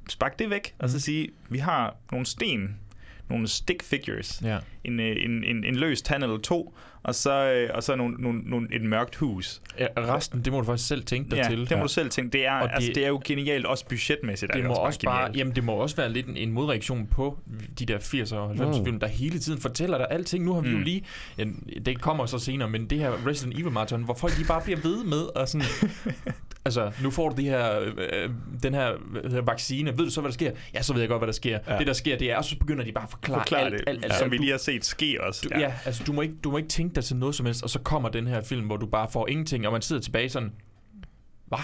[0.09, 2.79] sparke det væk, og så sige, vi har nogle sten,
[3.29, 4.41] nogle stick figures.
[4.43, 4.57] Ja.
[4.83, 8.15] En, øh, en, en, en løs tand eller to, og så, øh, og så nogle,
[8.19, 9.61] nogle, nogle, et mørkt hus.
[9.79, 11.69] Ja, resten, det må du faktisk selv tænke dig ja, til.
[11.69, 12.31] det må du selv tænke.
[12.33, 14.51] Det er, Og altså, det- det er jo genialt, også budgetmæssigt.
[14.51, 15.37] er det må også også bare, genialt.
[15.37, 17.39] jamen det må også være lidt en, en modreaktion på
[17.79, 18.85] de der 80'er og 90'er Mm.
[18.85, 20.45] film, der hele tiden fortæller dig alting.
[20.45, 20.83] Nu har vi jo Mm.
[20.83, 21.03] lige,
[21.37, 21.43] ja,
[21.85, 24.79] det kommer så senere, men det her Resident Evil Marathon, hvor folk de bare bliver
[24.83, 25.67] ved med at sådan,
[26.67, 28.29] altså nu får du de her, øh,
[28.63, 28.91] den her
[29.41, 30.51] vaccine, ved du så hvad der sker?
[30.73, 31.59] Ja, så ved jeg godt hvad der sker.
[31.67, 31.77] Ja.
[31.77, 33.83] Det der sker, det er, og så begynder de bare at forklare, Forklare alt, det,
[33.87, 34.17] alt, ja.
[34.17, 35.41] som vi lige har set ske også.
[35.43, 35.59] Du, ja.
[35.59, 37.69] ja, altså du må, ikke, du må ikke tænke dig til noget som helst, og
[37.69, 40.51] så kommer den her film, hvor du bare får ingenting, og man sidder tilbage sådan,
[41.47, 41.59] hvad?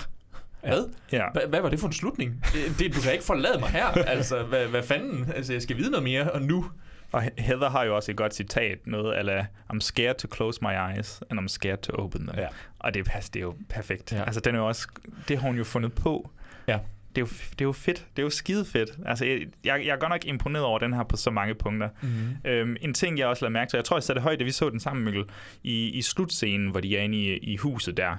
[0.61, 0.89] Hvad?
[1.11, 1.23] Ja.
[1.33, 2.45] Hvad, hvad var det for en slutning?
[2.53, 3.85] Det, det, du kan ikke forlade mig her.
[3.85, 5.31] Altså, hvad, hvad fanden?
[5.35, 6.65] Altså, jeg skal vide noget mere, og nu...
[7.13, 10.71] Og Heather har jo også et godt citat, noget ala, I'm scared to close my
[10.71, 12.39] eyes, and I'm scared to open them.
[12.39, 12.47] Ja.
[12.79, 14.11] Og det, det er jo perfekt.
[14.11, 14.23] Ja.
[14.23, 14.87] Altså, den er jo også,
[15.27, 16.29] det har hun jo fundet på.
[16.67, 16.79] Ja.
[17.15, 18.05] Det er, jo, det er jo fedt.
[18.15, 18.89] Det er jo skide fedt.
[19.05, 21.89] Altså, jeg, jeg er godt nok imponeret over den her på så mange punkter.
[22.01, 22.37] Mhm.
[22.45, 24.51] Øhm, en ting, jeg også lavede mærke til, jeg tror, jeg satte højt, da vi
[24.51, 25.23] så den sammen, Mikkel,
[25.63, 28.15] i, i slutscenen, hvor de er inde i, i huset der,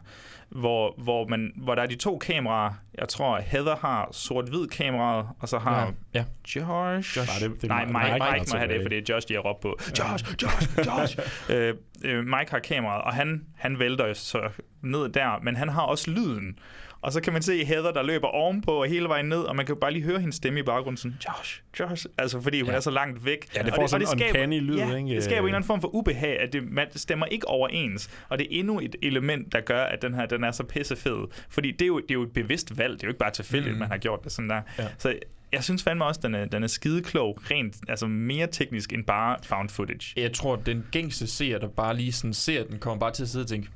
[0.51, 2.70] hvor, hvor, man, hvor der er de to kameraer.
[2.99, 5.80] Jeg tror, Heather har sort-hvid kameraet, og så har
[6.14, 6.24] Ja, ja.
[6.57, 7.16] Josh...
[7.16, 7.28] Josh.
[7.42, 9.28] Nej, det- det- Nej, Mike, Mike Mike, Mike må have det, for det er Josh,
[9.28, 9.78] de har råbt på.
[9.99, 11.18] Josh, Josh, Josh!
[11.53, 11.74] øh,
[12.05, 14.40] øh, Mike har kameraet, og han, han vælter så
[14.82, 16.59] ned der, men han har også lyden.
[17.05, 19.67] Og så kan man se Heather, der løber ovenpå og hele vejen ned, og man
[19.67, 22.77] kan bare lige høre hendes stemme i baggrunden sådan, Josh, Josh, altså fordi hun Ja.
[22.77, 23.47] er så langt væk.
[23.57, 25.15] Ja, det Og får sådan og en uncanny lyd, ja, ikke?
[25.15, 28.11] det skaber en eller anden form for ubehag, at det, man det stemmer ikke overens.
[28.29, 31.17] Og det er endnu et element, der gør, at den her den er så pissefed.
[31.51, 32.93] Fordi det er, jo, det er jo et bevidst valg.
[32.93, 33.79] Det er jo ikke bare tilfældigt, Mm.
[33.79, 34.61] man har gjort det sådan der.
[34.79, 34.87] Ja.
[34.99, 35.15] Så
[35.53, 39.05] jeg synes fandme også, den er, den er skide klog, rent, altså mere teknisk end
[39.05, 40.21] bare found footage.
[40.21, 43.29] Jeg tror, den gængse seer, der bare lige sådan ser den, kommer bare til at
[43.29, 43.69] sidde og tænke,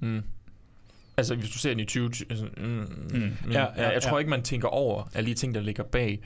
[0.00, 0.22] mm.
[1.16, 2.10] Altså, hvis du ser den i 20...
[2.30, 3.52] Altså, mm, mm, mm.
[3.52, 4.18] Ja, Ja, ja, ja, jeg tror ja.
[4.18, 6.20] ikke, man tænker over alle de ting, der ligger bag,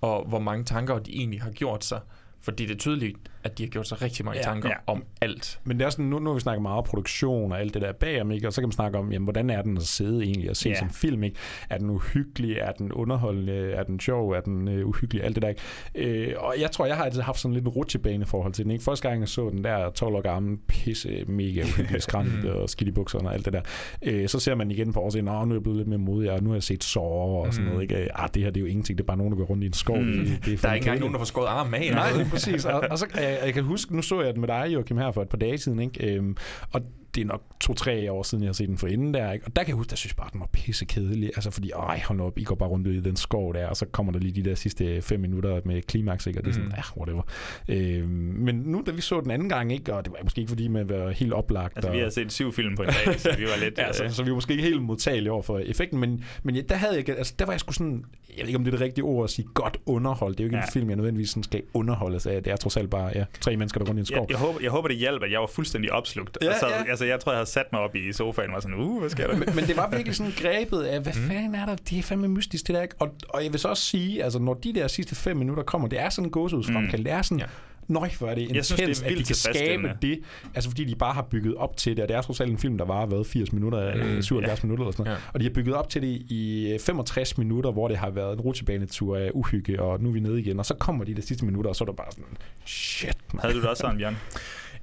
[0.00, 2.00] og hvor mange tanker de egentlig har gjort sig.
[2.46, 4.74] Fordi det er tydeligt, at de har gjort sig rigtig mange Ja, tanker ja.
[4.92, 5.60] om alt.
[5.64, 7.82] Men det er sådan, nu, nu har vi snakket meget om produktion og alt det
[7.82, 8.46] der bagom, ikke?
[8.46, 10.68] og så kan man snakke om, jamen, hvordan er den at sidde egentlig og se
[10.68, 10.74] Ja.
[10.78, 11.22] som film?
[11.22, 11.36] Ikke?
[11.70, 12.56] Er den uhyggelig?
[12.56, 13.52] Er den underholdende?
[13.70, 14.30] Er den sjov?
[14.30, 15.24] Er den øh, uhyggelig?
[15.24, 15.48] Alt det der.
[15.48, 16.30] Ikke?
[16.30, 18.64] Øh, og jeg tror, jeg har altid haft sådan lidt en rutsjebane i forhold til
[18.64, 18.72] den.
[18.72, 18.84] Ikke?
[18.84, 22.88] Første gang jeg så den der 12 år gammel, pisse, mega uhyggelig skræmt og skidt
[22.88, 23.60] i bukserne og alt det der.
[24.02, 26.30] Øh, så ser man igen på årsagen, nå, nu er jeg blevet lidt mere modig,
[26.30, 27.72] og nu har jeg set sår og sådan Mm.
[27.72, 27.82] noget.
[27.82, 28.18] Ikke?
[28.20, 29.66] Ah, det her det er jo ingenting, det er bare nogen, der går rundt i
[29.66, 29.98] en skov.
[29.98, 30.12] Mm.
[30.12, 31.90] Det, det er Der er ikke engang nogen, der får skåret armen af.
[31.92, 32.64] Nej, præcis.
[32.64, 35.12] Og, og så, jeg, jeg kan huske, nu så jeg den med dig, Joachim, her
[35.12, 36.14] for et par dage siden, ikke?
[36.14, 36.36] Øhm,
[36.72, 36.80] og
[37.16, 39.46] det er nok to-tre år siden, jeg har set den for inden der, ikke?
[39.46, 41.30] Og der kan jeg huske, der synes bare, den var pisse kedelig.
[41.36, 43.76] Altså fordi, ej, hold op, I går bare rundt ud i den skov der, og
[43.76, 46.40] så kommer der lige de der sidste fem minutter med klimaks, ikke?
[46.40, 46.74] Og det er sådan, Mm.
[46.76, 47.22] ja, whatever.
[47.68, 48.08] Øhm,
[48.38, 49.94] men nu, da vi så den anden gang, ikke?
[49.94, 51.76] Og det var måske ikke, fordi man var helt oplagt.
[51.76, 53.78] Altså, og, vi har set syv film på en dag, så vi var lidt...
[53.86, 56.54] Ja, så, øh, så vi var måske ikke helt modtagelige over for effekten, men, men
[56.56, 58.70] ja, der, havde jeg, altså, der var jeg sgu sådan, jeg ved ikke om det
[58.72, 60.38] er det rigtige ord at sige, godt underholdt.
[60.38, 60.62] Det er jo ikke ja.
[60.62, 60.78] en Ja.
[60.80, 62.42] film, jeg nødvendigvis sådan skal underholdes af.
[62.42, 64.26] Det er trods alt bare ja, tre mennesker, der går rundt i en skov.
[64.28, 66.38] jeg, jeg, håber, jeg håber, det hjalp, at jeg var fuldstændig opslugt.
[66.42, 66.90] Ja, og så, ja.
[66.90, 69.10] Altså, jeg tror, jeg havde sat mig op i sofaen og var sådan, uh, hvad
[69.10, 69.36] sker der?
[69.36, 71.20] men, men det var virkelig sådan grebet af, hvad Mm.
[71.28, 71.76] fanden er der?
[71.90, 72.94] Det er fandme mystisk, det der ikke?
[72.98, 75.88] Og, og jeg vil så også sige, altså når de der sidste fem minutter kommer,
[75.88, 77.00] det er sådan en gåsehudsfremkald.
[77.00, 77.04] Mm.
[77.04, 77.46] Det er sådan, ja.
[77.88, 80.20] Nøj, hvor er det Jeg synes, det er intens, at de kan skabe det.
[80.54, 82.58] Altså fordi de bare har bygget op til det, og det er trods alt en
[82.58, 84.66] film, der var hvad, 80 minutter, Mm, mm, 77 ja.
[84.66, 85.18] minutter eller sådan noget.
[85.18, 85.22] Ja.
[85.34, 88.32] Og de har bygget op til det i øh, 65 minutter, hvor det har været
[88.32, 90.58] en rutsjebanetur af uhygge, og nu er vi nede igen.
[90.58, 92.24] Og så kommer de der sidste minutter, og så er der bare sådan,
[92.66, 93.16] shit.
[93.32, 93.40] Man.
[93.40, 94.16] Havde du det også sådan, Bjørn?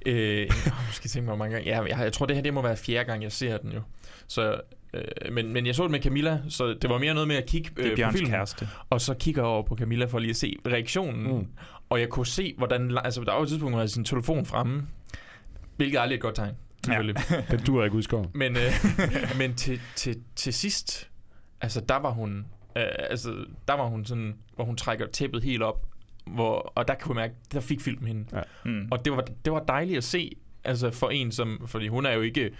[0.06, 0.50] Øh, jeg
[0.92, 1.70] skal tænke mig, hvor mange gange.
[1.70, 3.80] Ja, jeg, jeg tror, det her det må være fjerde gang, jeg ser den jo.
[4.26, 4.60] Så,
[4.94, 7.46] øh, men, men jeg så det med Camilla, så det var mere noget med at
[7.46, 8.30] kigge Det er øh, på filmen.
[8.30, 8.68] kæreste.
[8.90, 11.36] Og så kigger jeg over på Camilla for lige at se reaktionen.
[11.38, 11.46] Mm.
[11.90, 12.98] Og jeg kunne se, hvordan...
[13.04, 14.86] Altså, der var jo et tidspunkt, hvor jeg havde sin telefon fremme.
[15.76, 16.54] Hvilket er aldrig et godt tegn.
[16.84, 17.22] selvfølgelig.
[17.50, 18.28] Den dur ikke ud i skoven.
[18.34, 18.72] Men, øh,
[19.38, 21.10] men til, til, til sidst,
[21.60, 22.46] altså der var hun,
[22.76, 23.34] øh, altså
[23.68, 25.86] der var hun sådan, hvor hun trækker tæppet helt op,
[26.26, 28.24] hvor, og der kunne jeg mærke, der fik filmen hende.
[28.32, 28.42] Ja.
[28.64, 28.88] Mm.
[28.90, 32.12] Og det var, det var dejligt at se, altså for en som, fordi hun er
[32.12, 32.50] jo ikke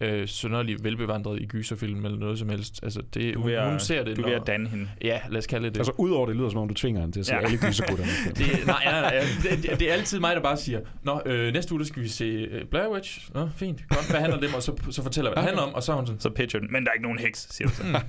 [0.00, 2.80] øh, synderligt velbevandret i gyserfilm eller noget som helst.
[2.82, 4.88] Altså det, Du er hun, at- hun ser det, du er ved at danne hende.
[5.04, 5.76] Ja, lad os kalde det.
[5.76, 7.40] Altså udover det lyder som om, du tvinger hende til at se Ja.
[7.40, 8.10] alle gysergutterne.
[8.36, 9.24] Det, nej, nej, nej.
[9.42, 12.02] Det, det, det er altid mig, der bare siger, Nå, øh, næste uge der skal
[12.02, 13.30] vi se øh, Blair Witch.
[13.34, 13.88] Nå, fint.
[13.88, 14.54] Godt, hvad handler det om?
[14.54, 15.74] Og så, så fortæller hvad det handler om.
[15.74, 17.68] Og så er hun sådan, Så pitcher den, men der er ikke nogen heks, siger
[17.68, 17.82] du så.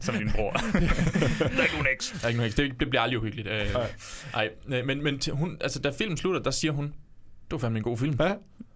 [0.00, 0.50] Som din bror.
[0.52, 0.58] der
[1.58, 2.10] er ikke nogen heks.
[2.20, 2.54] Der er ikke nogen heks.
[2.54, 3.48] Det, det bliver aldrig uhyggeligt.
[3.48, 3.66] Øh,
[4.34, 7.78] ej, øh, men, men hun, altså, da filmen slutter, der siger hun, det var fandme
[7.78, 8.16] en god film.
[8.20, 8.32] Ja,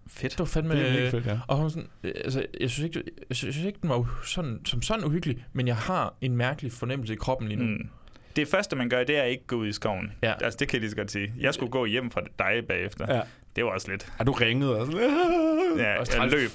[0.07, 0.31] Fedt.
[0.31, 0.75] Det var fandme...
[0.75, 1.39] det er fedt, ja.
[1.47, 3.99] Og hun sådan, øh, altså, jeg synes ikke, jeg synes, jeg synes ikke den var
[3.99, 7.65] u- sådan, som sådan uhyggelig, men jeg har en mærkelig fornemmelse i kroppen lige nu.
[7.65, 7.89] Mm.
[8.35, 10.11] Det første, man gør, det er ikke gå ud i skoven.
[10.23, 10.33] Ja.
[10.43, 11.33] Altså, det kan jeg lige så godt sige.
[11.39, 13.15] Jeg skulle gå hjem fra dig bagefter.
[13.15, 13.21] Ja.
[13.55, 14.07] det var også lidt.
[14.19, 14.87] Ja, du ringede og
[15.77, 16.49] Ja, Også jeg løb.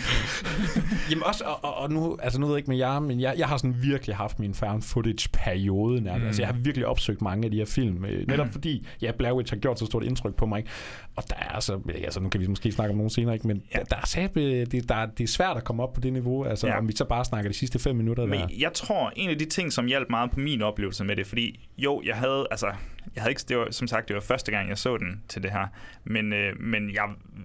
[1.10, 3.48] Jamen også, og, og, nu, altså nu ved jeg ikke med jer, men jeg, jeg
[3.48, 6.14] har sådan virkelig haft min found footage-periode nærmest.
[6.16, 6.20] Mm.
[6.22, 6.26] Mm.
[6.26, 8.52] Altså jeg har virkelig opsøgt mange af de her film, øh, netop Mm.
[8.52, 10.64] fordi, ja, Blair Witch har gjort så stort indtryk på mig.
[11.16, 13.46] Og der er altså, ja, altså nu kan vi måske snakke om nogen senere, ikke?
[13.46, 13.78] men ja.
[13.78, 16.12] der, der, er, sat, det, der, er- det er svært at komme op på det
[16.12, 16.72] niveau, altså Ja.
[16.72, 16.78] ja.
[16.78, 18.46] om vi så bare snakker de sidste fem minutter Men der.
[18.58, 21.68] jeg tror, en af de ting, som hjalp meget på min oplevelse med det, fordi
[21.78, 22.66] jo, jeg havde, altså,
[23.14, 25.42] jeg havde ikke, det var, som sagt, det var første gang, jeg så den til
[25.42, 25.66] det her,
[26.04, 27.02] men, øh, men jeg,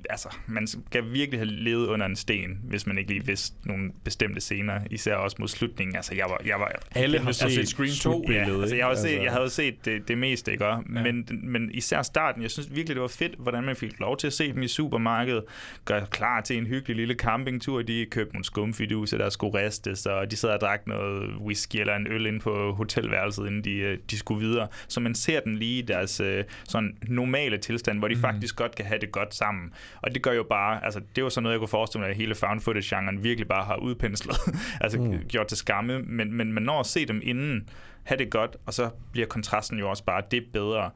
[0.09, 3.91] altså, man skal virkelig have levet under en sten, hvis man ikke lige vidste nogle
[4.03, 5.95] bestemte scener, især også mod slutningen.
[5.95, 8.85] Altså, jeg var, jeg var Alle har altså, set Scream 2 Ja, billedet, altså, jeg,
[8.85, 10.65] har jo set, Altså- jeg havde set det, det meste, ikke?
[10.67, 10.83] også?
[10.89, 14.27] Men, men især starten, jeg synes virkelig, det var fedt, hvordan man fik lov til
[14.27, 15.43] at se dem i supermarkedet,
[15.85, 17.81] gøre klar til en hyggelig lille campingtur.
[17.81, 21.95] De købte nogle skumfiduser, der skulle ristes, og de sad og drak noget whisky eller
[21.95, 24.67] en øl ind på hotelværelset, inden de, øh, de skulle videre.
[24.87, 28.21] Så man ser den lige i deres øh, sådan normale tilstand, hvor de mm.
[28.21, 29.73] faktisk godt kan have det godt sammen.
[30.01, 32.17] Og det gør jo bare, altså det var sådan noget, jeg kunne forestille mig, at
[32.17, 34.37] hele found footage-genren virkelig bare har udpenslet,
[34.81, 35.19] altså mm.
[35.27, 35.99] gjort til skamme.
[35.99, 37.69] Men, men man når at se dem inden,
[38.03, 40.89] have det godt, og så bliver kontrasten jo også bare det bedre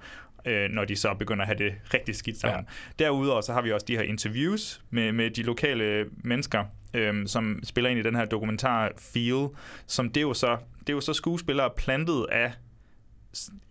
[0.45, 2.65] øh, når de så begynder at have det rigtig skidt sammen.
[2.99, 3.03] Ja.
[3.03, 7.59] Derudover så har vi også de her interviews med, med de lokale mennesker, øhm, som
[7.63, 9.47] spiller ind i den her dokumentar Feel,
[9.87, 12.51] som det er jo så, det er jo så skuespillere plantet af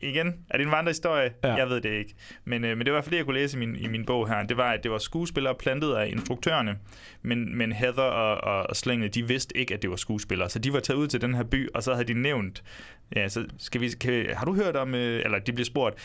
[0.01, 1.35] igen, er det en vandrehistorie?
[1.45, 1.55] Ja.
[1.55, 2.15] Jeg ved det ikke.
[2.45, 3.87] Men, øh, men det var i hvert fald det, jeg kunne læse i min, i
[3.87, 4.43] min bog her.
[4.43, 6.79] Det var, at det var skuespillere plantet af instruktørerne,
[7.23, 10.51] men, men Heather og, og, og Slænget, de vidste ikke, at det var skuespillere.
[10.51, 12.63] Så de var taget ud til den her by, og så havde de nævnt,
[13.17, 15.99] ja, så skal vi, kan, har du hørt om, øh, eller de blev spurgt,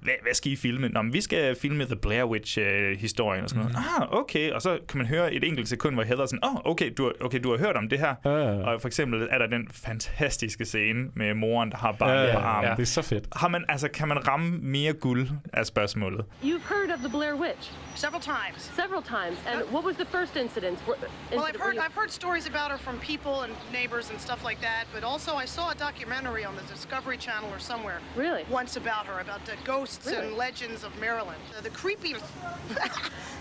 [0.00, 0.88] hvad, hvad skal I filme?
[0.88, 3.76] Nå, men vi skal filme The Blair Witch-historien og sådan noget.
[4.00, 4.50] Ah, okay.
[4.50, 6.92] Og så kan man høre et enkelt sekund, hvor Heather er sådan, åh, oh, okay,
[6.96, 8.14] du har, okay, du har hørt om det her.
[8.24, 8.64] Ja, ja, ja.
[8.66, 12.32] Og for eksempel er der den fantastiske scene med moren, der har barnet Ja, ja,
[12.34, 12.44] på ja.
[12.46, 12.70] armen.
[12.70, 13.24] Det er så fedt.
[13.36, 16.24] Har man, altså, kan man ramme mere guld af spørgsmålet?
[16.42, 17.72] You've heard of the Blair Witch?
[17.94, 18.60] Several times.
[18.82, 19.36] Several times.
[19.50, 20.78] And what was the first incident?
[20.88, 24.60] Well, I've heard I've heard stories about her from people and neighbors and stuff like
[24.68, 28.00] that, but also I saw a documentary on the Discovery Channel or somewhere.
[28.16, 28.44] Really?
[28.50, 31.38] Once about her, about the ghosts and legends of Maryland.
[31.56, 32.22] Uh, the creepiest,
[32.68, 32.74] the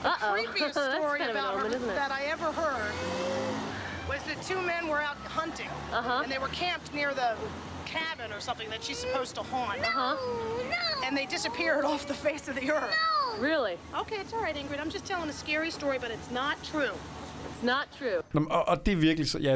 [0.04, 2.94] creepiest story kind of an about omen, her isn't that I ever heard
[4.10, 6.22] was that two men were out hunting, Uh-huh.
[6.24, 7.36] and they were camped near the
[7.86, 9.80] cabin or something that she's supposed to haunt.
[9.80, 10.18] Uh-huh.
[11.06, 12.90] And they disappeared off the face of the earth.
[13.38, 13.40] No.
[13.42, 13.78] Really?
[13.98, 14.80] Okay, it's all right, Ingrid.
[14.80, 16.92] I'm just telling a scary story, but it's not true.
[17.64, 18.22] It's not true.
[18.42, 19.56] Nå, og, og det er virkelig, så- ja,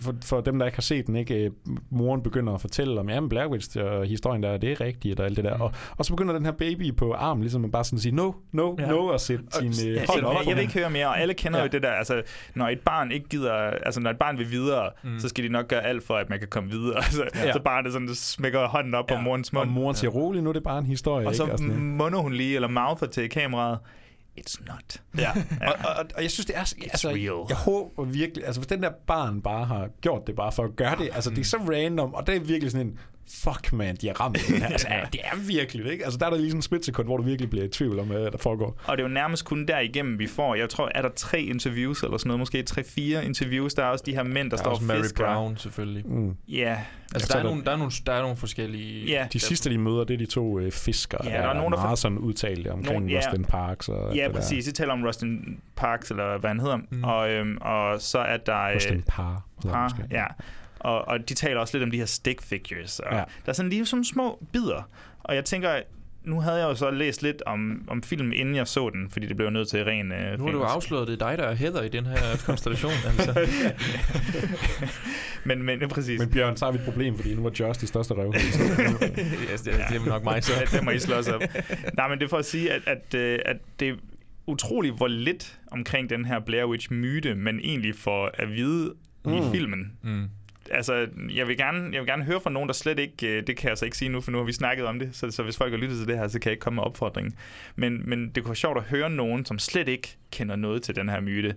[0.00, 1.50] for, for dem, der ikke har set den, ikke, øh,
[1.90, 5.26] moren begynder at fortælle om, jamen Blair Witch og historien der, det er rigtigt, og
[5.26, 5.58] alt det der.
[5.58, 8.32] Og, og så begynder den her baby på armen, ligesom at bare sådan sige, no,
[8.52, 8.86] no, Ja.
[8.86, 10.34] no, og sætte sin øh, Ja, hånd op.
[10.34, 11.64] jeg, jeg vil ikke høre mere, og alle kender ja.
[11.64, 12.22] Jo det der, altså,
[12.54, 15.18] når et barn ikke gider, altså når et barn vil videre, mm.
[15.18, 16.96] så skal de nok gøre alt for, at man kan komme videre.
[17.12, 17.52] Altså, Ja.
[17.52, 19.16] Så barnet sådan smækker hånden op ja.
[19.16, 19.68] på morens mund.
[19.68, 21.26] Og moren siger, rolig, nu er det bare en historie.
[21.26, 21.54] Og så ikke?
[21.54, 23.78] Og munder hun lige, eller mouther til kameraet,
[24.40, 25.02] it's not.
[25.18, 25.32] Ja,
[25.66, 26.60] og, og, og jeg synes, det er...
[26.60, 27.46] Altså, real.
[27.48, 28.46] Jeg håber virkelig...
[28.46, 31.10] Altså, hvis den der barn bare har gjort det bare for at gøre det...
[31.12, 32.98] Altså, det er så random, og det er virkelig sådan en...
[33.44, 34.66] Fuck, man, de har ramt den her.
[34.72, 36.04] Altså, ja, det er virkelig, ikke?
[36.04, 38.06] Altså, der er der lige sådan en splitsekund, hvor du virkelig bliver i tvivl om,
[38.06, 38.80] hvad der foregår.
[38.86, 42.02] Og det er jo nærmest kun derigennem, vi får, jeg tror, er der tre interviews
[42.02, 44.58] eller sådan noget, måske tre-fire interviews, der er også de her mænd, der, Der er
[44.64, 45.24] står også og Mary fisker.
[45.34, 46.06] Brown, selvfølgelig.
[46.06, 46.36] Mm.
[46.48, 46.78] Ja.
[47.14, 49.06] Altså, der er, nogle, der, er nogle, der er nogle forskellige...
[49.06, 49.26] Ja.
[49.32, 51.72] De sidste, de møder, det er de to øh, fiskere, Ja, der, der er nogen,
[51.72, 53.16] der meget for- sådan udtalte omkring Nogen- ja.
[53.18, 53.88] Rustin Parks.
[53.88, 54.64] Og Ja, det præcis.
[54.64, 56.78] De taler om Rustin Parks, eller hvad han hedder.
[56.90, 57.04] Mm.
[57.04, 58.62] Og, øhm, og så er der...
[58.62, 59.44] øh, Rustin Parr.
[59.68, 60.24] Par, ja.
[60.82, 62.98] Og, og de taler også lidt om de her stick figures.
[62.98, 63.16] Og Ja.
[63.16, 64.88] Der er sådan lige sådan små bidder.
[65.24, 65.80] Og jeg tænker,
[66.24, 69.26] nu havde jeg jo så læst lidt om, om filmen, inden jeg så den, fordi
[69.26, 71.54] det blev nødt til ren øh, Nu har du afsløret, det er dig, der er
[71.54, 72.16] Heather i den her
[72.46, 72.92] konstellation.
[73.06, 73.48] Altså.
[75.44, 76.20] men, men præcis.
[76.20, 78.34] Men Bjørn, så har vi et problem, fordi nu var Josh de største røv.
[79.52, 80.52] yes, det, det er nok mig så.
[80.52, 81.42] Ja, det må I slås op.
[81.96, 83.94] Nej, men det er for at sige, at, at, øh, at det er
[84.46, 89.32] utroligt, hvor lidt omkring den her Blair Witch-myte, man egentlig får at vide mm.
[89.32, 89.92] i filmen.
[90.02, 90.28] Mm.
[90.72, 93.26] Altså, jeg vil, gerne, jeg vil gerne høre fra nogen, der slet ikke...
[93.26, 95.08] Øh, det kan jeg altså ikke sige nu, for nu har vi snakket om det.
[95.12, 96.84] Så, så hvis folk har lyttet til det her, så kan jeg ikke komme med
[96.84, 97.34] opfordringen.
[97.76, 100.96] Men, men det kunne være sjovt at høre nogen, som slet ikke kender noget til
[100.96, 101.54] den her myte,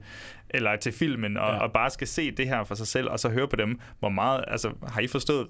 [0.50, 1.54] eller til filmen, og, ja.
[1.54, 1.60] Ja.
[1.60, 4.10] og bare skal se det her for sig selv, og så høre på dem, hvor
[4.10, 4.44] meget...
[4.48, 5.48] Altså, har I forstået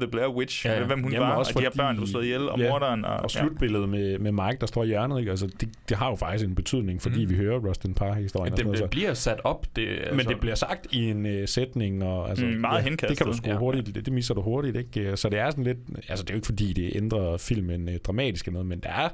[0.00, 0.66] The Blair Witch?
[0.66, 0.84] Ja, ja.
[0.86, 3.04] Hvem hun Jamen, var, også og de her børn, du slog ihjel, og Ja, morderen.
[3.04, 5.30] Og, Og slutbilledet med, med Mike, der står i hjørnet, ikke?
[5.30, 7.30] Altså, det, det har jo faktisk en betydning, fordi Mm.
[7.30, 8.52] vi hører Rustin Parr-historien.
[8.52, 9.66] og Det, det så- bliver sat op.
[9.76, 13.08] Det, altså, Men det bliver sagt i en uh, sætning, og altså, Mm, meget henkastet.
[13.08, 13.56] det kan du sgu Ja.
[13.56, 15.16] hurtigt, det, det misser du hurtigt, ikke?
[15.16, 17.94] Så det er sådan lidt, altså det er jo ikke fordi, det ændrer filmen uh,
[18.06, 19.08] dramatisk eller noget, men der er,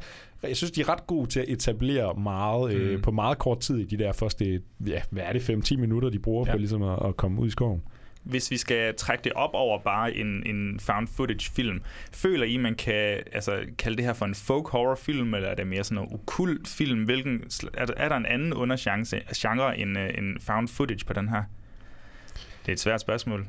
[0.48, 2.78] jeg synes, de er ret gode til at etablere meget, mm.
[2.78, 2.86] Mm.
[2.86, 6.10] øh, på meget kort tid i de der første, ja, hvad er det, 5-10 minutter,
[6.10, 6.52] de bruger ja.
[6.52, 7.82] På ligesom at, at komme ud i skoven.
[8.22, 11.82] hvis vi skal trække det op over bare en, en found footage film,
[12.12, 15.54] føler I, man kan altså, kalde det her for en folk horror film, eller er
[15.54, 17.04] det mere sådan noget okult film?
[17.04, 17.42] Hvilken,
[17.74, 21.28] er, der, er der en anden undergenre genre end, uh, end found footage på den
[21.28, 21.42] her?
[22.62, 23.46] Det er et svært spørgsmål.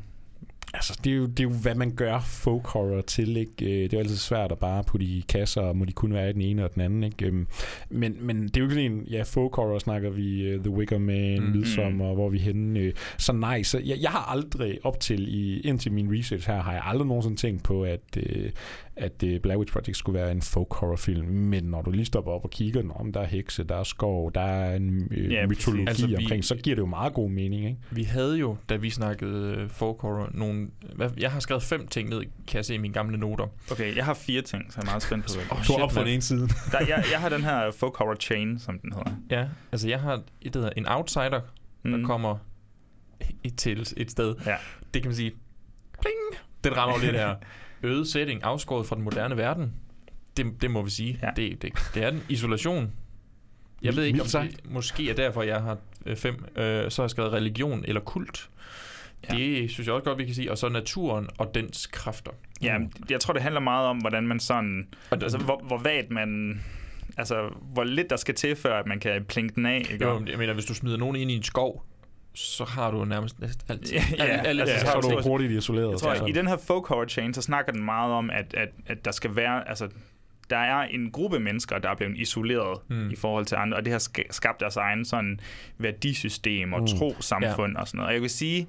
[0.74, 3.52] Altså, det er, jo, det er jo, hvad man gør folk horror til, ikke?
[3.66, 6.14] Øh, Det er jo altid svært at bare putte i kasser, og må de kun
[6.14, 7.26] være i den ene og den anden, ikke?
[7.26, 7.48] Øhm,
[7.90, 10.70] Men, men det er jo ikke sådan en, ja, folk horror snakker vi, uh, The
[10.72, 11.50] Wicker Man, Mhm.
[11.52, 11.58] mm.
[11.58, 12.80] Midsommar, hvor vi henne.
[12.80, 16.62] Øh, så nej, så jeg, jeg har aldrig op til, i, indtil min research her,
[16.62, 18.52] har jeg aldrig nogensinde tænkt på, at, øh,
[18.96, 21.28] at uh, Blair Witch Project skulle være en folk horror film.
[21.28, 24.32] Men når du lige stopper op og kigger, om der er hekse, der er skov,
[24.36, 27.14] der er en øh, Ja, mytologi Altså, altså, vi- omkring, så giver det jo meget
[27.14, 27.78] god mening, ikke?
[27.92, 30.61] Vi havde jo, da vi snakkede øh, folk horror, nogle...
[30.96, 33.48] Hvad, jeg har skrevet fem ting ned, kan jeg se i mine gamle noter.
[33.72, 35.32] Okay, jeg har fire ting, så jeg er meget spændt på.
[35.56, 36.48] Åh, Du shit, har op for den ene side.
[36.72, 39.12] Der, jeg, jeg har den her folk horror chain, som den hedder.
[39.30, 41.42] Ja, altså jeg har et, der hedder en outsider, der
[41.84, 42.06] Mm.
[42.06, 42.38] kommer
[43.44, 44.36] et til et sted.
[44.46, 44.56] Ja.
[44.94, 45.32] Det kan man sige,
[46.02, 46.16] pling,
[46.64, 47.36] den rammer jo lidt her.
[47.84, 49.74] Øget setting, afskåret fra den moderne verden.
[50.38, 51.20] Det, det må vi sige.
[51.22, 51.30] Ja.
[51.36, 52.24] Det, det, det er den.
[52.30, 52.92] Isolation.
[53.82, 56.46] Jeg ved ikke, om det måske er derfor, jeg har øh, fem.
[56.56, 58.50] Øh, så har jeg skrevet religion eller kult.
[59.30, 59.36] Ja.
[59.36, 60.52] Det synes jeg også godt, vi kan sige.
[60.52, 62.32] Og så naturen og dens kræfter.
[62.62, 62.78] Ja,
[63.10, 64.88] jeg tror, det handler meget om, hvordan man sådan...
[65.12, 66.62] Altså, hvor, hvor vagt man...
[67.18, 70.06] Altså, hvor lidt der skal til, før at man kan plinke den af, ikke?
[70.06, 71.86] Jo, jeg mener, hvis du smider nogen ind i en skov,
[72.34, 73.94] så har du nærmest næsten altid.
[73.94, 75.92] Ja, ja, alle, alle, altså, altså, så jeg du tror- hurtigt isoleret.
[75.92, 76.26] Jeg tror, så.
[76.26, 79.12] i den her folk horror chain, så snakker den meget om, at, at, at der
[79.12, 79.88] skal være, altså,
[80.52, 83.10] der er en gruppe mennesker, der er blevet isoleret Mm.
[83.10, 85.40] i forhold til andre, og det har ska- skabt deres egen sådan
[85.78, 86.88] værdisystem og mm.
[86.88, 87.80] tro-samfund ja.
[87.82, 88.08] og sådan noget.
[88.08, 88.68] Og jeg vil sige,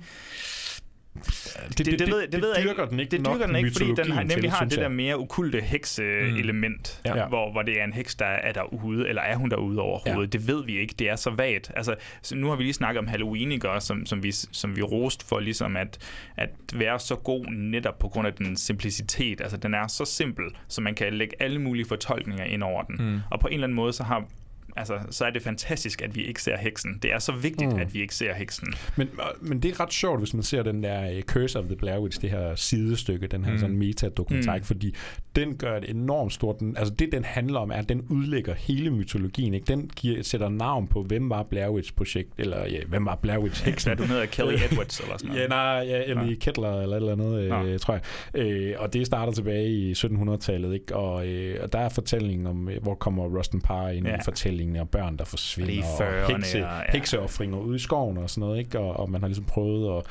[1.14, 2.90] det, det, det, det, ved, det, ved jeg dyrker ikke.
[2.90, 5.60] den ikke det dyrker den ikke, fordi den har, nemlig har det der mere okulte
[5.60, 7.10] hekse-element, mm.
[7.10, 7.26] ja.
[7.26, 10.34] hvor, hvor det er en heks, der er derude, eller er hun derude overhovedet.
[10.34, 10.38] Ja.
[10.38, 10.94] Det ved vi ikke.
[10.98, 11.70] Det er så vagt.
[11.76, 14.76] Altså, så nu har vi lige snakket om Halloween, ikke også, som, som, vi, som
[14.76, 15.98] vi rost for ligesom at,
[16.36, 19.40] at være så god netop på grund af den simplicitet.
[19.40, 22.96] Altså, den er så simpel, så man kan lægge alle mulige fortolkninger ind over den.
[22.98, 23.20] Mm.
[23.30, 24.24] Og på en eller anden måde, så har
[24.76, 26.98] Altså, så er det fantastisk, at vi ikke ser heksen.
[27.02, 27.78] Det er så vigtigt, Mm.
[27.80, 28.68] at vi ikke ser heksen.
[28.96, 29.08] Men,
[29.40, 31.98] men det er ret sjovt, hvis man ser den der uh, Curse of the Blair
[31.98, 33.58] Witch, det her sidestykke, den her Mm.
[33.58, 34.62] sådan meta-dokumentar, Mm.
[34.62, 34.94] fordi
[35.36, 36.60] den gør et enormt stort...
[36.60, 39.54] Den, altså det, den handler om, er, at den udlægger hele mytologien.
[39.54, 39.66] Ikke?
[39.66, 43.88] Den giver, sætter navn på, hvem var Blair Witch-projekt, eller ja, hvem var Blair Witch-heksen.
[43.88, 45.42] Hvad du hedder, Kelly Edwards eller sådan noget.
[45.42, 46.32] Ja, nej, ja, Ellie Nå.
[46.40, 47.64] Kettler eller et eller andet, Nå.
[47.66, 48.02] øh, tror jeg.
[48.46, 50.96] Øh, og det starter tilbage i 1700-tallet, ikke?
[50.96, 54.14] Og, øh, og der er fortællingen om, øh, hvor kommer Rustin Parr ind Ja.
[54.14, 56.92] i fortællingen, og børn, der forsvinder, er og 40'erne, hekse, og- ja.
[56.98, 58.78] hekseoffringer ude i skoven og sådan noget, ikke?
[58.78, 60.04] Og, og man har ligesom prøvet at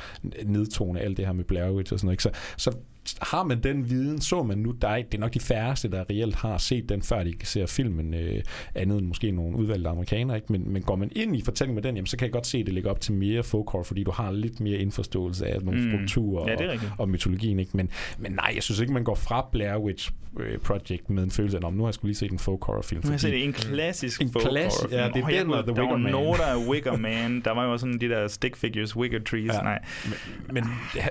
[0.48, 2.24] nedtone alt det her med Blair Witch og sådan noget, ikke?
[2.58, 2.78] Så, så
[3.22, 6.04] har man den viden, så man nu, der er, det er nok de færreste, der
[6.10, 8.42] reelt har set den, før de ser filmen, øh,
[8.76, 10.52] andet end måske nogle udvalgte amerikanere, ikke?
[10.52, 12.58] Men, men går man ind i fortællingen med den, jamen, så kan jeg godt se,
[12.58, 15.62] at det ligger op til mere folk horror, fordi du har lidt mere indforståelse af
[15.62, 15.90] nogle Mm.
[15.92, 17.72] strukturer Ja, og, og mytologien, ikke?
[17.78, 21.32] Men, men nej, jeg synes ikke, man går fra Blair Witch øh, Project med en
[21.32, 23.02] følelse af, "Nå, nu har jeg skulle lige set en folk horror film.
[23.04, 25.54] Nu har jeg set en klassisk En folk klassisk- horror ja, det er jeg den
[25.54, 26.12] og The Der Wicker var Man.
[26.12, 27.42] noter af Wicker Man.
[27.42, 29.46] Der var jo sådan de der stick figures, Wicker trees.
[29.54, 29.62] Ja.
[29.62, 29.80] Nej.
[30.06, 30.14] Men,
[30.54, 30.64] men,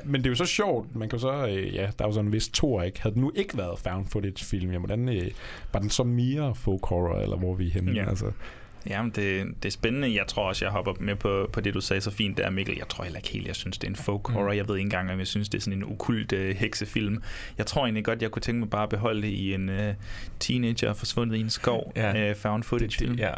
[0.05, 0.97] men det er jo så sjovt.
[0.97, 3.03] Man kan så, øh, ja, der er jo sådan en vis tor, ikke?
[3.03, 5.31] Havde den nu ikke været found footage film, jamen, hvordan, øh,
[5.73, 7.93] var den så mere folk horror, eller hvor er vi henne?
[7.93, 8.09] Ja.
[8.09, 8.33] Altså,
[8.87, 10.15] Jamen, det, det er spændende.
[10.15, 12.77] Jeg tror også, jeg hopper med på, på det, du sagde så fint der, Mikkel.
[12.79, 14.35] Jeg tror heller ikke helt, jeg synes, det er en folk Mm.
[14.35, 14.53] horror.
[14.53, 17.23] Jeg ved ikke engang, om jeg synes, det er sådan en okult øh, heksefilm.
[17.59, 19.95] Jeg tror egentlig godt, jeg kunne tænke mig bare at beholde det i en øh,
[20.39, 22.31] teenager forsvundet i en skov Ja.
[22.31, 23.15] øh, found footage film.
[23.15, 23.33] Ja.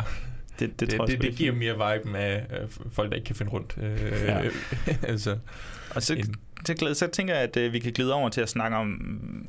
[0.62, 3.16] Det, det, Det, tror det, jeg det, det giver mere viben af øh, folk, der
[3.16, 3.74] ikke kan finde rundt.
[3.82, 4.42] Øh, Ja.
[5.12, 5.38] altså,
[5.94, 6.34] Og så, En-
[6.66, 9.00] så, så tænker jeg, at øh, vi kan glide over til at snakke om,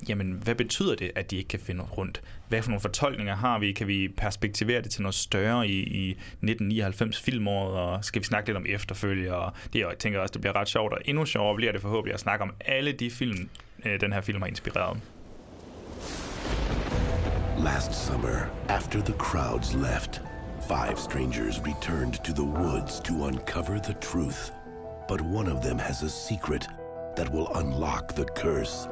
[0.09, 2.21] jamen, hvad betyder det, at de ikke kan finde rundt?
[2.49, 3.71] Hvad for nogle fortolkninger har vi?
[3.71, 7.73] Kan vi perspektivere det til noget større i, i 1999 filmåret?
[7.79, 9.35] Og skal vi snakke lidt om efterfølge?
[9.35, 12.13] Og det jeg tænker også, det bliver ret sjovt, og endnu sjovere bliver det forhåbentlig
[12.13, 13.49] at snakke om alle de film,
[13.85, 14.97] øh, den her film har inspireret.
[17.63, 20.21] Last summer, after the crowds left,
[20.67, 24.51] five strangers returned to the woods to uncover the truth.
[25.09, 26.67] But one of them has a secret
[27.17, 28.87] that will unlock the curse.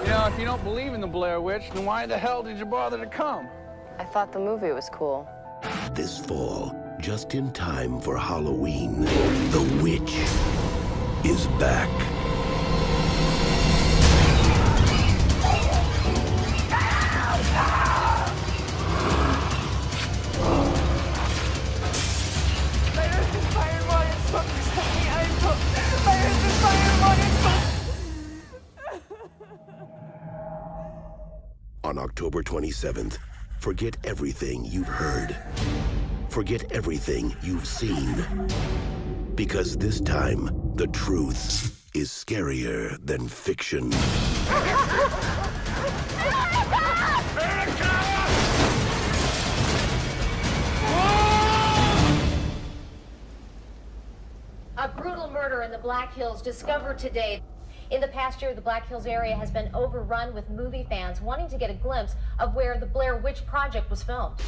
[0.00, 2.58] You know, if you don't believe in the Blair Witch, then why the hell did
[2.58, 3.48] you bother to come?
[3.98, 5.28] I thought the movie was cool.
[5.92, 9.02] This fall, just in time for Halloween,
[9.50, 10.16] the witch
[11.24, 12.21] is back.
[31.84, 33.18] On October 27th,
[33.58, 35.36] forget everything you've heard.
[36.28, 38.24] Forget everything you've seen.
[39.34, 43.92] Because this time, the truth is scarier than fiction.
[54.76, 57.42] A brutal murder in the Black Hills discovered today.
[57.92, 61.46] In the past year, the Black Hills area has been overrun with movie fans wanting
[61.48, 64.38] to get a glimpse of where the Blair Witch Project was filmed.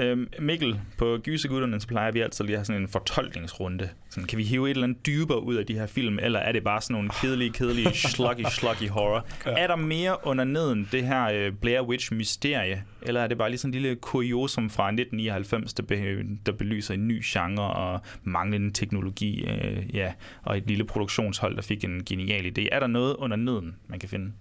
[0.00, 3.88] Øhm, Mikkel, på Gysergutterne, så plejer vi altid lige at have sådan en fortolkningsrunde.
[4.10, 6.52] Sådan, kan vi hive et eller andet dybere ud af de her film, eller er
[6.52, 9.26] det bare sådan nogle kedelige, kedelige, sluggy, sluggy horror?
[9.44, 13.58] Er der mere under neden det her øh, Blair Witch-mysterie, eller er det bare lige
[13.58, 18.70] sådan en lille kuriosum fra 1999, der, be, der belyser en ny genre og manglende
[18.70, 20.12] teknologi, øh, ja,
[20.42, 22.68] og et lille produktionshold, der fik en genial idé?
[22.72, 24.32] Er der noget under neden, man kan finde?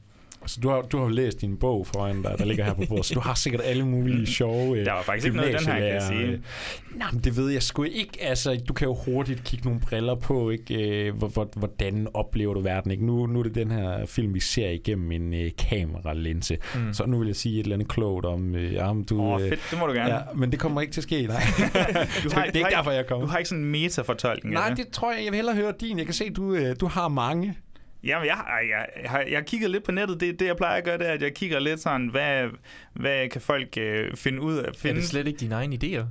[0.41, 3.06] Altså, du har, du har læst din bog foran dig, der ligger her på bordet,
[3.06, 5.88] så du har sikkert alle mulige sjove Der var faktisk ikke noget den her, kan
[5.88, 6.10] jeg sige.
[6.18, 6.40] gymnasielærer.
[6.95, 8.11] Nej, men det ved jeg sgu ikke.
[8.22, 11.06] Altså, du kan jo hurtigt kigge nogle briller på, ikke?
[11.07, 13.06] Øh, hvor- hvor- Hvordan oplever du verden, ikke?
[13.06, 16.57] Nu, nu er det den her film, vi ser igennem en øh, kameralinse.
[16.76, 16.82] Mm.
[16.82, 16.94] Mm.
[16.94, 19.22] Så nu vil jeg sige et eller andet klogt om, øh, ja, om du...
[19.22, 20.14] Åh, øh, fedt, det må du gerne.
[20.14, 21.41] Ja, men det kommer ikke til at ske, nej.
[22.24, 23.26] Du det er ikke derfor, jeg kommer.
[23.26, 25.74] Du har ikke sådan en metafortolkning af Nej, det tror jeg, jeg vil hellere høre
[25.82, 25.98] din.
[25.98, 27.56] Jeg kan se, du, øh, du har mange.
[28.03, 30.19] Jamen, jeg, har- jeg, jeg, har- jeg har kigget lidt på nettet.
[30.19, 32.47] Det, det, jeg plejer at gøre, det er, at jeg kigger lidt sådan, hvad,
[32.93, 34.69] hvad kan folk øh, finde ud af?
[34.77, 34.95] Finde?
[34.95, 36.03] Er det slet ikke dine egne idéer?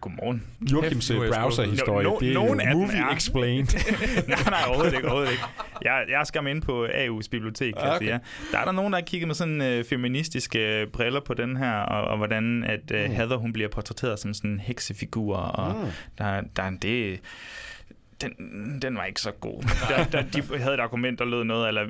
[0.00, 0.42] Godmorgen.
[0.72, 3.08] Joachims er browser-historie, No- no- det er nogen jo movie er.
[3.16, 3.66] explained.
[4.28, 5.44] nej, nej, overhovedet ikke, overhovedet ikke.
[5.82, 8.06] Jeg, jeg skal ind på AU's bibliotek, kan jeg okay.
[8.06, 8.20] sige.
[8.52, 11.72] Der er der nogen, der har kigget med sådan øh, feministiske briller på den her,
[11.72, 13.14] og, og hvordan at øh, Mm.
[13.14, 15.90] Heather, hun bliver portrætteret som sådan en heksefigur, og Mm.
[16.18, 17.20] der, der er det...
[18.20, 19.62] Den, den var ikke så god.
[19.88, 21.86] Der, der, de havde et argument, der lød noget, eller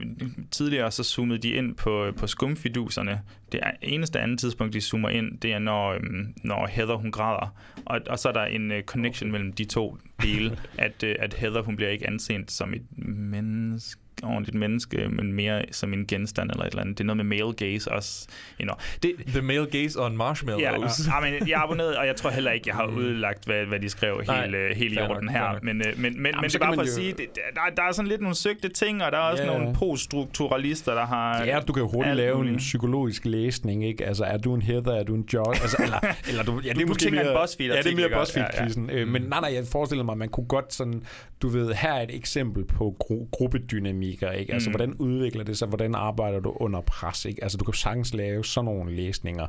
[0.50, 3.20] tidligere så zoomede de ind på, på skumfiduserne.
[3.52, 7.10] Det er eneste andet tidspunkt, de zoomer ind, det er, når, øhm, når Heather hun
[7.10, 7.54] græder.
[7.84, 11.34] Og, og så er der en uh, connection mellem de to dele, at, uh, at
[11.34, 16.50] Heather hun bliver ikke anset som et menneske ordentligt menneske, men mere som en genstand
[16.50, 16.98] eller et eller andet.
[16.98, 18.26] Det er noget med male gaze også.
[18.60, 18.74] You know.
[19.02, 21.00] det, The male gaze on Ja, marshmallows.
[21.08, 23.66] og, ja, men jeg har abonneret, og jeg tror heller ikke, jeg har udlagt, hvad,
[23.66, 25.52] hvad de skrev Nej, helt, øh, helt i fair nok, orden fair her.
[25.52, 25.62] nok.
[25.64, 27.82] Men, øh, men, men, men det er bare for at jo- sige, det, der, der
[27.82, 29.72] er sådan lidt nogle søgte ting, og der er også Ja, nogle ja.
[30.26, 31.44] poststrukturalister, der har...
[31.44, 32.52] Ja, du kan jo hurtigt lave muligt.
[32.52, 34.06] en psykologisk læsning, ikke?
[34.06, 35.62] Altså, er du en Heather, er du en Josh?
[35.62, 35.98] Altså, eller,
[36.30, 38.20] eller du, ja, Du- du tænker en BuzzFeed-artikel, Ja, det er mere?
[38.20, 38.86] BuzzFeed-quizzen.
[38.90, 39.00] Ja, ja.
[39.02, 39.28] Øh, Men Mm.
[39.28, 41.02] nej, nej, jeg forestiller mig, at man kunne godt sådan,
[41.42, 43.28] du ved, her er et eksempel på gru-
[44.16, 44.52] gruppedynamikker, ikke?
[44.52, 44.76] Altså, Mm.
[44.76, 45.68] hvordan udvikler det sig?
[45.68, 47.42] Hvordan arbejder du under pres, ikke?
[47.42, 49.46] Altså, du kan sagtens lave sådan nogle læsninger.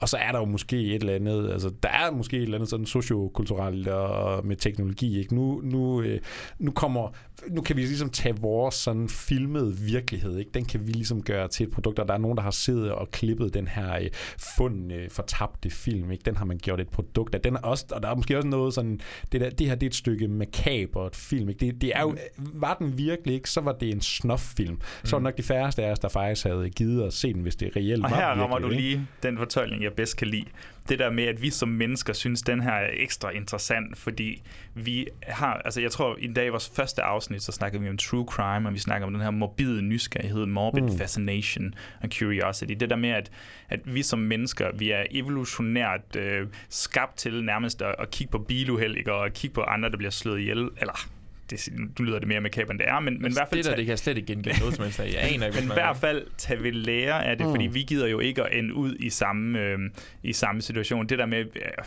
[0.00, 2.54] Og så er der jo måske et eller andet, altså, der er måske et eller
[2.54, 5.34] andet sådan sociokulturelt og med teknologi, ikke?
[5.34, 6.20] Nu, nu, øh,
[6.58, 7.08] nu kommer,
[7.48, 10.50] nu kan vi ligesom tage vores sådan filmede virkelighed, ikke?
[10.54, 12.92] Den kan vi ligesom gøre til et produkt, og der er nogen, der har siddet
[12.92, 14.08] og klippet den her øh,
[14.56, 16.22] fundne, fortabte film, ikke?
[16.24, 17.40] Den har man gjort et produkt af.
[17.40, 19.00] Den er også, og der er måske også noget sådan,
[19.32, 21.66] det, der, det her det er et stykke makabert film, ikke?
[21.66, 24.80] Det, det er jo, var den virkelig ikke, så var det en snuff-film.
[25.04, 27.42] Så var det nok de færreste af os, der faktisk havde givet at se den,
[27.42, 28.82] hvis det reelt Og var her rammer virkelig, du ikke?
[28.82, 30.44] lige den fortolkning, jeg bedst kan lide.
[30.88, 34.42] Det der med, at vi som mennesker synes, den her er ekstra interessant, fordi
[34.74, 37.96] vi har, altså jeg tror, i dag i vores første afsnit, så snakker vi om
[37.96, 40.88] true crime, og vi snakker om den her morbide nysgerrighed, morbid Mm.
[40.88, 40.98] mm.
[40.98, 42.72] fascination og curiosity.
[42.72, 43.30] Det der med, at,
[43.68, 48.38] at vi som mennesker, vi er evolutionært øh, skabt til nærmest at, at kigge på
[48.38, 49.12] biluheld, ikke?
[49.12, 51.08] og at kigge på andre, der bliver slået ihjel, eller
[51.50, 53.62] det, nu lyder det mere makaber, end det er, men, men i hvert fald...
[53.62, 55.12] det der, det kan jeg slet ikke genkende noget som helst af.
[55.12, 57.52] Jeg aner ikke, men i hvert fald tage ved lære af det, mm.
[57.52, 59.78] fordi vi gider jo ikke at ende ud i samme, øh,
[60.22, 61.06] i samme situation.
[61.06, 61.84] Det der med, øh,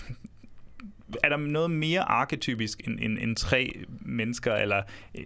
[1.24, 4.82] er der noget mere arketypisk end, end, end tre mennesker eller
[5.18, 5.26] øh,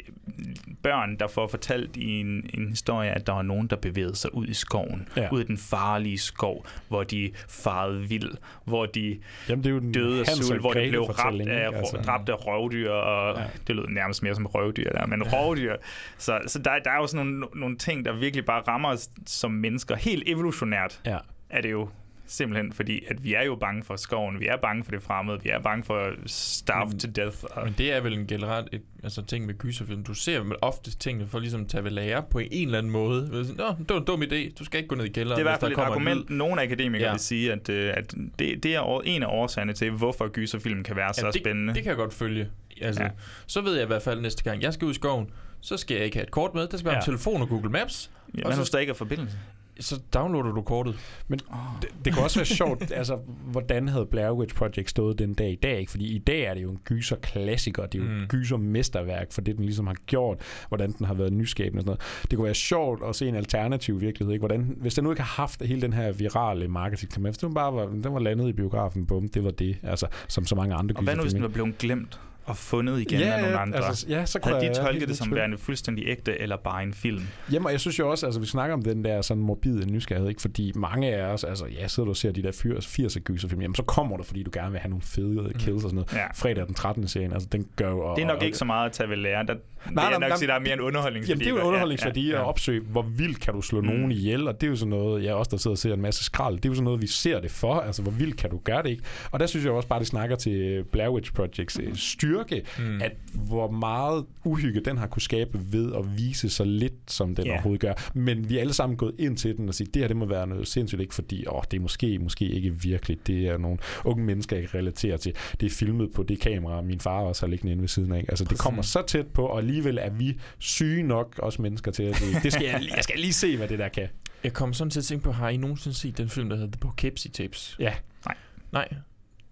[0.84, 4.34] børn, der får fortalt i en, en historie, at der var nogen, der bevægede sig
[4.36, 5.30] ud i skoven, Ja.
[5.32, 8.32] ud i den farlige skov, hvor de farede vild,
[8.66, 9.20] hvor de
[9.50, 11.78] Jamen, det er jo den døde af sult, hvor de blev ramt af?
[11.78, 11.98] Altså.
[11.98, 13.46] dræbt af rovdyr, og ja.
[13.68, 15.30] det lød nærmest mere som røvdyr der, men ja.
[15.38, 15.76] rovdyr.
[16.18, 19.10] Så, så der, der er jo sådan nogle, nogle ting, der virkelig bare rammer os
[19.26, 19.96] som mennesker.
[19.96, 21.18] Helt evolutionært Ja.
[21.50, 21.90] er det jo
[22.28, 25.40] simpelthen, fordi at vi er jo bange for skoven, vi er bange for det fremmede,
[25.44, 27.38] vi er bange for starve Men- to death.
[27.52, 30.04] Og, Men det er vel en generelt et, altså, ting med gyserfilm.
[30.04, 32.92] Du ser vel ofte tingene for ligesom at tage ved lære på en eller anden
[32.92, 33.30] måde.
[33.58, 34.54] Nå, det var en dum idé.
[34.60, 35.40] Du skal ikke gå ned i kælderen.
[35.40, 37.08] det er i hvert fald et argument, nogle akademikere Ja.
[37.08, 37.14] ja.
[37.14, 40.96] vil sige, at, øh, at det, det er en af årsagerne til, hvorfor gyserfilm kan
[40.96, 41.74] være så det, spændende.
[41.74, 42.48] Det kan jeg godt følge.
[42.82, 43.08] Altså, ja.
[43.08, 43.14] Ja.
[43.48, 45.30] Så ved jeg i hvert fald næste gang, jeg skal ud i skoven,
[45.62, 46.68] så skal jeg ikke have et kort med.
[46.68, 47.00] Der skal være Ja.
[47.00, 48.12] en telefon og Google Maps.
[48.38, 49.38] Ja, og så, hvis der ikke er forbindelse.
[49.80, 50.96] Så downloader du kortet.
[51.28, 51.40] Men
[51.82, 53.20] det, det kan også være sjovt, altså,
[53.52, 55.80] hvordan havde Blair Witch Project stået den dag i dag?
[55.80, 55.92] Ikke?
[55.92, 58.24] Fordi i dag er det jo en gyser-klassiker, det er jo mm.
[58.24, 61.90] Et gyser-mesterværk for det, den ligesom har gjort, hvordan den har været nyskabende og sådan
[61.90, 62.30] noget.
[62.30, 64.34] Det kunne være sjovt at se en alternativ virkelighed.
[64.34, 64.42] Ikke?
[64.42, 67.74] Hvordan, hvis den nu ikke har haft hele den her virale marketing, hvis den bare
[67.74, 70.96] var, den var landet i biografen, bum, det var det, altså, som så mange andre
[70.96, 72.20] Og hvad nu, hvis den var blevet glemt?
[72.48, 73.86] Og fundet igen Ja, af nogle ja, andre.
[73.86, 76.58] altså, ja, så kunne Havde de jeg tolket helt det som værende fuldstændig ægte, eller
[76.58, 77.22] bare en film?
[77.52, 80.30] Jamen, og jeg synes jo også, altså vi snakker om den der sådan morbide nysgerrighed,
[80.30, 80.42] ikke?
[80.42, 83.76] fordi mange af os, altså ja, sidder du og ser de der 80'er gyserfilm, jamen
[83.76, 86.14] så kommer du, fordi du gerne vil have nogle fede kills og sådan noget.
[86.14, 86.28] Ja.
[86.36, 87.08] Fredag den 13.
[87.08, 88.16] serien, altså den gør jo...
[88.16, 89.46] Det er nok og, ikke så meget at tage ved lære.
[89.46, 89.56] Der,
[89.92, 91.32] nej, det er nok sige, der er mere en underholdningsværdi.
[91.32, 92.46] Jamen, det er jo en Ja, underholdningsværdi ja, at ja.
[92.46, 93.88] opsøge, hvor vildt kan du slå mm.
[93.88, 96.02] nogen ihjel, og det er jo sådan noget, jeg også der sidder og ser en
[96.02, 98.50] masse skrald, det er jo sådan noget, vi ser det for, altså hvor vildt kan
[98.50, 99.04] du gøre det, ikke?
[99.32, 103.02] Og der synes jeg også bare, det snakker til Blair Witch Projects øh, styrke, mm.
[103.02, 107.46] at hvor meget uhygge den har kunne skabe ved at vise så lidt, som den
[107.46, 107.50] Ja.
[107.50, 107.56] yeah.
[107.56, 107.94] overhovedet gør.
[108.14, 110.26] Men vi er alle sammen gået ind til den og sige, det her det må
[110.26, 113.78] være noget sindssygt, ikke fordi, åh, det er måske, måske ikke virkelig, det er nogle
[114.06, 115.34] unge mennesker, jeg kan relatere til.
[115.60, 118.26] Det er filmet på det kamera, min far også har liggende inde ved siden af.
[118.30, 118.62] Altså, det Præcis.
[118.62, 122.44] kommer så tæt på, og alligevel er vi syge nok, også mennesker til, at det,
[122.44, 124.08] det skal jeg, jeg skal lige se, hvad det der kan.
[124.44, 126.72] Jeg kom sådan til at tænke på, har I nogensinde set den film, der hedder
[126.72, 127.76] The Poughkeepsie Tapes?
[127.80, 127.94] Ja.
[128.26, 128.36] Nej.
[128.72, 128.88] Nej?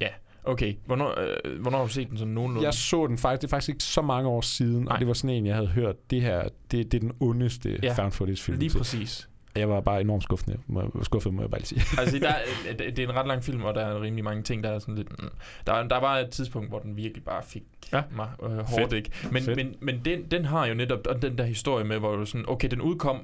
[0.01, 0.07] Ja.
[0.43, 0.73] Okay.
[0.85, 2.65] Hvornår, øh, hvornår har du set den sådan nogenlunde?
[2.65, 4.93] Jeg så den faktisk, det er faktisk ikke så mange år siden, Nej.
[4.93, 7.69] og det var sådan en, jeg havde hørt, det her, det, det er den ondeste
[7.69, 8.59] Ja, ja, found footage film.
[8.59, 9.29] lige præcis.
[9.55, 11.99] Jeg var bare enormt skuffende, må, jeg- skuffet, må jeg bare lige sige.
[11.99, 12.27] altså, der,
[12.69, 14.79] er- det er en ret lang film, og der er rimelig mange ting, der er
[14.79, 15.23] sådan lidt...
[15.23, 15.29] mm.
[15.67, 17.63] Der, der var et tidspunkt, hvor den virkelig bare fik
[17.93, 18.01] ja.
[18.15, 18.93] mig øh, hårdt, Fedt.
[18.93, 19.11] ikke?
[19.31, 19.57] Men, Fedt.
[19.57, 22.45] men, men den, den har jo netop og den der historie med, hvor du sådan,
[22.49, 23.21] okay, den udkom,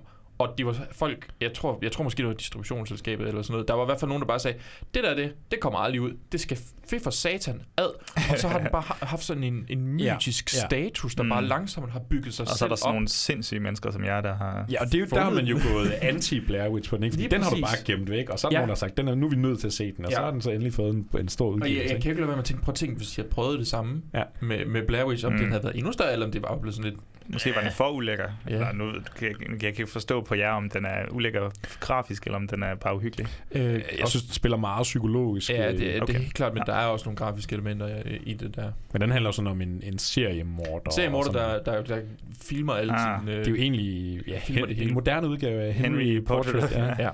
[0.48, 3.68] og de var folk, jeg tror, jeg tror måske det var distributionsselskabet eller sådan noget,
[3.68, 4.58] der var i hvert fald nogen, der bare sagde,
[4.94, 6.58] det der det, det kommer aldrig ud, det skal
[6.90, 7.86] fedt for satan ad,
[8.32, 10.60] og så har den bare ha- haft sådan en, en Ja, mytisk ja.
[10.66, 11.30] status, der Mm.
[11.30, 12.94] bare langsomt har bygget sig Og så er selv der sådan op.
[12.94, 15.46] nogle sindssyge mennesker som jer, der har Ja, og det er jo, der har man
[15.46, 17.14] jo gået anti-Blair Witch på den, ikke?
[17.14, 18.58] Fordi den har du bare gemt væk, og så er Ja.
[18.58, 20.12] nogen, der har sagt, den er, nu er vi nødt til at se den, og
[20.12, 20.16] Ja.
[20.16, 21.94] så har den så endelig fået en, en stor Og jeg, udgivelse.
[21.94, 22.22] jeg kan ikke?
[22.22, 24.24] lade være med at tænke, prøv at tænke, hvis jeg prøvede det samme Ja.
[24.42, 25.38] med, med Blair Witch, om mm.
[25.40, 27.02] den havde været endnu større, eller om det var blevet sådan lidt...
[27.28, 28.26] Måske var den for ulækker.
[28.50, 28.54] Ja.
[28.54, 31.50] Eller nu kan jeg, jeg kan ikke forstå på jer, om den er ulækker
[31.80, 33.28] grafisk, eller om den er bare uhyggelig.
[33.52, 35.50] Øh, Jeg synes, den spiller meget psykologisk.
[35.50, 36.08] Ja, det, øh, okay.
[36.08, 38.72] det er helt klart, men der er også nogle grafiske elementer øh, i det der.
[38.94, 40.92] Men den handler sådan om en, en seriemorder.
[40.92, 42.02] Seriemorder, sådan- der, der, der
[42.42, 43.38] filmer alle Ah, sine...
[43.38, 44.88] Det er jo egentlig ja, filmer det en, hele.
[44.90, 46.54] en moderne udgave af Henry, Henry Portrait.
[46.62, 47.00] Portrait.
[47.00, 47.04] ja.
[47.06, 47.10] Ja.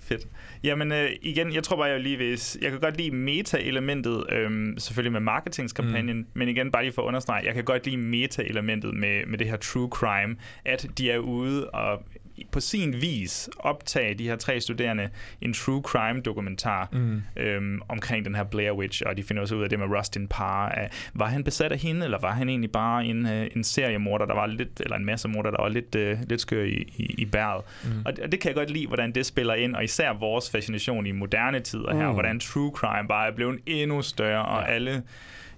[0.00, 0.26] Fedt.
[0.64, 2.40] Jamen øh, igen, jeg tror bare, jeg lige vil...
[2.62, 6.26] Jeg kan godt lide meta-elementet, øhm, selvfølgelig med marketingskampagnen, mm.
[6.34, 9.48] men igen bare lige for at understrege, jeg kan godt lide meta-elementet med, med det
[9.48, 12.02] her true crime, at de er ude og
[12.52, 15.08] på sin vis optage de her tre studerende
[15.40, 17.22] en true crime dokumentar Mm.
[17.36, 20.28] øhm, omkring den her Blair Witch, og de finder også ud af det med Rustin
[20.28, 20.68] Parr.
[20.68, 24.26] Af, var han besat af hende, eller var han egentlig bare en, øh, en seriemorder,
[24.26, 27.14] der var lidt, eller en masse morder, der var lidt, øh, lidt skør i, i,
[27.18, 27.62] i bæret.
[27.84, 27.90] Mm.
[28.06, 31.06] Og, og det kan jeg godt lide, hvordan det spiller ind, og især vores fascination
[31.06, 32.12] i moderne tider her, Mm.
[32.12, 34.72] hvordan true crime bare er blevet endnu større, og Ja.
[34.74, 35.02] alle...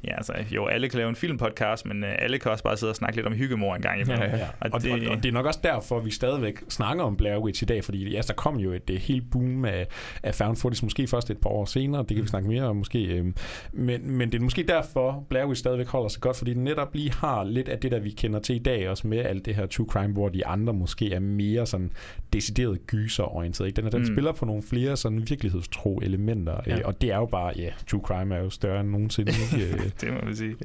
[0.05, 2.90] Ja, altså, jo, alle kan lave en filmpodcast, men øh, alle kan også bare sidde
[2.90, 4.23] og snakke lidt om hyggemor en gang imellem.
[4.31, 4.47] Ja, ja.
[4.60, 7.39] Og, og, det, og, og det er nok også derfor, vi stadigvæk snakker om Blair
[7.39, 9.86] Witch i dag, fordi ja, der kom jo et, et helt boom af,
[10.23, 12.77] af found footage, måske først et par år senere, det kan vi snakke mere om
[12.77, 13.35] måske, øhm,
[13.73, 16.94] men, men det er måske derfor, Blair Witch stadigvæk holder sig godt, fordi den netop
[16.94, 19.55] lige har lidt af det, der vi kender til i dag, også med alt det
[19.55, 21.90] her true crime, hvor de andre måske er mere sådan
[22.32, 23.66] decideret gyserorienteret.
[23.68, 23.77] Ikke?
[23.82, 24.09] Den, den Mm.
[24.09, 24.14] mm.
[24.14, 26.74] spiller på nogle flere sådan virkelighedstro elementer, Ja.
[26.78, 29.32] øh, og det er jo bare, ja, true crime er jo større end nogensinde.
[29.56, 30.57] Øh, det må man sige.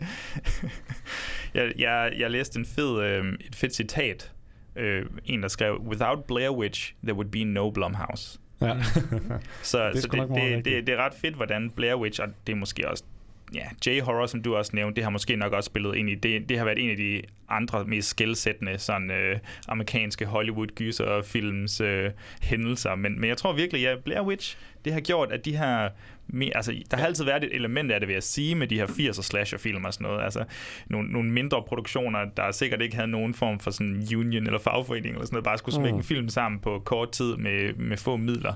[1.54, 4.32] jeg, jeg, jeg læste en fed, øh, et fedt citat.
[4.76, 8.40] Øh, en, der skrev, Without Blair Witch, there would be no Blumhouse.
[8.62, 8.68] Ja.
[9.62, 12.28] Så, Det er så det, det, det, det er ret fedt, hvordan Blair Witch, og
[12.48, 13.04] det er måske også
[13.54, 16.50] ja, J-horror, som du også nævnte, det har måske nok også spillet ind i det.
[16.50, 21.82] Det har været en af de andre mest skældsættende sådan, øh, amerikanske hollywood gyser films
[21.82, 22.12] øh,
[22.42, 22.96] hændelser.
[22.96, 25.90] Men, men jeg tror virkelig, ja, Blair Witch, det har gjort, at de her...
[26.34, 28.76] Me, altså, der har altid været et element af det, vil jeg sige, med de
[28.76, 30.24] her 80'er slasher-film og sådan noget.
[30.24, 30.44] Altså,
[30.88, 35.14] nogle, nogle mindre produktioner, der sikkert ikke havde nogen form for sådan union eller fagforening
[35.14, 35.98] eller sådan noget, bare skulle smække Mm.
[35.98, 38.54] en film sammen på kort tid med, med få midler.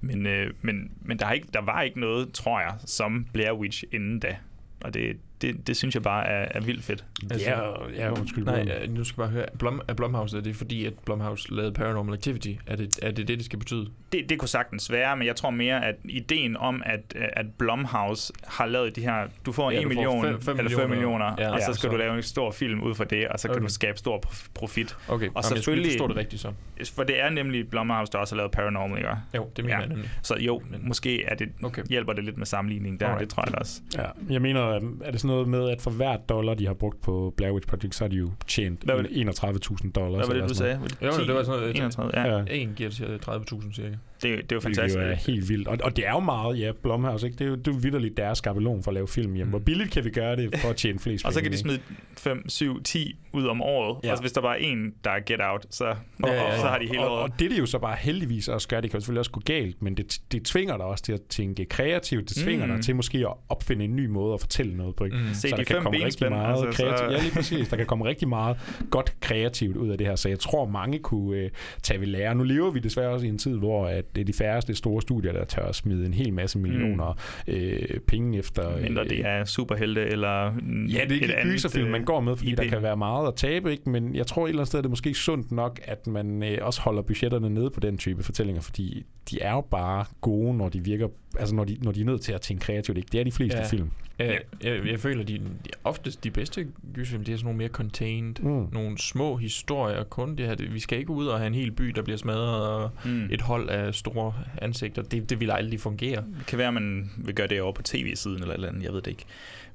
[0.00, 3.52] Men, øh, men, men der, har ikke, der var ikke noget, tror jeg, som Blair
[3.52, 4.36] Witch inden da.
[4.84, 7.04] Og det, det, det synes jeg bare er, er vildt fedt.
[7.40, 7.60] Ja,
[7.96, 8.44] ja, undskyld.
[8.44, 9.46] Nej, øh, nu skal jeg bare høre.
[9.58, 12.52] Blum, er Blumhouse, er det fordi, at Blumhouse lavede Paranormal Activity?
[12.66, 13.88] Er det er det, det, det skal betyde?
[14.12, 18.32] Det, det kunne sagtens være, men jeg tror mere, at ideen om, at, at Blumhouse
[18.46, 19.26] har lavet de her...
[19.46, 21.26] Du får Ja, en du får million fem- fem eller 5 millioner.
[21.30, 23.28] millioner, Ja, og så ja, skal så- du lave en stor film ud fra det,
[23.28, 23.66] og så kan Okay.
[23.66, 24.96] du skabe stor prof- profit.
[25.08, 26.52] Okay, og Jamen, jeg skulle det rigtigt så.
[26.94, 29.10] For det er nemlig Blumhouse, der også har lavet Paranormal, ikke?
[29.36, 30.10] Jo, det mener jeg nemlig.
[30.22, 31.82] Så jo, måske er det, okay.
[31.88, 33.20] hjælper det lidt med sammenligning der, Alright.
[33.20, 33.80] det tror jeg også.
[33.98, 34.60] Ja, jeg mener,
[35.04, 37.68] er det sådan noget med, at for hver dollar, de har brugt på Blair Witch
[37.68, 39.08] Project, så har de jo tjent Hvad var det?
[39.10, 39.92] 31.000 dollars.
[39.92, 40.74] Hvad var det, eller du sagde?
[40.74, 41.18] noget.
[41.18, 41.76] Jo, det var sådan noget...
[41.76, 42.36] 31, ja.
[42.38, 42.44] Ja.
[42.50, 43.88] En giver til 30.000 cirka.
[44.22, 44.96] Det, er jo- det er jo Hvilket fantastisk.
[44.98, 45.68] jo er helt vildt.
[45.68, 47.38] Og, og det er jo meget, ja, Blumhouse, ikke?
[47.38, 49.36] Det er jo, det er jo vidderligt deres skabelon for at lave film.
[49.36, 51.56] Jamen, hvor billigt kan vi gøre det for at tjene flest Og så kan de
[51.58, 51.78] smide
[52.18, 53.96] 5, 7, 10 ud om året.
[54.04, 54.12] Ja.
[54.12, 55.94] Og hvis der bare er en, der er get out, så, Ja,
[56.26, 56.58] ja, ja.
[56.58, 57.22] så har de hele og, året.
[57.32, 59.40] og det, de jo så bare heldigvis også gør, det kan jo selvfølgelig også gå
[59.44, 62.28] galt, men det, det tvinger dig også til at tænke kreativt.
[62.28, 62.72] Det tvinger Mm.
[62.72, 65.04] dig til måske at opfinde en ny måde at fortælle noget på.
[65.04, 65.16] Ikke?
[65.28, 65.34] Mm.
[65.34, 67.12] Se så de der kan fem komme rigtig meget altså, så- kreativt.
[67.12, 67.68] Ja, lige præcis.
[67.68, 68.56] Der kan komme rigtig meget
[68.90, 71.50] godt kreativt ud af det her, så jeg tror, mange kunne øh,
[71.82, 72.34] tage ved lære.
[72.34, 75.02] Nu lever vi desværre også i en tid, hvor at det er de færreste store
[75.02, 77.18] studier, der tør at smide en hel masse millioner
[77.48, 78.76] øh, penge efter...
[78.76, 82.00] Øh, Mindre det er superhelte eller mm, Ja, det er et ikke andet, gyserfilm, man
[82.00, 82.56] øh, går med, fordi IP.
[82.58, 83.90] der kan være meget at tabe, ikke?
[83.90, 86.58] men jeg tror et eller andet sted, er det måske sundt nok, at man øh,
[86.62, 90.68] også holder budgetterne nede på den type fortællinger, fordi de er jo bare gode, når
[90.68, 91.08] de virker,
[91.38, 92.98] altså når de, når de er nødt til at tænke kreativt.
[92.98, 93.08] Ikke?
[93.12, 93.64] Det er de fleste Ja.
[93.66, 93.90] film.
[94.18, 97.68] Jeg, jeg, jeg føler, de, de oftest de bedste gyserfilm, det er sådan nogle mere
[97.68, 98.68] contained, Mm.
[98.72, 100.36] nogle små historier kun.
[100.36, 102.66] Det her, det, vi skal ikke ud og have en hel by, der bliver smadret,
[102.68, 103.28] og Mm.
[103.30, 105.02] et hold af store ansigter.
[105.02, 106.24] Det, det vil aldrig fungere.
[106.38, 108.82] Det kan være, at man vil gøre det over på tv-siden eller et eller andet,
[108.82, 109.24] jeg ved det ikke.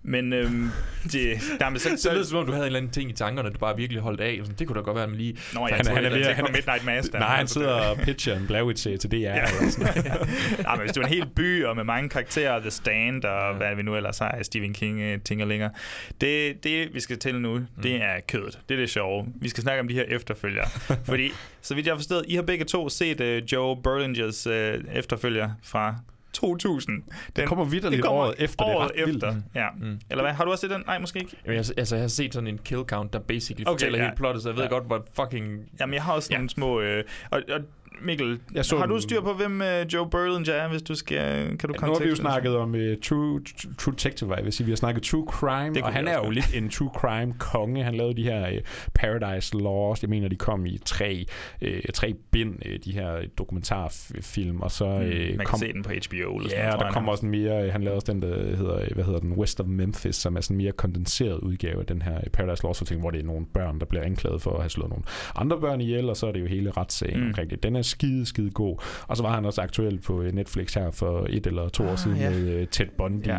[0.07, 0.69] Men øhm,
[1.11, 3.09] det, nej, men så, Så lyder det som om, du havde en eller anden ting
[3.09, 4.39] i tankerne, du bare virkelig holdt af.
[4.41, 5.37] Sådan, Det kunne da godt være, at man lige...
[5.53, 7.09] Nå, jeg troede, jeg tænkte på Midnight Mass.
[7.09, 7.19] der.
[7.19, 9.15] Nej, han sidder og pitcher en Blair Witch til DR.
[9.15, 9.33] Ja.
[9.33, 10.03] eller sådan.
[10.63, 13.55] Nej, men hvis du er en hel by, og med mange karakterer, The Stand, og
[13.55, 15.69] hvad vi nu ellers har Stephen King øh, ting og længere.
[16.21, 18.59] Det, det, vi skal til nu, det er kødet.
[18.69, 19.25] Det er det sjove.
[19.41, 20.67] Vi skal snakke om de her efterfølgere.
[21.05, 21.31] Fordi,
[21.61, 24.53] så vidt jeg har forstået, I har begge to set uh, Joe Berlingers uh,
[24.93, 25.95] efterfølger fra
[26.39, 27.03] 2000.
[27.35, 28.65] Den, kommer vitterligt året efter.
[28.65, 29.23] Det er Året ret vildt.
[29.23, 29.67] efter, ja.
[29.81, 29.99] Mm.
[30.09, 30.33] Eller hvad?
[30.33, 30.83] Har du også set den?
[30.85, 31.37] Nej, måske ikke.
[31.45, 34.05] Jamen, jeg, altså, jeg har set sådan en kill count, der basically Okay, fortæller ja.
[34.05, 34.69] helt plottet, så jeg ved Ja.
[34.69, 35.59] godt, hvor fucking...
[35.79, 36.79] Jamen, jeg har også nogle små...
[36.81, 37.59] Øh, og, og
[38.01, 41.57] Mikkel, Jeg så har du styr på, hvem uh, Joe Berlinger er, hvis du skal...
[41.57, 43.41] Kan du Nu har vi jo snakket om uh, True,
[43.77, 44.65] True Detective, jeg vil sige.
[44.65, 47.83] Vi har snakket True Crime, Det og han er jo lidt en True Crime-konge.
[47.83, 48.57] Han lavede de her uh,
[48.93, 50.01] Paradise Lost.
[50.03, 51.25] Jeg mener, de kom i tre,
[51.61, 54.61] uh, tre bind, uh, de her dokumentarfilm.
[54.61, 56.37] Og så uh, Mm, man kan kom, se den på HBO.
[56.37, 57.09] Eller sådan Ja, noget, og der nok.
[57.09, 60.15] også en mere, han lavede også den, der hedder, hvad hedder den, West of Memphis,
[60.15, 63.25] som er sådan en mere kondenseret udgave af den her Paradise Lost hvor det er
[63.25, 65.03] nogle børn, der bliver anklaget for at have slået nogle
[65.35, 67.27] andre børn ihjel, og så er det jo hele retssagen mm.
[67.27, 67.63] omkring det.
[67.63, 68.83] Den er skide, skide god.
[69.07, 71.91] Og så var han også aktuel på øh, Netflix her for et eller to år
[71.91, 72.29] Ah, siden ja.
[72.29, 73.37] med uh, Ted Bundy, Ja.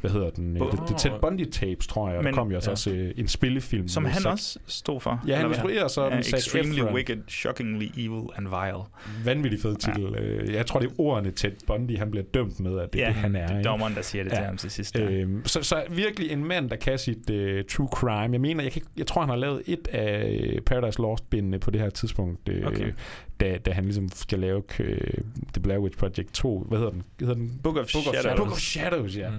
[0.00, 0.62] hvad hedder den?
[0.62, 0.68] Åh.
[0.70, 2.70] the, the Ted Bundy Tapes, tror jeg, og der Men- kom jo ja.
[2.70, 3.88] også uh, en spillefilm.
[3.88, 5.22] Som han Zac- også stod for.
[5.26, 6.94] Ja, han instruerer så ja, Extremely Efron.
[6.94, 8.84] wicked, shockingly evil and vile.
[9.24, 10.06] Vanvittig fed titel.
[10.48, 10.52] Ja.
[10.56, 13.08] Jeg tror, det er ordene Ted Bundy, han bliver dømt med, at det er Ja,
[13.12, 13.46] det, han er.
[13.46, 15.10] det er dommeren, der siger det til ham til sidst, ja.
[15.10, 17.36] Øhm, så, så virkelig en mand, der kan sit uh,
[17.70, 18.32] true crime.
[18.32, 21.80] Jeg mener, jeg, kan, jeg tror, han har lavet et af Paradise Lost-bindene på det
[21.80, 22.92] her tidspunkt, øh, Okay.
[23.40, 25.00] Da, da han ligesom skal lave øh,
[25.52, 26.66] The Blair Witch Project 2.
[26.68, 27.02] Hvad hedder den?
[27.20, 27.60] Hedder den?
[27.62, 28.36] Book of Shadows.
[28.36, 29.30] Book of Shadows, ja.
[29.30, 29.36] Mm.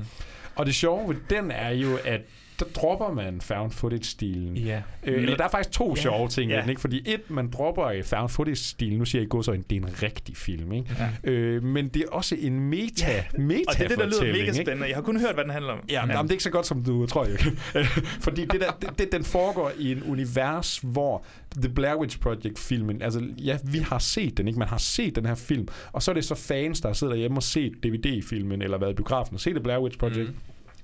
[0.56, 2.22] Og det sjove ved den er jo, at
[2.66, 4.58] der dropper man found footage-stilen.
[4.58, 4.82] Ja.
[5.04, 6.02] Øh, eller der er faktisk to Ja.
[6.02, 6.62] sjove ting Ja.
[6.62, 6.82] den, ikke?
[6.82, 8.98] Fordi et, man dropper i found footage-stilen.
[8.98, 10.96] Nu siger jeg ikke så det er en rigtig film, ikke?
[11.26, 11.32] Ja.
[11.32, 13.24] Øh, men det er også en meta, ja.
[13.38, 14.54] meta Og det er det, der lyder mega ikke?
[14.54, 14.88] spændende.
[14.88, 15.80] Jeg har kun hørt, hvad den handler om.
[15.90, 17.38] Ja, men, jamen, det er ikke så godt, som du tror, jeg
[18.28, 21.26] Fordi det der, det, det, den foregår i en univers, hvor
[21.62, 24.60] The Blair Witch Project-filmen, altså ja, vi har set den, ikke?
[24.60, 27.38] Man har set den her film, og så er det så fans, der sidder derhjemme
[27.38, 30.30] og set DVD-filmen, eller været i biografen og set The Blair Witch Project.
[30.30, 30.36] Mm.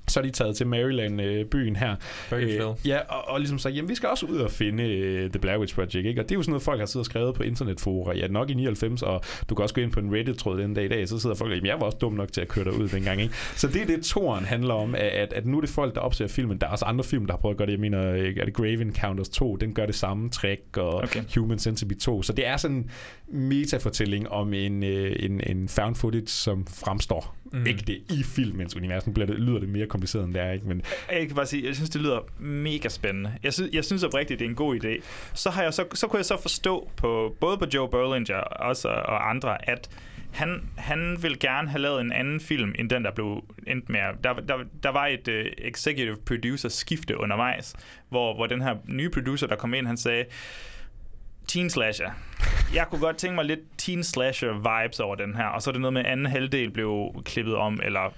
[0.07, 1.95] Så er de taget til Maryland, øh, byen her.
[2.29, 2.75] Burkittsville.
[2.85, 5.57] ja, og, og ligesom sagt, jamen vi skal også ud og finde øh, The Blair
[5.57, 6.21] Witch Project, ikke?
[6.21, 8.49] Og det er jo sådan noget, folk har siddet og skrevet på internetforer, ja, nok
[8.49, 11.07] i 99, og du kan også gå ind på en Reddit-tråd den dag i dag,
[11.07, 13.33] så sidder folk, jamen jeg var også dum nok til at køre derud dengang, ikke?
[13.55, 16.27] Så det er det, toren handler om, at, at, nu er det folk, der opser
[16.27, 16.57] filmen.
[16.57, 17.71] Der er også andre film, der har prøvet at gøre det.
[17.71, 21.23] Jeg mener, øh, er det Grave Encounters 2, den gør det samme trick, og okay.
[21.37, 22.21] Human Centipede 2.
[22.21, 22.89] Så det er sådan en
[23.49, 27.67] metafortælling om en, øh, en, en found footage, som fremstår Mm.
[27.67, 29.07] ægte i filmens univers.
[29.07, 30.67] Nu det, lyder det mere kompliceret, end det er, ikke?
[30.67, 33.33] Men Jeg kan bare sige, jeg synes, det lyder mega spændende.
[33.43, 35.03] Jeg synes, jeg synes oprigtigt, det er en god idé.
[35.33, 38.87] Så, har jeg så, så kunne jeg så forstå, på, både på Joe Berlinger også,
[38.87, 39.89] og andre, at
[40.31, 43.99] han, han vil gerne have lavet en anden film, end den, der blev endt med.
[44.23, 47.75] Der, der, der var et uh, executive producer skifte undervejs,
[48.09, 50.25] hvor, hvor den her nye producer, der kom ind, han sagde,
[51.47, 52.11] teen slasher.
[52.75, 54.53] Jeg kunne godt tænke mig lidt teen slasher
[54.83, 57.55] vibes over den her, og så er det noget med, at anden halvdel blev klippet
[57.55, 58.13] om, eller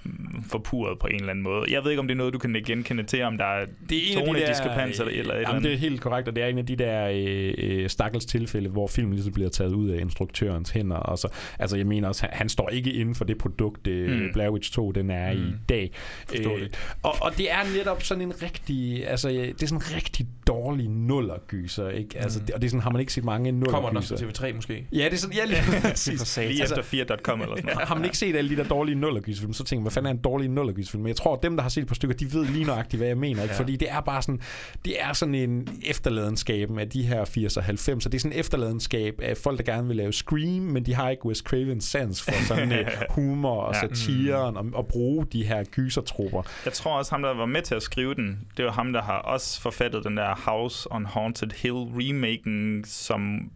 [0.50, 1.72] forpurret på en eller anden måde.
[1.72, 3.98] Jeg ved ikke, om det er noget, du kan genkende til, om der er, det
[4.14, 5.62] er af de der, tonediskrepans eller et eller Jamen, andet.
[5.62, 8.68] det er helt korrekt, og det er en af de der øh, øh, stakkels tilfælde,
[8.68, 10.96] hvor filmen ligesom bliver taget ud af instruktørens hænder.
[10.96, 11.28] Og så,
[11.58, 14.32] altså, jeg mener også, han, han står ikke inden for det produkt, øh, Mm.
[14.32, 15.38] Blair Witch 2, den er mm.
[15.40, 15.90] i dag.
[16.28, 16.94] Forståeligt.
[17.02, 20.26] og, og det er netop sådan en rigtig, altså, øh, det er sådan en rigtig
[20.46, 22.18] dårlig nullergyser, ikke?
[22.18, 22.46] Altså, Mm.
[22.46, 23.72] det, og det er sådan, har man ikke set mange nullergyser.
[23.72, 24.86] Kommer den også til TV3 måske?
[24.92, 26.36] Ja, det er sådan, ja, lige præcis.
[26.38, 27.88] Lige efter 4.com eller sådan noget.
[27.88, 30.10] Har man ikke set alle de der dårlige nullergysfilm, så tænker man, hvad fanden er
[30.10, 31.02] en dårlig nullergysfilm?
[31.02, 33.08] Men jeg tror, at dem, der har set på stykker, de ved lige nøjagtigt, hvad
[33.08, 33.42] jeg mener.
[33.42, 33.54] Ikke?
[33.54, 33.60] Ja.
[33.60, 34.40] Fordi det er bare sådan,
[34.84, 38.08] det er sådan en efterladenskab af de her 80'er og 90'er.
[38.08, 41.10] Det er sådan en efterladenskab af folk, der gerne vil lave Scream, men de har
[41.10, 43.80] ikke Wes Cravens sans for sådan uh, humor og Ja.
[43.80, 46.42] satiren og, og bruge de her gysertrupper.
[46.64, 49.02] Jeg tror også, ham, der var med til at skrive den, det var ham, der
[49.02, 53.50] har også forfattet den der House on Haunted Hill remaken, som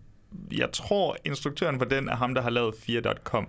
[0.53, 3.49] jeg tror, instruktøren for den er ham, der har lavet 4.com.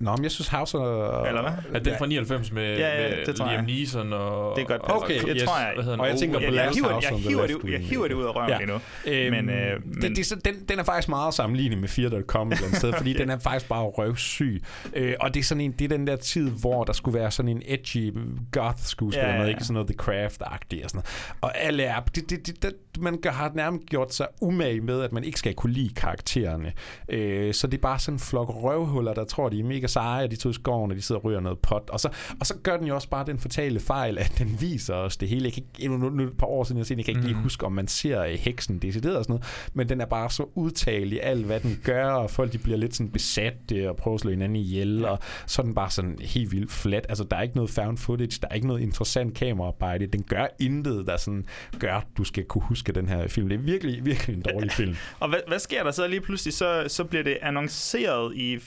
[0.00, 1.28] Nå, men jeg synes House og...
[1.28, 1.52] Eller hvad?
[1.74, 3.64] Er den fra 99 med, Ja, ja, med det tror Liam.
[3.64, 4.56] Neeson og...
[4.56, 4.82] Det er godt.
[4.84, 5.72] Okay, og- det yes, tror jeg.
[5.84, 5.98] hvad?
[5.98, 8.24] Og jeg tænker på Last hiver, House jeg, hiver det, ud- jeg hiver det ud
[8.24, 8.56] af røven Ja.
[8.58, 8.74] lige nu.
[9.06, 12.48] Øhm, Men, øh, det, men- det, så- den, den er faktisk meget sammenlignet med Fear.com
[12.48, 14.62] et eller andet sted, fordi den er faktisk bare røvsyg.
[14.96, 17.30] Øh, og det er sådan en, det er den der tid, hvor der skulle være
[17.30, 18.14] sådan en edgy
[18.52, 19.54] goth-skuespiller, Ja, ja, noget, ja.
[19.54, 21.36] ikke sådan noget The Craft-agtigt og sådan noget.
[21.40, 25.02] Og alle er, det, det, det, det, man gør- har nærmest gjort sig umage med,
[25.02, 26.72] at man ikke skal kunne lide karaktererne.
[27.08, 30.24] Øh, så det er bare sådan en flok røvhuller, der tror, de er mega seje,
[30.24, 31.90] og de to i skoven, og de sidder og ryger noget pot.
[31.90, 32.08] Og så,
[32.40, 35.28] og så gør den jo også bare den fatale fejl, at den viser os det
[35.28, 35.44] hele.
[35.44, 37.34] Jeg kan ikke, nu, nu, et par år siden, jeg, set jeg kan ikke lige
[37.34, 37.42] Mhm.
[37.42, 40.44] huske, om man ser øh, heksen decideret og sådan noget, men den er bare så
[40.54, 44.14] udtalt i alt, hvad den gør, og folk de bliver lidt sådan besatte og prøver
[44.14, 47.06] at slå hinanden ihjel, og så er den bare sådan helt vildt flat.
[47.08, 50.06] Altså, der er ikke noget found footage, der er ikke noget interessant kameraarbejde.
[50.06, 51.44] Den gør intet, der sådan
[51.78, 53.48] gør, at du skal kunne huske den her film.
[53.48, 54.96] Det er virkelig, virkelig en dårlig film.
[55.20, 56.54] Og hvad, hvad sker der så lige pludselig?
[56.54, 58.58] Så, så bliver det annonceret i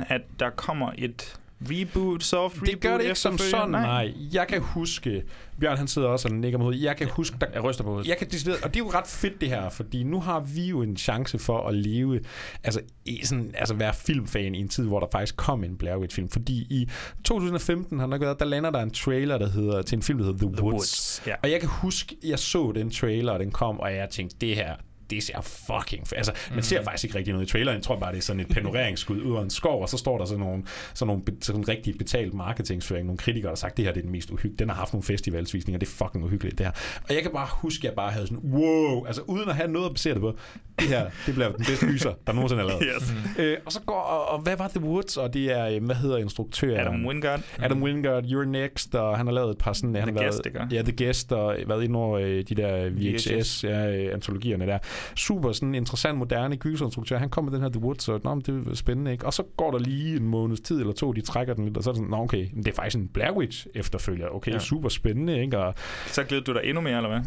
[0.00, 1.36] 15-14, at der kommer et
[1.70, 4.14] reboot, soft reboot Det gør det ikke som sådan, nej.
[4.32, 5.22] Jeg kan huske,
[5.60, 6.82] Bjørn han sidder også og nikker med hovedet.
[6.82, 8.08] Jeg kan huske, der, Jeg ryster på hovedet.
[8.08, 10.66] jeg kan decideret, og det er jo ret fedt det her, fordi nu har vi
[10.66, 12.20] jo en chance for at leve,
[12.64, 15.96] altså, i sådan, altså være filmfan i en tid, hvor der faktisk kom en Blair
[15.96, 16.88] Witch film, fordi i
[17.24, 20.24] 2015 har nok været, der lander der en trailer, der hedder, til en film, der
[20.24, 20.74] hedder The, The Woods.
[20.74, 21.34] Woods, ja.
[21.42, 24.54] Og jeg kan huske, jeg så den trailer, og den kom, og jeg tænkte, det
[24.56, 24.74] her,
[25.10, 27.76] det ser fucking Altså, man ser faktisk ikke rigtig noget i traileren.
[27.76, 30.18] Jeg tror bare, det er sådan et panoreringsskud ud af en skov, og så står
[30.18, 30.62] der sådan nogle,
[30.94, 33.06] sådan nogle sådan rigtig betalt marketingsføring.
[33.06, 34.58] Nogle kritikere, der har sagt, det her det er den mest uhyggelige.
[34.58, 36.72] Den har haft nogle festivalsvisninger, det er fucking uhyggeligt, det her.
[37.08, 39.68] Og jeg kan bare huske, at jeg bare havde sådan, wow, altså uden at have
[39.68, 40.36] noget at basere det på.
[40.80, 42.82] Det her, det bliver den bedste gyser, der nogensinde er lavet.
[42.96, 43.14] Yes.
[43.38, 45.16] Øh, og så går, og, og, hvad var The Woods?
[45.16, 46.80] Og det er, øh, hvad hedder instruktøren?
[46.80, 47.40] Adam Wingard.
[47.58, 49.94] Adam Wingard, You're Next, og han har lavet et par sådan...
[49.94, 50.76] han har Guest, lavet, ikke?
[50.76, 54.78] Ja, The Guest, og været inde over øh, de der VHS, ja, øh, antologierne der.
[55.16, 57.18] Super sådan interessant, moderne gyserintruktør.
[57.18, 59.26] Han kom med den her The Woods, og nå, men det er spændende, ikke?
[59.26, 61.82] Og så går der lige en måneds tid eller to, de trækker den lidt, og
[61.82, 64.28] så er det sådan, nå okay, det er faktisk en Blair Witch efterfølger.
[64.28, 64.58] Okay, ja.
[64.58, 65.58] super spændende, ikke?
[65.58, 65.74] Og
[66.06, 67.20] Så glæder du dig endnu mere, eller hvad?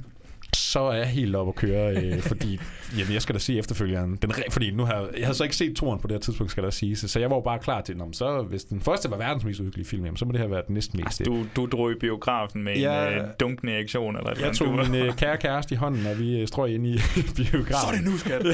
[0.56, 2.60] Så er jeg helt oppe at køre, øh, fordi
[2.98, 4.16] jamen, jeg skal da se efterfølgeren.
[4.22, 6.64] Den, fordi nu har jeg, havde så ikke set toren på det her tidspunkt, skal
[6.64, 6.96] der sige.
[6.96, 9.60] Så jeg var jo bare klar til, om så hvis den første var verdens mest
[9.60, 11.22] uhyggelige film, jamen, så må det her være den næsten mest.
[11.26, 13.08] Du, du drog i biografen med Ja.
[13.08, 16.40] en øh, dunkende erektion, eller Jeg tog min øh, kære kæreste i hånden, og vi
[16.40, 16.98] øh, strøg ind i
[17.38, 17.74] biografen.
[17.74, 18.46] Så er det nu, skat.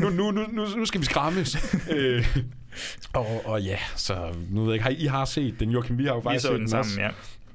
[0.00, 1.74] nu, nu, nu, nu, nu skal vi skræmmes.
[1.90, 2.36] øh,
[3.12, 4.16] og, og ja, så
[4.50, 6.42] nu ved jeg ikke, har I, I har set den, Joachim, vi har jo faktisk
[6.42, 7.00] så set den den sammen, også.
[7.00, 7.08] ja.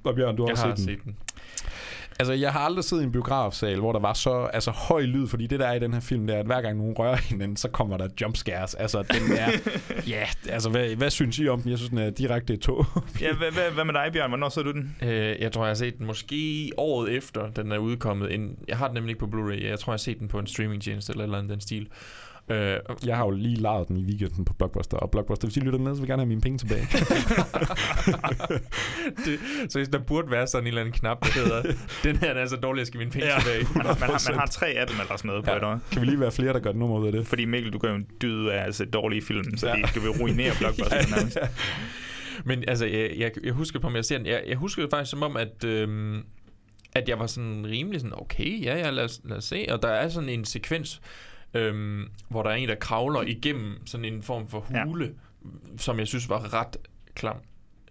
[0.04, 0.96] Og Bjørn, du har Jeg også har set den.
[0.96, 1.16] set den.
[2.24, 5.28] Altså, jeg har aldrig siddet i en biografsal, hvor der var så altså, høj lyd,
[5.28, 7.16] fordi det der er i den her film, det er, at hver gang nogen rører
[7.16, 8.74] hinanden, så kommer der jump scares.
[8.74, 9.52] Altså, den er...
[10.16, 11.72] ja, altså, hvad, hvad synes I om den?
[11.72, 12.86] Jeg synes, den er direkte tog.
[13.22, 14.30] Ja, hvad, hvad, hvad med dig, Bjørn?
[14.30, 14.96] Hvornår så du den?
[15.02, 18.32] Øh, jeg tror, jeg har set den måske året efter, den er udkommet.
[18.32, 18.58] Ind.
[18.68, 19.66] Jeg har den nemlig ikke på Blu-ray.
[19.66, 21.88] Jeg tror, jeg har set den på en streamingtjeneste eller eller andet den stil.
[22.50, 25.60] Øh, Jeg har jo lige lejet den i weekenden på Blockbuster, og Blockbuster, hvis I
[25.60, 26.88] lytter med, så vil jeg gerne have mine penge tilbage.
[29.26, 29.40] det,
[29.72, 31.62] så der burde være sådan en eller anden knap, der hedder,
[32.04, 33.40] den her er så dårlig, jeg skal mine penge Ja.
[33.40, 33.68] tilbage.
[33.76, 35.58] Man, har, man, har, man har tre af dem eller sådan noget på Ja.
[35.58, 35.80] et år.
[35.92, 37.28] kan vi lige være flere, der gør det nummer ud af det?
[37.28, 39.78] Fordi Mikkel, du gør jo en dyd af at se dårlige film, så Ja.
[39.78, 39.84] ja.
[39.96, 41.38] du vil ruinere Blockbuster nærmest.
[42.46, 44.28] Men altså, jeg, jeg, jeg husker på, om jeg ser den.
[44.28, 46.24] Jeg, jeg husker det faktisk som om, at, øhm,
[46.96, 49.66] at jeg var sådan rimelig sådan, okay, ja, ja, lad os, lad os se.
[49.70, 51.02] Og der er sådan en sekvens,
[51.54, 55.50] øhm, hvor der er en, der kravler igennem sådan en form for hule, ja.
[55.78, 56.78] som jeg synes var ret
[57.16, 57.36] klam.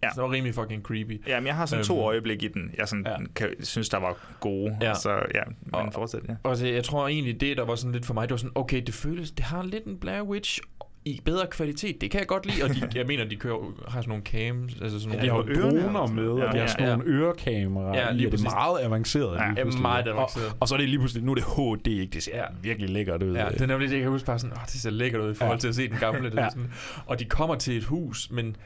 [0.02, 0.10] Ja.
[0.10, 1.26] Så det var rimelig fucking creepy.
[1.28, 3.10] Jamen, jeg har sådan to Øhm, øjeblikke i den, jeg sådan, ja.
[3.10, 3.16] ja.
[3.36, 4.78] kan, synes, der var gode.
[4.80, 4.86] Ja.
[4.88, 4.94] Ja.
[4.94, 6.34] Så ja, men Og- fortsæt, ja.
[6.42, 8.52] Og så, jeg tror egentlig, det der var sådan lidt for mig, det var sådan,
[8.54, 10.60] okay, det føles, det har lidt en Blair Witch
[11.04, 12.00] i bedre kvalitet.
[12.00, 13.58] Det kan jeg godt lide, og de, jeg mener, de kører,
[13.88, 15.54] har sådan nogle cams, altså sådan De nogle...
[15.54, 16.96] har jo droner med, og de har Ja, sådan ja.
[16.96, 17.94] nogle ørekameraer.
[17.98, 19.36] Ja, Ja, lige det er meget avanceret.
[19.38, 20.46] Ja, lige ja, meget avanceret.
[20.46, 22.12] Og, og, så er det lige pludselig, nu er det HD, ikke?
[22.12, 22.44] Det ser ja.
[22.62, 23.34] virkelig lækkert ud.
[23.36, 25.30] Ja, det er nemlig det, jeg kan huske bare sådan, åh, det ser lækkert ud
[25.30, 25.60] i forhold Ja.
[25.60, 26.30] til at se den gamle.
[26.30, 26.48] Det Ja.
[26.50, 26.72] sådan,
[27.06, 28.56] og de kommer til et hus, men,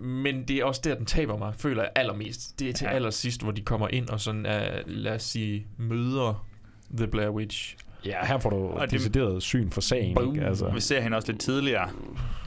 [0.00, 2.60] men det er også der, den taber mig, føler jeg allermest.
[2.60, 2.90] Det er til Ja.
[2.90, 2.96] ja.
[2.96, 4.52] allersidst, hvor de kommer ind og sådan, uh,
[4.86, 6.46] lad os sige, møder
[6.96, 7.76] The Blair Witch.
[8.06, 10.14] Ja, her får du Og det- decideret syn for sagen.
[10.14, 10.34] Boom.
[10.34, 10.46] Ikke?
[10.46, 10.70] Altså.
[10.74, 11.90] Vi ser hende også lidt tidligere.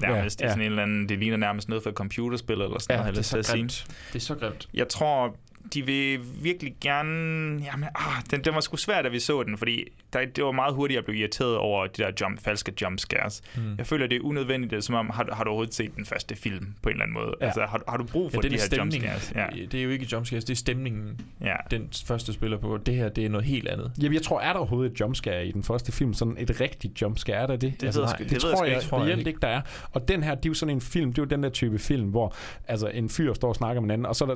[0.02, 0.53] Nærmest ja, Ja, ja.
[0.53, 3.15] sådan en eller anden, det ligner nærmest noget fra et computerspil eller sådan Ja, noget,
[3.15, 3.86] det er så grimt.
[4.14, 4.68] Det er så grimt.
[4.73, 5.36] Jeg tror,
[5.73, 7.64] de vil virkelig gerne...
[7.64, 9.84] Jamen, ah, den, den var sgu svært, da vi så den, fordi
[10.20, 13.42] der, det var meget hurtigt, at blive irriteret over de der jump, falske jump scares.
[13.56, 13.62] Mm.
[13.78, 16.06] Jeg føler, det er unødvendigt, det er, som om, har, har du overhovedet set den
[16.06, 17.34] første film på en eller anden måde?
[17.42, 17.46] Ja.
[17.46, 19.20] Altså, har, har du brug for Ja, de er her jump stemningen.
[19.20, 19.52] scares?
[19.60, 19.66] Ja.
[19.72, 21.56] Det er jo ikke jumpscares, det er stemningen, ja.
[21.72, 22.78] den første spiller på.
[22.86, 23.92] Det her, det er noget helt andet.
[24.02, 26.14] Jamen, jeg tror, er der overhovedet et jumpscare i den første film?
[26.14, 27.84] Sådan et rigtigt jumpscare, er der det?
[27.84, 29.30] Altså, ved jeg sgu- det, det ved jeg tror jeg, ikke, tror jeg reelt ikke.
[29.30, 29.62] ikke, der er.
[29.92, 31.80] Og den her, det er jo sådan en film, det er jo den der type
[31.80, 32.36] film, hvor
[32.68, 34.28] altså, en fyr står og snakker med en anden, og så er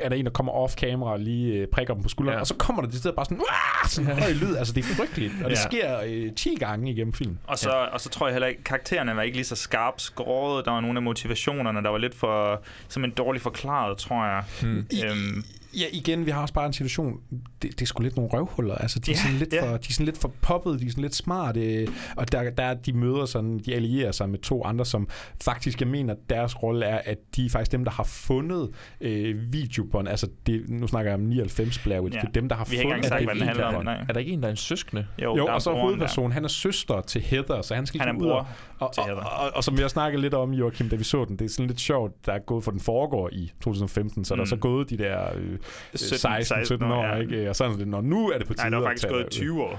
[0.00, 2.40] er der en, der kommer off-camera og lige øh, prikker dem på skulderen, Ja.
[2.40, 3.40] og så kommer der det sted bare sådan,
[3.88, 4.56] sådan en høj lyd.
[4.56, 5.32] Altså, det er frygteligt.
[5.44, 5.62] Og det Ja.
[5.62, 7.38] sker øh, 10 gange igennem filmen.
[7.46, 7.76] Og så, ja.
[7.76, 10.64] og så tror jeg heller ikke, karaktererne var ikke lige så skarpt skåret.
[10.64, 14.42] Der var nogle af motivationerne, der var lidt for simpelthen dårligt forklaret, tror jeg.
[14.62, 14.86] Hmm.
[15.04, 15.44] Øhm,
[15.74, 17.20] Ja, igen, vi har også bare en situation,
[17.62, 18.74] det, det er sgu lidt nogle røvhuller.
[18.74, 19.62] Altså, de, er sådan lidt ja.
[19.62, 22.62] for, de er sådan lidt for poppet, de er sådan lidt smarte, og der, der
[22.62, 25.08] er- de møder sådan, de allierer sig med to andre, som
[25.42, 28.70] faktisk, jeg mener, deres rolle er, at de er faktisk dem, der har fundet
[29.00, 30.08] øh, videobånd.
[30.08, 32.16] Altså, det, nu snakker jeg om 99 Blair Witch.
[32.16, 32.20] Ja.
[32.20, 33.78] Det er dem, der har Vi har ikke fundet engang sagt, hvad den det handler
[33.78, 34.04] om, nej.
[34.08, 35.06] Er der ikke en, der er en søskende?
[35.22, 38.08] Jo, Jo, og så broren hovedpersonen, han er søster til Heather, så han skal Han
[38.08, 38.46] er ligesom ud og,
[38.78, 39.24] og, til og, Heather.
[39.24, 41.48] og, og, og, som jeg snakkede lidt om, Joachim, da vi så den, det er
[41.48, 44.36] sådan lidt sjovt, der er gået for den foregår i 2015, så mm.
[44.38, 45.57] der er så gået de der øh,
[45.96, 47.14] 16-17 år, år, ja.
[47.16, 47.50] ikke?
[47.50, 49.24] Og sådan er det, når nu er det på tide nej, der at faktisk gået
[49.24, 49.78] det- 20 år.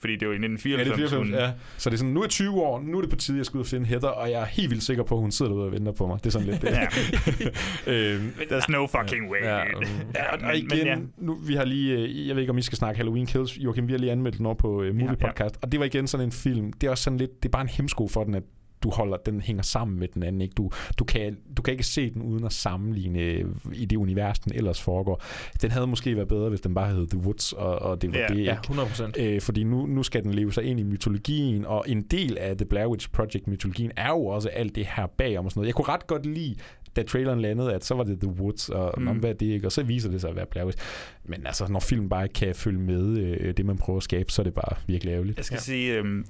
[0.00, 1.12] Fordi det var i Ja, det 1994.
[1.12, 1.52] er 94, hun- ja.
[1.78, 3.46] Så det er sådan, nu er jeg 20 år, nu er det på tide, jeg
[3.46, 5.52] skal ud og finde Heather, og jeg er helt vildt sikker på, at hun sidder
[5.52, 6.18] derude og venter på mig.
[6.18, 6.68] Det er sådan lidt det.
[7.86, 7.92] Ja.
[8.14, 9.86] øhm, There's no fucking way, Ja, dude.
[10.14, 10.96] Ja, og, og men- igen, men ja.
[11.18, 13.86] nu, vi har lige, øh, jeg ved ikke, om I skal snakke Halloween Kills, Joachim,
[13.88, 15.26] vi har lige anmeldt den over på uh, Movie Ja, ja.
[15.26, 17.52] Podcast, og det var igen sådan en film, det er også sådan lidt, det er
[17.52, 18.42] bare en hemsko for den, at
[18.82, 20.40] du holder, den hænger sammen med den anden.
[20.42, 20.54] Ikke?
[20.54, 23.44] Du, du, kan, du kan ikke se den uden at sammenligne øh,
[23.74, 25.22] i det univers, den ellers foregår.
[25.62, 28.18] Den havde måske været bedre, hvis den bare hed The Woods, og, og det var
[28.18, 28.82] Ja, det ja, ikke.
[28.82, 29.22] 100%.
[29.22, 32.56] Øh, fordi nu, nu skal den leve sig ind i mytologien, og en del af
[32.56, 35.66] The Blair Witch Project-mytologien er jo også alt det her bagom og sådan noget.
[35.66, 36.54] Jeg kunne ret godt lide,
[36.96, 39.06] da traileren landede, at så var det The Woods, og Mm.
[39.18, 39.66] hvad er det ikke?
[39.66, 40.78] Og så viser det sig at være Blair Witch.
[41.24, 44.32] Men altså, når filmen bare ikke kan følge med øh, det, man prøver at skabe,
[44.32, 45.36] så er det bare virkelig ærgerligt.
[45.36, 45.60] Jeg skal ja.
[45.60, 46.24] sige, øhm,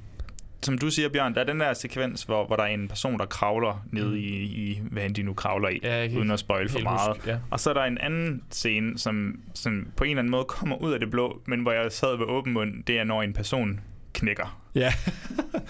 [0.63, 3.19] som du siger, Bjørn, der er den der sekvens, hvor, hvor der er en person,
[3.19, 4.15] der kravler ned Mm.
[4.17, 7.17] i, i, hvad end de nu kravler i, Ja, uden at spoil for meget.
[7.17, 7.39] huske, ja.
[7.51, 10.77] Og så er der en anden scene, som, som på en eller anden måde kommer
[10.77, 13.33] ud af det blå, men hvor jeg sad ved åben mund, det er, når en
[13.33, 13.81] person
[14.13, 14.61] knækker.
[14.79, 14.93] Ja.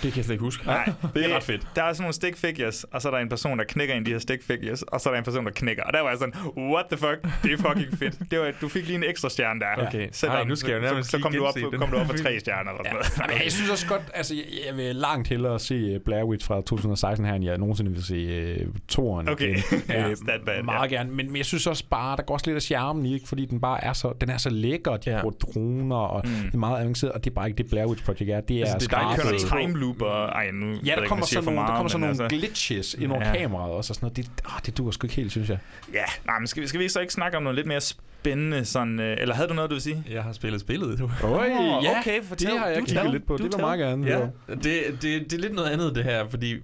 [0.03, 0.67] Det kan jeg slet ikke huske.
[0.67, 1.67] Nej, det er ret fedt.
[1.77, 3.99] Der er sådan nogle stick figures, og så er der en person, der knækker en
[4.01, 5.83] af de her stick figures, og så er der en person, der knækker.
[5.83, 8.19] Og der var jeg sådan, what the fuck, det er fucking fedt.
[8.31, 9.87] Det var, du fik lige en ekstra stjerne der.
[9.87, 10.09] Okay.
[10.13, 11.79] Selvom, Ej, nu skal jeg så, nærmest så, så kom, du op, den.
[11.81, 13.43] kom du op på tre stjerner eller sådan noget.
[13.45, 16.55] Jeg synes også godt, altså jeg, jeg vil langt hellere se øh, Blair Witch fra
[16.57, 19.59] 2016 her, end jeg nogensinde vil se uh, toren Okay.
[19.89, 20.97] Ja, Øh, that bad, meget ja.
[20.97, 23.29] gerne, men, men jeg synes også bare, der går også lidt af charmen i, ikke?
[23.29, 25.21] fordi den bare er så, den er så lækker, de Ja.
[25.21, 26.31] bruger droner, og Mm.
[26.33, 28.41] det er meget avanceret, og det er bare ikke det Blair Witch Project er.
[28.41, 30.95] Det er Altså, det er dejligt, skarpe- at køre time loop, og ej, nu Ja,
[30.95, 33.37] der kommer sådan nogle, der kommer sådan nogle altså- glitches ind over Ja.
[33.37, 34.17] kameraet også, og sådan noget.
[34.17, 35.59] Det, ah, det duer sgu ikke helt, synes jeg.
[35.93, 38.65] Ja, nej, men skal vi, skal vi så ikke snakke om noget lidt mere spændende
[38.65, 40.05] sådan, øh, eller havde du noget, du vil sige?
[40.11, 40.99] Jeg har spillet spillet.
[40.99, 41.11] Du.
[41.23, 42.51] Øj, ja, okay, fortæl.
[42.51, 43.37] det har jeg Du kigget lidt på.
[43.37, 44.07] Du Det vil meget gerne.
[44.07, 44.21] Ja,
[44.55, 44.63] det,
[45.03, 46.57] det, det er lidt noget andet det her, fordi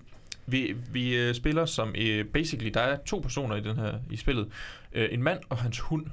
[0.46, 4.16] vi, vi øh, spiller som, øh, basically, der er to personer i den her i
[4.16, 4.46] spillet.
[4.92, 6.06] Øh, en mand og hans hund.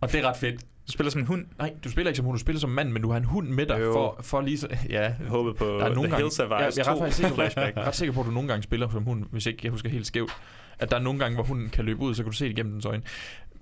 [0.00, 0.60] Og det er ret fedt.
[0.86, 1.44] Du spiller som en hund?
[1.58, 3.48] Nej, du spiller ikke som hund, du spiller som mand, men du har en hund
[3.48, 3.92] med dig Jo.
[3.92, 4.68] for, for lige så...
[4.90, 6.96] Ja, Jeg håbede på der er nogle The gange, Hills Have jeg, jeg er ret,
[6.96, 7.76] 2 faktisk sikker, flashback.
[7.76, 10.06] ret sikker på, at du nogle gange spiller som hund, hvis ikke jeg husker helt
[10.06, 10.30] skævt.
[10.78, 12.50] At der er nogle gange, hvor hunden kan løbe ud, så kan du se det
[12.50, 13.02] igennem dens øjne.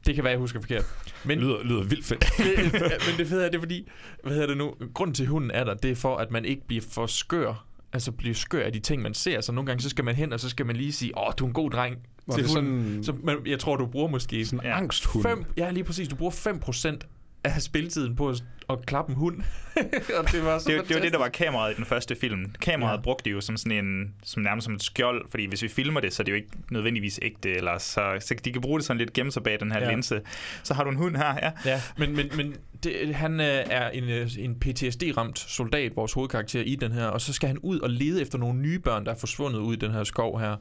[0.07, 0.85] Det kan være, jeg husker forkert.
[1.24, 2.24] Men, Lyder, lyder vildt fedt.
[3.09, 3.89] men det fede er, det er fordi,
[4.23, 6.44] hvad hedder det nu, grunden til at hunden er der, det er for, at man
[6.44, 9.40] ikke bliver for skør, altså bliver skør af de ting, man ser.
[9.40, 11.44] Så nogle gange, så skal man hen, og så skal man lige sige, åh, du
[11.44, 11.97] er en god dreng.
[12.27, 13.05] Var til det hunden.
[13.05, 15.23] sådan- Så, men jeg tror, du bruger måske Sådan en ja, angsthund.
[15.24, 16.09] fem, ja, lige præcis.
[16.09, 16.99] Du bruger 5%
[17.44, 19.36] af spilletiden på at, at klappe en hund.
[20.19, 22.55] og det var så Det, det var det, der var kameraet i den første film.
[22.60, 23.02] Kameraet Ja.
[23.02, 26.01] brugte de jo som sådan en, som nærmest som et skjold, fordi hvis vi filmer
[26.01, 28.86] det, så er det jo ikke nødvendigvis ægte, eller så, så de kan bruge det
[28.86, 29.85] sådan lidt gemme sig bag den her Ja.
[29.85, 29.90] ja.
[29.90, 30.20] linse.
[30.62, 31.51] Så har du en hund her, ja.
[31.64, 36.60] Ja, men, men, men det, han øh, er en, øh, en PTSD-ramt soldat, vores hovedkarakter
[36.60, 39.12] i den her, og så skal han ud og lede efter nogle nye børn, der
[39.12, 40.56] er forsvundet ud i den her skov her.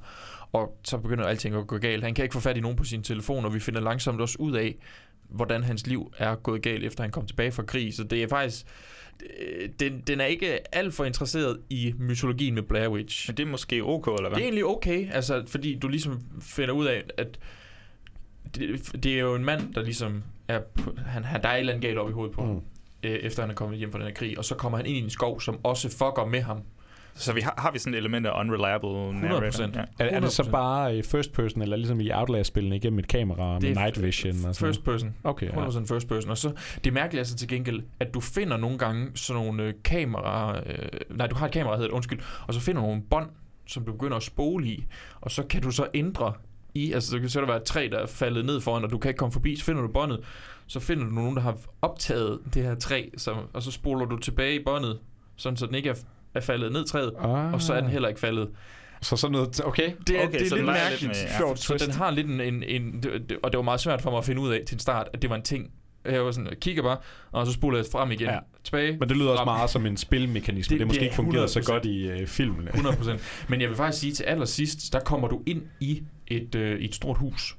[0.53, 2.03] Og så begynder alting at gå galt.
[2.03, 4.35] Han kan ikke få fat i nogen på sin telefon, og vi finder langsomt også
[4.39, 4.75] ud af,
[5.31, 7.93] hvordan hans liv er gået galt, efter han kom tilbage fra krig.
[7.93, 8.65] Så det er faktisk...
[9.39, 13.29] øh, Den, den er ikke alt for interesseret i mytologien med Blair Witch.
[13.29, 14.29] Men det er måske ok, eller hvad?
[14.29, 17.39] Det er egentlig okay, altså, fordi du ligesom finder ud af, at
[18.55, 20.59] det, det er jo en mand, der ligesom er...
[20.59, 22.47] på- Han, han, der er et eller andet galt op i hovedet på mm.
[22.47, 22.61] ham,
[23.03, 24.37] øh, efter han er kommet hjem fra den her krig.
[24.37, 26.61] Og så kommer han ind i en skov, som også fucker med ham.
[27.15, 29.13] Så vi har, har vi sådan et element af unreliable 100%.
[29.13, 29.63] narrator?
[29.63, 29.81] Ja.
[29.99, 30.51] Er, er det så 100%.
[30.51, 34.45] bare øh, first person, eller ligesom i Outlast-spillene igennem et kamera med Det night vision?
[34.45, 35.13] Og sådan First person.
[35.23, 35.67] Okay, ja.
[35.67, 36.31] 100% first person.
[36.31, 36.51] Og så,
[36.83, 40.59] det er mærkeligt altså til gengæld, at du finder nogle gange sådan nogle øh, kamera...
[40.65, 42.19] Øh, nej, du har et kamera, hedder det, undskyld.
[42.47, 43.29] Og så finder du nogle bånd,
[43.65, 44.85] som du begynder at spole i.
[45.21, 46.33] Og så kan du så ændre
[46.73, 46.91] i...
[46.91, 48.97] Altså, så kan så der være et træ, der er faldet ned foran, og du
[48.97, 49.55] kan ikke komme forbi.
[49.55, 50.19] Så finder du båndet.
[50.67, 54.17] Så finder du nogen, der har optaget det her træ, så, og så spoler du
[54.17, 54.99] tilbage i båndet,
[55.35, 55.95] sådan så den ikke er,
[56.35, 57.53] er faldet ned træet, Ah.
[57.53, 58.49] og så er den heller ikke faldet.
[59.01, 59.65] Så sådan noget...
[59.65, 59.91] Okay.
[60.07, 61.07] Det er, Okay, det er lidt leger lidt mærkeligt.
[61.39, 61.55] med- ja.
[61.55, 62.41] Så den har lidt en...
[62.41, 63.03] en, en
[63.43, 65.21] og det var meget svært for mig at finde ud af til en start, at
[65.21, 65.71] det var en ting.
[66.05, 66.97] Jeg var sådan, jeg kigger bare,
[67.31, 68.27] og så spoler jeg frem igen.
[68.27, 68.37] Ja.
[68.63, 68.97] Tilbage.
[68.99, 69.47] Men det lyder også frem.
[69.55, 70.73] meget som en spilmekanisme.
[70.73, 71.71] Det, Det- måske ikke fungeret så 100%.
[71.71, 72.67] godt i øh, filmen.
[72.67, 73.11] 100%.
[73.47, 76.95] Men jeg vil faktisk sige, til allersidst, der kommer du ind i et, øh, et
[76.95, 77.57] stort hus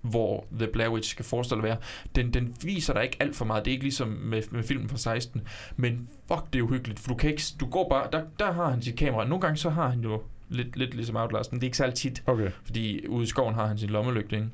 [0.00, 1.76] hvor The Blair Witch skal forestille at være.
[2.14, 3.64] Den, den viser dig ikke alt for meget.
[3.64, 5.42] Det er ikke ligesom med, med filmen fra 16.
[5.76, 7.00] Men fuck, det er uhyggeligt.
[7.00, 7.42] For du kan ikke...
[7.60, 8.08] Du går bare...
[8.12, 9.24] Der, der har han sit kamera.
[9.24, 11.94] Nogle gange så har han jo lidt, lidt ligesom Outlast, men det er ikke særlig
[11.94, 12.22] tit.
[12.26, 12.50] Okay.
[12.64, 14.48] Fordi ude i skoven har han sin lommelygte, ikke?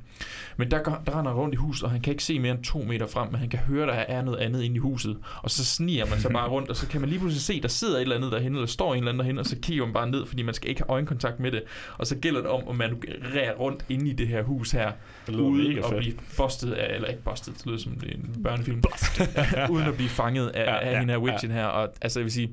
[0.57, 2.65] Men der, går- der render rundt i huset, og han kan ikke se mere end
[2.65, 5.19] to meter frem, men han kan høre, der er noget andet inde i huset.
[5.43, 7.69] Og så sniger man sig bare rundt, og så kan man lige pludselig se, der
[7.69, 9.93] sidder et eller andet derhen, eller står en eller anden derhen, og så kigger man
[9.95, 11.63] bare ned, fordi man skal ikke have øjenkontakt med det.
[11.99, 14.93] Og så gælder det om at manøvrere rundt inde i det her hus her,
[15.33, 18.83] uden at blive bustet af, eller ikke bustet, det lyder som det er en børnefilm.
[19.73, 21.25] uden at blive fanget af, Ja, ja, af ja, hende her ja.
[21.33, 21.65] witchen her.
[21.67, 22.51] Og altså, jeg vil sige,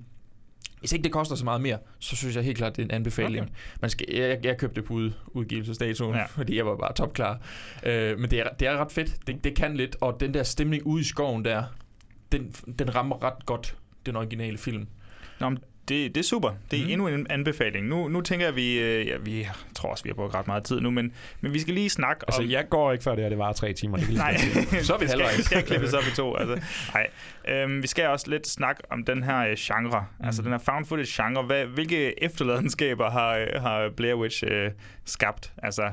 [0.84, 2.92] hvis ikke det koster så meget mere, så synes jeg helt klart, det er en
[2.92, 3.42] anbefaling.
[3.42, 3.54] Okay.
[3.82, 6.26] Man skal, jeg, jeg købte det på ud, udgivelsesdatoen, ja.
[6.26, 7.40] fordi jeg var bare topklar.
[7.84, 9.28] Øh, men det er, det er ret fedt.
[9.28, 9.96] Det, det kan lidt.
[10.02, 11.64] Og den der stemning ude i skoven der,
[12.32, 14.88] den, den rammer ret godt den originale film.
[15.40, 16.50] Nå, men det, det er super.
[16.72, 16.86] Det er Mhm.
[16.88, 16.92] mm.
[16.92, 17.88] endnu en anbefaling.
[17.88, 20.48] Nu, nu tænker jeg, at vi, øh, ja, vi tror også, vi har brugt ret
[20.48, 21.12] meget tid nu, men,
[21.42, 22.50] men vi skal lige snakke Altså, om...
[22.50, 23.98] jeg går ikke før det her, det var tre timer.
[23.98, 24.38] Det Nej,
[24.72, 26.36] lige så er vi skal, det skal klippes op i to.
[26.36, 26.62] Altså.
[26.94, 27.08] Nej.
[27.48, 30.26] Øhm, vi skal også lidt snakke om den her øh, genre, mm.
[30.26, 31.44] altså den her found footage genre.
[31.44, 34.72] Hvad, hvilke efterladenskaber har, øh, har Blair Witch øh,
[35.06, 35.54] skabt?
[35.58, 35.92] Altså,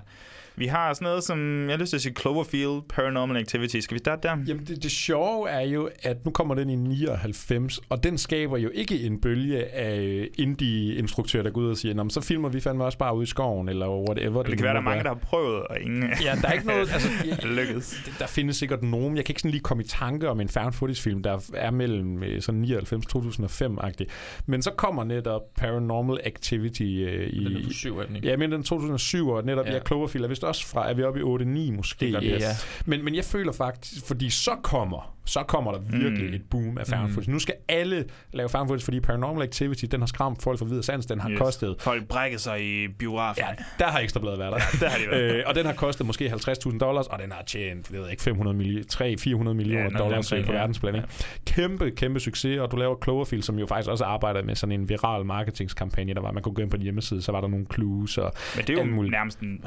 [0.57, 3.79] vi har sådan noget som, jeg har lyst til at sige Cloverfield, Paranormal Activity.
[3.81, 4.37] Skal vi starte der?
[4.47, 8.57] Jamen, det, det sjove er jo, at nu kommer den i 99, og den skaber
[8.59, 12.49] jo ikke en bølge af indie-instruktører, der går ud og siger, "Nå, men så filmer
[12.49, 14.43] vi fandme også bare ude i skoven, eller whatever.
[14.43, 16.67] Det kan være, der er mange, der har prøvet, og ingen Ja, der er ikke
[16.67, 16.89] noget...
[17.01, 18.11] Altså, lykkedes.
[18.19, 19.17] Der findes sikkert nogen.
[19.17, 22.23] Jeg kan ikke sådan lige komme i tanke om en found footage-film, der er mellem
[22.23, 24.07] øh, sådan 99-2005-agtig.
[24.47, 27.45] Men så kommer netop Paranormal Activity øh, i...
[27.45, 28.29] Den er fra syv, er den ikke?
[28.29, 30.91] Ja, men den 2007, og netop ja, Cloverfield er vist også fra...
[30.91, 32.13] Er vi oppe i 8-9 måske?
[32.13, 32.41] Det Yes.
[32.43, 32.49] ja.
[32.87, 36.29] Men, men jeg føler faktisk, fordi så kommer, så kommer der virkelig Mm.
[36.29, 36.35] mm.
[36.35, 37.13] et boom af found Mm.
[37.15, 37.33] footage.
[37.33, 40.83] Nu skal alle lave found footage, fordi Paranormal Activity, den har skræmt folk for videre
[40.83, 41.39] sans, den har Yes.
[41.39, 43.45] kostet Folk brækker sig i biografen.
[43.49, 44.59] Ja, der har Ekstrabladet været der.
[44.81, 45.35] der har de været.
[45.37, 48.11] øh, og den har kostet måske 50.000 dollars, og den har tjent, det ved jeg
[48.11, 50.43] ikke, 500 milli- 300-400 millioner noget dollars på ja.
[50.53, 50.95] verdensplan.
[50.95, 51.09] ikke?
[51.47, 54.89] Kæmpe, kæmpe succes, og du laver Cloverfield, som jo faktisk også arbejder med sådan en
[54.89, 57.67] viral marketingskampagne, der var, man kunne gå ind på en hjemmeside, så var der nogle
[57.75, 59.61] clues og Men det er jo nærmest en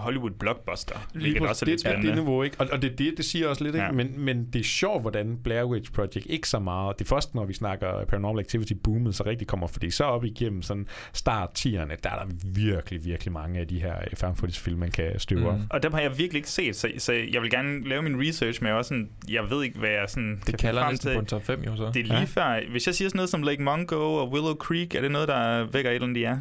[0.68, 1.50] Hollywood-blockbuster, Lige præcis.
[1.50, 2.08] også er lidt det, det, spændende.
[2.08, 2.56] det niveau, ikke?
[2.60, 3.86] Og, og det, det, det siger også lidt, ikke?
[3.86, 3.92] Ja.
[3.92, 7.00] Men, men det er sjovt, hvordan Blair Witch Project ikke så meget.
[7.00, 10.26] Det er først, når vi snakker Paranormal Activity boomet, så rigtig kommer, fordi så op
[10.26, 14.36] igennem sådan start 10'erne, der er der virkelig, virkelig mange af de her øh, found
[14.36, 15.48] footage film, man kan støve mm.
[15.48, 15.60] op.
[15.70, 18.62] Og dem har jeg virkelig ikke set, så, så jeg vil gerne lave min research,
[18.64, 21.16] men jeg, også sådan, jeg ved ikke, hvad jeg sådan Det kalder næsten til.
[21.16, 21.92] på en top 5, jo så.
[21.94, 22.24] Det er lige ja.
[22.24, 22.60] før.
[22.72, 25.64] Hvis jeg siger sådan noget som Lake Mungo og Willow Creek, er det noget, der
[25.72, 26.38] vækker et eller andet, de er?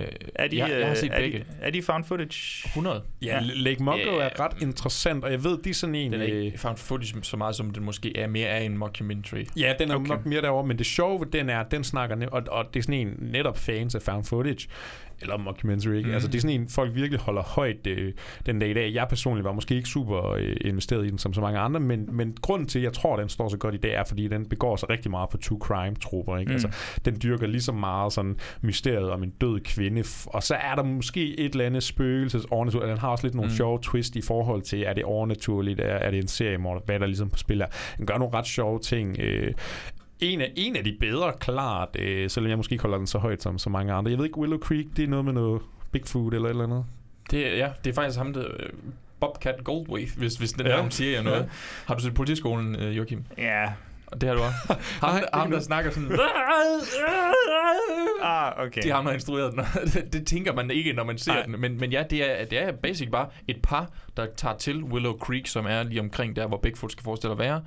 [0.00, 1.38] Øh, Er de, jeg, jeg har øh, set er begge.
[1.38, 2.66] De, er de found footage?
[2.66, 3.02] 100.
[3.22, 3.40] Ja, Ja.
[3.60, 4.24] Lake Mungo Ja.
[4.24, 6.12] er ret interessant, og jeg ved, de er sådan en...
[6.12, 8.78] Den er øh, ikke found footage så meget, som den måske er mere af en
[8.78, 9.44] mockumentary.
[9.56, 10.08] Ja, den er Okay.
[10.08, 13.06] nok mere derovre, men det sjove den er, den snakker, og, og det er sådan
[13.06, 14.68] en netop fans af found footage,
[15.22, 16.08] eller mockumentary, ikke?
[16.08, 16.14] Mm.
[16.14, 18.12] Altså det er sådan en, folk virkelig holder højt øh,
[18.46, 18.94] den dag i dag.
[18.94, 22.08] Jeg personligt var måske ikke super øh, investeret i den som så mange andre, men,
[22.12, 24.28] men grunden til, at jeg tror, at den står så godt i dag, er, fordi
[24.28, 26.48] den begår sig rigtig meget på true crime-troper, ikke?
[26.48, 26.52] Mm.
[26.52, 26.68] Altså,
[27.04, 30.82] den dyrker lige så meget sådan mysteriet om en død kvinde, og så er der
[30.82, 32.90] måske et eller andet spøgelses overnaturligt.
[32.90, 33.56] Den har også lidt nogle Mm.
[33.56, 36.98] sjove twist i forhold til, er det overnaturligt, er, er det en seriemorder, hvad er
[36.98, 37.66] der ligesom på spil er.
[37.98, 39.16] Den gør nogle ret sjove ting.
[39.20, 39.52] Øh,
[40.22, 43.18] en af, en af de bedre, klart, øh, selvom jeg måske ikke holder den så
[43.18, 44.10] højt som så mange andre.
[44.10, 46.84] Jeg ved ikke, Willow Creek, det er noget med noget Bigfoot eller et eller andet.
[47.30, 48.44] Det, er- ja, det er faktisk ham, der...
[48.60, 48.68] øh,
[49.20, 50.76] Bobcat Goldthwait, hvis, hvis den Ja.
[50.76, 51.40] navn siger jeg noget.
[51.40, 51.46] Ja.
[51.86, 53.24] Har du set politiskolen, øh, Joachim?
[53.38, 53.66] Ja.
[54.20, 54.56] Det har du også.
[55.00, 56.18] ham, Nej, ham der snakker sådan...
[58.22, 58.82] Ah, okay.
[58.82, 59.60] Det har instrueret den.
[59.94, 61.42] det, det tænker man ikke, når man ser Nej.
[61.42, 61.60] den.
[61.60, 65.18] Men, men ja, det er, det er basic bare et par, der tager til Willow
[65.18, 67.62] Creek, som er lige omkring der, hvor Bigfoot skal forestille at være.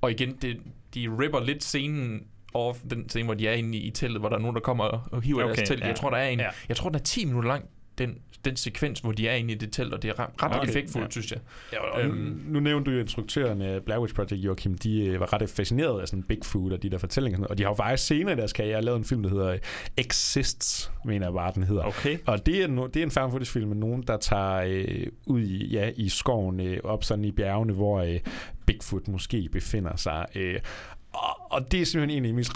[0.00, 0.56] Og igen, det,
[0.94, 2.20] de ripper lidt scenen
[2.54, 4.84] off, den scene, hvor de er inde i, teltet, hvor der er nogen, der kommer
[4.84, 5.80] og, hiver okay, deres telt.
[5.80, 5.86] ja.
[5.86, 6.48] Jeg tror, der er en, Ja.
[6.68, 7.64] jeg tror, den er 10 minutter lang,
[7.98, 10.68] den, den sekvens, hvor de er inde i det telt, og det er ret, Okay,
[10.68, 11.10] effektfuldt, ja.
[11.10, 11.40] synes jeg.
[11.72, 12.10] Ja, og Øhm.
[12.26, 15.50] øhm, nu nævnte du jo instruktøren af Blair Witch Project, Joachim, de øh, var ret
[15.50, 17.46] fascineret af sådan Bigfoot og de der fortællinger.
[17.46, 19.58] og de har jo faktisk senere i deres karriere lavet en film, der hedder
[19.96, 21.82] Exists, mener jeg bare, den hedder.
[21.82, 22.18] Okay.
[22.26, 25.06] Og det er, no, det er en found footage film med nogen, der tager øh,
[25.26, 28.18] ud i, ja, i skoven, øh, op sådan i bjergene, hvor øh,
[28.68, 30.26] Bigfoot måske befinder sig.
[30.34, 30.60] Øh,
[31.12, 32.52] og, og det er simpelthen en af de mest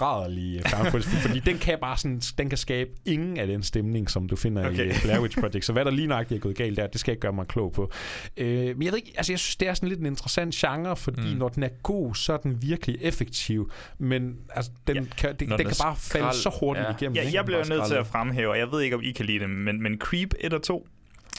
[1.05, 4.37] film, fordi den kan bare sådan, den kan skabe ingen af den stemning, som du
[4.37, 4.95] finder okay.
[4.95, 5.65] i Blair Witch Project.
[5.65, 7.47] Så hvad der lige nøjagtigt er gået galt der, det skal jeg ikke gøre mig
[7.47, 7.91] klog på.
[8.37, 10.97] Øh, men jeg ved ikke, altså jeg synes, det er sådan lidt en interessant genre,
[10.97, 11.39] fordi mm.
[11.39, 15.03] Når den er god, så er den virkelig effektiv, men altså, den, Ja.
[15.17, 16.93] kan, det, Når den den kan bare falde skrald, så hurtigt ja.
[16.93, 17.17] igennem.
[17.17, 17.37] Ja, ikke?
[17.37, 19.51] jeg bliver nødt til at fremhæve, og jeg ved ikke, om I kan lide dem,
[19.51, 20.87] men, men Creep 1 og 2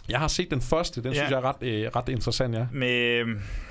[0.09, 1.17] Jeg har set den første, den Ja.
[1.17, 2.65] synes jeg er ret, øh, ret interessant, ja.
[2.71, 3.27] med øh,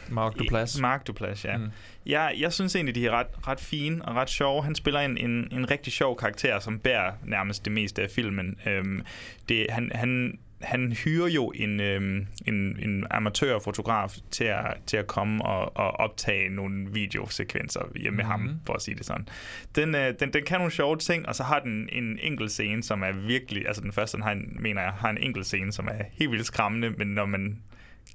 [0.09, 0.81] Mark Duplass.
[0.81, 1.57] Mark Duplass, ja.
[1.57, 1.63] Mm.
[1.63, 1.71] Mm.
[2.07, 4.65] Jeg, jeg synes egentlig, de er ret, ret fine og ret sjove.
[4.65, 8.57] Han spiller en, en, en rigtig sjov karakter, som bærer nærmest det meste af filmen.
[8.67, 9.03] Øhm,
[9.49, 15.07] det, han, han, han hyrer jo en, øhm, en, en amatørfotograf til at, til at
[15.07, 18.31] komme og, og optage nogle videosekvenser hjemme med Mhm.
[18.31, 19.29] ham, for at sige det sådan.
[19.77, 22.83] Den, øh, den, den kan nogle sjove ting, og så har den en enkelt scene,
[22.83, 25.73] som er virkelig, altså den første, den har en, mener jeg, har en enkelt scene,
[25.73, 27.59] som er helt vildt skræmmende, men når man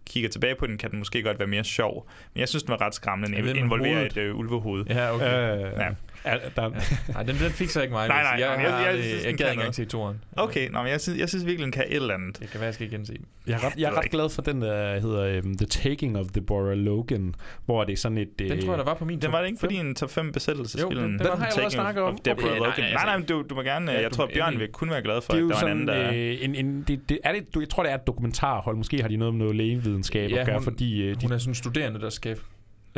[0.06, 2.10] kigger tilbage på den, kan den måske godt være mere sjov.
[2.34, 3.38] Men jeg synes, den var ret skræmmende.
[3.48, 4.18] Den involverer hovedet?
[4.18, 4.86] et øh, ulvehoved.
[4.90, 5.56] Ja, okay.
[5.56, 5.90] Øh, Ja.
[6.28, 6.70] Er, der,
[7.14, 8.08] Nej, den, den fik så ikke mig.
[8.08, 9.60] Nej, nej, jeg, men jeg, jeg- jeg, jeg jeg, synes, jeg, den gad kan ikke
[9.62, 10.24] engang se toren.
[10.38, 12.40] Okay, nå, men jeg synes, jeg synes virkelig, den kan et eller andet.
[12.40, 13.14] Det kan være, jeg skal igen se.
[13.48, 16.26] Jeg er ret, jeg er ret glad for den, der hedder um, The Taking of
[16.34, 17.34] the Bora Logan,
[17.66, 18.40] hvor det er sådan et...
[18.40, 19.88] Den tror jeg, der var på min Den var det ikke, fordi fem.
[19.88, 20.92] en top 5 besættelsesfilm.
[20.92, 22.14] Jo, den- den har jeg Taking snakket om.
[22.30, 22.60] Okay, nej, Logan.
[22.60, 23.92] nej, Nej, altså- nej, du, du må gerne...
[23.92, 25.56] Ja, jeg du tror, Bjørn vil kun være glad for, det er at jo der
[25.66, 26.12] var en anden, der...
[26.14, 28.76] øh, en, en, det, det, er det, du, jeg tror, det er et dokumentarhold.
[28.78, 31.02] Måske har de noget med noget lægevidenskab Ja, at gøre, hun- fordi...
[31.02, 32.38] Øh, Hun er sådan en studerende, der skal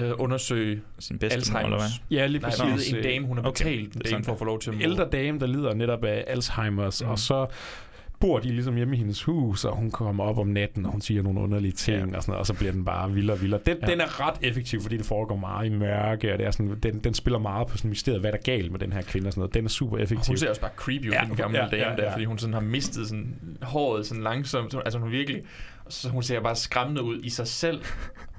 [0.04, 2.02] øh, undersøge Sin bedstemor, eller Alzheimer's.
[2.12, 2.94] Ja, lige Nej, præcis.
[2.94, 5.08] en dame, hun har Okay, betalt er dame for at få lov til at ældre
[5.12, 7.12] dame, der lider netop af Alzheimer's, mm.
[7.12, 7.48] og så
[8.20, 11.02] bor de ligesom hjemme i hendes hus, og hun kommer op om natten, og hun
[11.02, 12.18] siger nogle underlige ting, ja.
[12.18, 13.60] og, sådan noget, og så bliver den bare vildere og vildere.
[13.66, 13.88] Den, Ja.
[13.88, 17.00] den er ret effektiv, fordi det foregår meget i mørke, og det er sådan, den,
[17.00, 19.34] den spiller meget på sådan mysteriet, hvad der er galt med den her kvinde og
[19.34, 19.54] sådan noget.
[19.54, 20.32] Den er super effektiv.
[20.32, 22.26] Hun ser også bare creepy ud, Ja, den gamle ja, dame ja, ja, der, fordi
[22.26, 24.76] hun sådan har mistet sådan håret sådan langsomt.
[24.76, 25.42] Altså hun virkelig...
[25.90, 27.82] Så hun ser bare skræmmende ud i sig selv.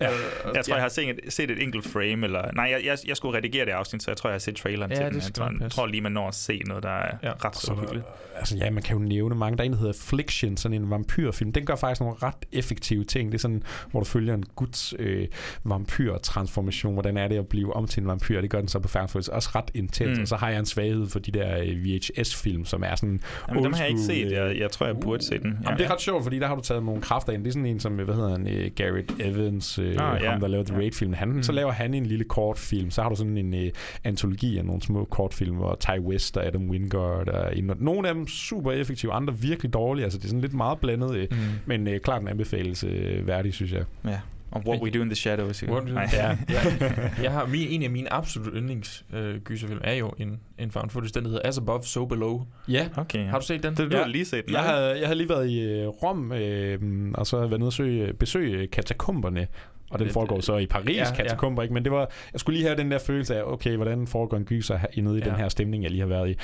[0.01, 0.09] Ja.
[0.09, 0.15] Øh,
[0.55, 2.53] Jeg tror, jeg har set et, set et enkelt frame, eller...
[2.55, 4.91] Nej, jeg, jeg, jeg skulle redigere det afsnit, så jeg tror, jeg har set traileren
[4.91, 5.23] Ja, til det den.
[5.23, 7.33] Jeg tror, jeg tror lige, man når at se noget, der er Ja.
[7.45, 8.05] ret så uhyggeligt.
[8.37, 9.57] Altså ja, man kan jo nævne mange.
[9.57, 11.53] Der er en, der hedder Affliction, sådan en vampyrfilm.
[11.53, 13.33] Den gør faktisk nogle ret effektive ting.
[13.33, 15.29] Det er sådan, hvor du følger en guds øh,
[15.65, 16.93] vampyrtransformation.
[16.93, 18.41] Hvordan er det at blive om til en vampyr?
[18.41, 20.19] Det gør den så på Furious også ret intens.
[20.19, 20.23] Mm.
[20.23, 23.65] Og så har jeg en svaghed for de der øh, VHS-film, som er sådan Jamen,
[23.65, 24.27] dem har jeg ikke set.
[24.27, 25.59] øh, Jeg, jeg tror, jeg burde se den.
[25.65, 27.45] Jamen, det er ret sjovt, fordi der har du taget nogle kræfter ind.
[27.45, 30.31] Det er sådan en som, hvad hedder han, uh, Garrett Evans, uh, Ah, ah, ja.
[30.31, 31.13] ham der lavede The Raid-film.
[31.13, 31.43] Han, mm.
[31.43, 32.91] Så laver han en lille kortfilm.
[32.91, 33.61] Så har du sådan en uh,
[34.05, 37.75] antologi af nogle små kortfilm, hvor Ty West og Adam Wingard er inde.
[37.79, 40.05] Nogle af dem super effektive, andre virkelig dårlige.
[40.05, 41.37] Altså, det er sådan lidt meget blandet, uh, Mm.
[41.67, 43.85] men uh, klart en anbefalelse uh, værdig, synes jeg.
[44.05, 44.21] Ja.
[44.53, 45.63] Og What We Do in the Shadows.
[45.63, 45.75] ikke?
[45.75, 46.09] What do- Nej.
[46.13, 46.37] Ja.
[47.25, 50.91] Jeg har min, en af mine absolut yndlings øh, gyserfilm er jo en, en found
[50.91, 52.43] footage, den der hedder As Above, So Below.
[52.69, 52.89] Ja.
[52.97, 53.25] Okay, ja.
[53.31, 53.75] Har du set den?
[53.75, 54.03] Det, du Ja.
[54.03, 54.55] har lige set den.
[54.55, 56.79] Jeg havde, jeg havde lige været i øh, Rom, øh,
[57.15, 59.47] og så havde jeg været nede og søge, besøge katakomberne.
[59.91, 61.15] Og den foregår så i Paris, Ja, ja, ja.
[61.15, 61.75] katakomber, ikke?
[61.75, 64.45] Men det var, jeg skulle lige have den der følelse af, okay, hvordan foregår en
[64.45, 65.25] gyser nede i Ja.
[65.31, 66.35] den her stemning, jeg lige har været i.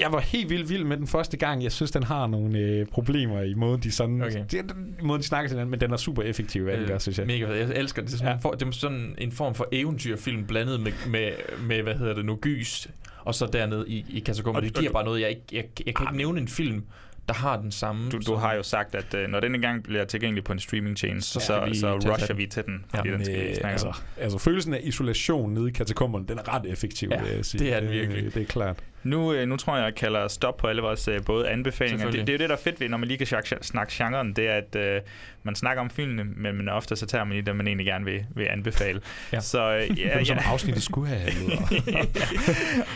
[0.00, 1.62] Jeg var helt vildt vild med den første gang.
[1.62, 4.22] Jeg synes, den har nogle øh, problemer i måden, de sådan...
[4.22, 4.44] Okay.
[4.50, 4.56] De,
[5.02, 7.26] måden, de snakker til hinanden, men den er super effektiv, hvad den gør, synes jeg.
[7.26, 7.54] Mega fed.
[7.54, 8.08] Jeg elsker det.
[8.10, 8.38] Det er sådan, Ja.
[8.42, 11.30] for, det er sådan en form for eventyrfilm blandet med, med,
[11.68, 12.88] med hvad hedder det nu, gys.
[13.24, 14.60] Og så dernede i, i katakomber.
[14.60, 15.20] Og- Det giver bare noget.
[15.20, 16.84] Jeg, ikke, jeg, jeg kan ikke nævne en film,
[17.28, 18.10] der har den samme.
[18.10, 20.58] Du, du som- har jo sagt, at øh, når den engang bliver tilgængelig på en
[20.58, 22.36] streaming chain, så, så, vi så rusher den.
[22.38, 25.72] vi til den, Ja, fordi den skal snakke altså, altså, følelsen af isolation nede i
[25.72, 27.64] katakomberne, den er ret effektiv, Ja, vil jeg sige.
[27.64, 28.34] det er den virkelig.
[28.34, 28.76] Det er klart.
[29.04, 32.04] Nu, øh, nu tror jeg, jeg kalder stop på alle vores øh, både anbefalinger.
[32.10, 33.92] Det, det er jo det, der er fedt ved, når man lige kan snak- snakke
[33.96, 35.00] genren, det er, at øh,
[35.42, 38.04] man snakker om filmene, men, men ofte så tager man lige dem, man egentlig gerne
[38.04, 39.00] vil, vil anbefale.
[39.32, 39.40] Ja.
[39.40, 40.42] Så ja, Dem, som ja.
[40.52, 41.30] afsnittet skulle have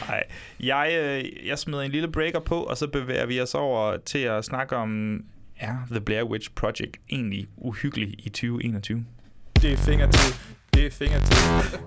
[0.09, 0.25] Nej,
[0.61, 4.19] jeg, øh, jeg smider en lille breaker på, og så bevæger vi os over til
[4.19, 5.21] at snakke om,
[5.59, 9.05] er The Blair Witch Project egentlig uhyggelig i 2021?
[9.63, 10.35] Det er fingertid.
[10.75, 11.79] Det er fingertid.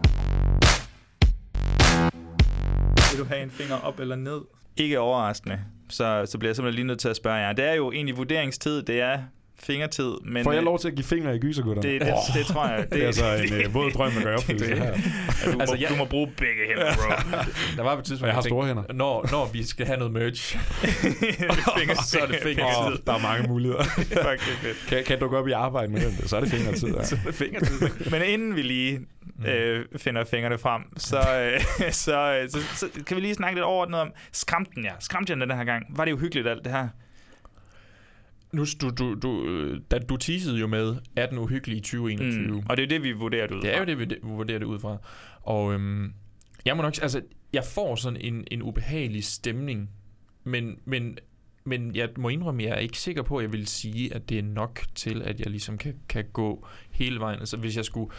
[3.12, 4.42] Vil du have en finger op eller ned?
[4.78, 5.60] Ikke overraskende.
[5.90, 7.54] Så, så bliver jeg simpelthen lige nødt til at spørge jer.
[7.54, 9.20] Det er jo egentlig vurderingstid, det er
[9.64, 10.44] fingertid, men...
[10.44, 11.90] Får jeg øh, lov til at give fingre i gysergutterne?
[11.90, 12.86] Det, det, det, tror jeg.
[12.92, 14.86] Det er altså en øh, våd drøm, at gøre opfyldelse her.
[14.86, 17.38] Ja, du, altså, du må bruge begge hænder, bro.
[17.78, 18.84] Der var på et tidspunkt, jeg har tænkte, store hænder.
[18.94, 20.58] Når, når vi skal have noget merch,
[22.12, 22.94] så er det fingertid.
[22.94, 23.84] Åh, der er mange muligheder.
[23.84, 24.78] Fuck, det er fedt.
[24.88, 26.28] kan, kan du gå op i arbejde med den?
[26.28, 26.88] Så er det fingertid.
[26.88, 27.04] Ja.
[27.04, 28.10] så er det fingertid.
[28.12, 29.00] Men inden vi lige
[29.48, 33.66] øh, finder fingrene frem, så, øh, så, øh, så, så kan vi lige snakke lidt
[33.66, 34.96] overordnet om, skræmte den jer?
[35.00, 35.86] Skræmte jeg den her gang?
[35.98, 36.88] Var det uhyggeligt alt det her?
[38.52, 42.48] Nu, du, du, du, øh, da, du teasede jo med, er den uhyggelig i 2021?
[42.62, 42.64] Mm.
[42.70, 43.80] Og det er det, vi vurderer det ud Det er fra.
[43.80, 44.98] jo det, vi de- vurderer det ud fra.
[45.42, 46.14] Og øhm,
[46.66, 47.22] jeg må nok altså,
[47.54, 49.90] jeg får sådan en, en ubehagelig stemning,
[50.44, 51.18] men, men,
[51.64, 54.40] men jeg må indrømme, jeg er ikke sikker på, at jeg vil sige, at det
[54.40, 57.40] er nok til, at jeg ligesom kan, kan gå hele vejen.
[57.40, 58.12] Altså, hvis jeg skulle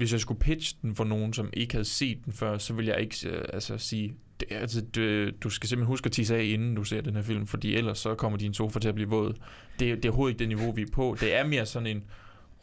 [0.00, 2.86] hvis jeg skulle pitche den for nogen, som ikke havde set den før, så vil
[2.86, 6.44] jeg ikke øh, altså, sige, det, altså, du, du skal simpelthen huske at tisse af,
[6.44, 9.08] inden du ser den her film, fordi ellers så kommer din sofa til at blive
[9.10, 9.34] våd.
[9.78, 11.16] Det, er- det er overhovedet ikke det niveau, vi er på.
[11.20, 12.04] Det er mere sådan en,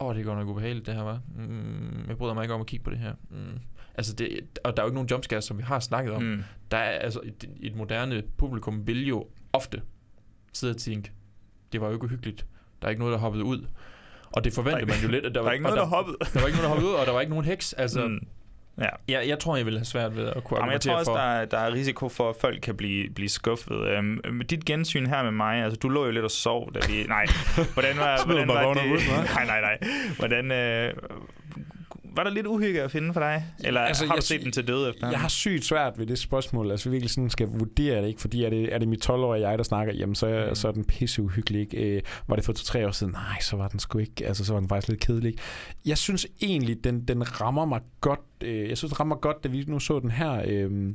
[0.00, 1.20] åh, det går nok ubehageligt, det her, var.
[1.36, 3.12] Mm, jeg bryder mig ikke om at kigge på det her.
[3.30, 3.36] Mm.
[3.94, 6.22] Altså, det, og der er jo ikke nogen jumpscares, som vi har snakket om.
[6.22, 6.42] Mm.
[6.70, 9.82] Der er, altså, et, et moderne publikum vil jo ofte
[10.52, 11.12] sidde og tænke,
[11.72, 12.46] det var jo ikke uhyggeligt.
[12.82, 13.66] Der er ikke noget, der hoppede ud.
[14.32, 15.26] Og det forventede Der man jo lidt.
[15.26, 16.16] At der, der er var, ikke og noget, der hoppede.
[16.34, 17.72] Der var ikke noget, der hoppede ud, og der var ikke nogen heks.
[17.72, 18.18] Altså, Mm.
[18.80, 18.88] Ja.
[19.08, 21.16] Jeg, jeg tror, jeg vil have svært ved at kunne Jamen, jeg tror også, for...
[21.16, 23.80] der, er, der er risiko for, at folk kan blive, blive skuffet.
[23.86, 26.80] Øhm, med dit gensyn her med mig, altså du lå jo lidt og sov, da
[26.88, 27.04] vi...
[27.08, 27.26] Nej,
[27.74, 28.82] hvordan var, hvordan var det?
[29.34, 29.78] nej, nej, nej.
[30.18, 30.52] Hvordan...
[30.52, 30.94] Øh,
[32.18, 33.44] var der lidt uhygge at finde for dig?
[33.64, 35.10] Eller altså, har du set den til døde efter?
[35.10, 36.70] Jeg har sygt svært ved det spørgsmål.
[36.70, 38.20] Altså, vi virkelig sådan skal vurdere det, ikke?
[38.20, 40.72] Fordi er det, er det mit 12-årige jeg, der snakker, jamen så, er- så er
[40.72, 41.96] den pisse uhyggelig, ikke?
[41.96, 43.12] Øh, var det for to-tre år siden?
[43.12, 44.26] Nej, så var den sgu ikke.
[44.26, 45.42] Altså, så var den faktisk lidt kedelig, ikke?
[45.86, 48.20] Jeg synes egentlig, den, den rammer mig godt.
[48.44, 50.42] Øh, jeg synes, den rammer godt, da vi nu så den her.
[50.46, 50.94] Øh,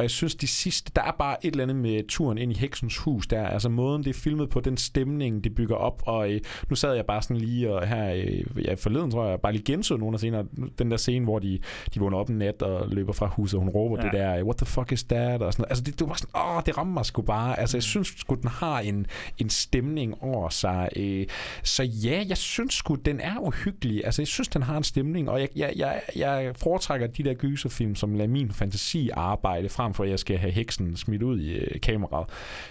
[0.00, 2.54] og jeg synes, de sidste, der er bare et eller andet med turen ind i
[2.54, 3.46] heksens hus der.
[3.46, 6.02] Altså måden, det er filmet på, den stemning, det bygger op.
[6.06, 9.40] Og øh, nu sad jeg bare sådan lige og her, øh, ja, forleden tror jeg,
[9.40, 10.48] bare lige genså nogle af scenerne.
[10.78, 11.58] Den der scene, hvor de,
[11.94, 14.02] de vågner op en nat og løber fra huset, og hun råber ja.
[14.02, 15.42] Det der, what the fuck is that?
[15.42, 15.70] Og sådan noget.
[15.70, 17.60] Altså det, det var sådan, åh, det rammer mig sgu bare.
[17.60, 19.06] Altså jeg synes sgu, den har en,
[19.38, 20.88] en stemning over sig.
[20.96, 21.26] Øh,
[21.62, 24.04] så ja, jeg synes sgu, den er uhyggelig.
[24.04, 27.34] Altså jeg synes, den har en stemning, og jeg, jeg, jeg, jeg foretrækker de der
[27.34, 31.40] gyserfilm, som lader min fantasi arbejde, frem for at jeg skal have heksen smidt ud
[31.40, 32.26] i øh, kameraet.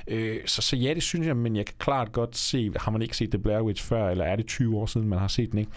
[0.07, 3.01] Øh, så, så ja, det synes jeg, men jeg kan klart godt se, har man
[3.01, 5.51] ikke set The Blair Witch før, eller er det 20 år siden, man har set
[5.51, 5.71] den, ikke?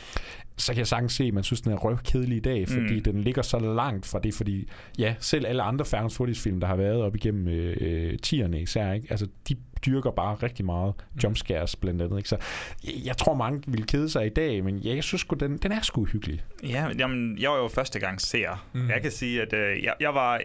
[0.56, 3.02] Så kan jeg sagtens se, at man synes, den er røvkedelig i dag, fordi Mm.
[3.02, 4.68] den ligger så langt fra det, fordi
[4.98, 8.92] ja, selv alle andre found footage-film, der har været op igennem øh, øh, tierne især,
[8.92, 9.06] ikke?
[9.10, 9.56] Altså, de
[9.86, 12.28] dyrker bare rigtig meget jumpscares blandt andet, ikke?
[12.28, 12.36] Så
[12.84, 15.72] jeg, jeg tror, mange vil kede sig i dag, men jeg synes sgu, den, den
[15.72, 16.44] er sgu hyggelig.
[16.68, 18.66] Ja, jamen, jeg var jo første gang ser.
[18.72, 18.80] Mm.
[18.80, 18.88] Mm.
[18.90, 20.40] Jeg kan sige, at øh, jeg, jeg var...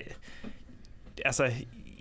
[1.26, 1.50] Altså,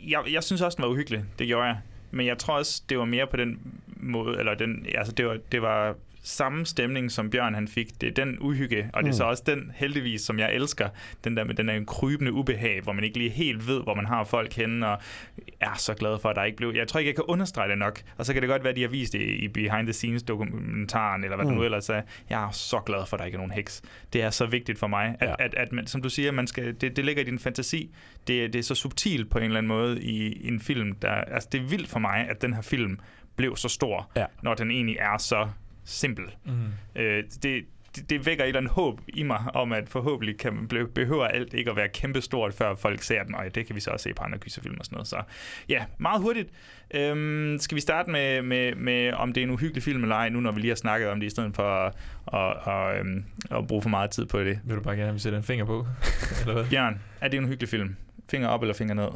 [0.08, 1.24] jeg, jeg synes også, den var uhyggelig.
[1.38, 1.76] Det gjorde jeg.
[2.10, 5.36] Men jeg tror også, det var mere på den måde, eller den, altså det var,
[5.52, 5.94] det var
[6.28, 8.00] samme stemning, som Bjørn han fik.
[8.00, 9.16] Det er den uhygge, og det er Mm.
[9.16, 10.88] så også den, heldigvis, som jeg elsker.
[11.24, 14.06] Den der med den der krybende ubehag, hvor man ikke lige helt ved, hvor man
[14.06, 14.98] har folk henne, og
[15.60, 16.72] er så glad for, at der ikke blev...
[16.76, 18.02] Jeg tror ikke, jeg kan understrege det nok.
[18.18, 20.22] Og så kan det godt være, at de har vist det i behind the scenes
[20.22, 21.50] dokumentaren, eller hvad mm.
[21.50, 22.02] Det nu ellers er.
[22.30, 23.82] Jeg er så glad for, at der ikke er nogen heks.
[24.12, 25.34] Det er så vigtigt for mig, at, Ja.
[25.38, 27.94] at, at man, som du siger, man skal, det, det ligger i din fantasi.
[28.26, 30.92] Det, det er så subtilt på en eller anden måde i, i en film.
[30.92, 32.98] Der, altså, det er vildt for mig, at den her film
[33.36, 34.24] blev så stor, Ja.
[34.42, 35.48] når den egentlig er så
[35.86, 36.24] simpel.
[36.44, 37.00] Mm.
[37.00, 37.64] Øh, det,
[37.96, 40.88] det, det vækker et eller andet håb i mig om, at forhåbentlig kan man blive,
[40.88, 43.80] behøver alt ikke at være kæmpestort, før folk ser den, og ja, det kan vi
[43.80, 45.08] så også se på andre gyserfilm og sådan noget.
[45.08, 45.22] Så
[45.68, 46.50] ja, meget hurtigt.
[46.94, 50.28] Øhm, skal vi starte med, med, med, om det er en uhyggelig film eller ej,
[50.28, 51.94] nu når vi lige har snakket om det, i stedet for at,
[52.32, 54.60] at, at, øhm, at bruge for meget tid på det.
[54.64, 55.86] Vil du bare gerne, at vi sætter en finger på?
[56.40, 56.70] Eller hvad?
[56.70, 57.96] Bjørn, er det en uhyggelig film?
[58.30, 59.08] Finger op eller finger ned?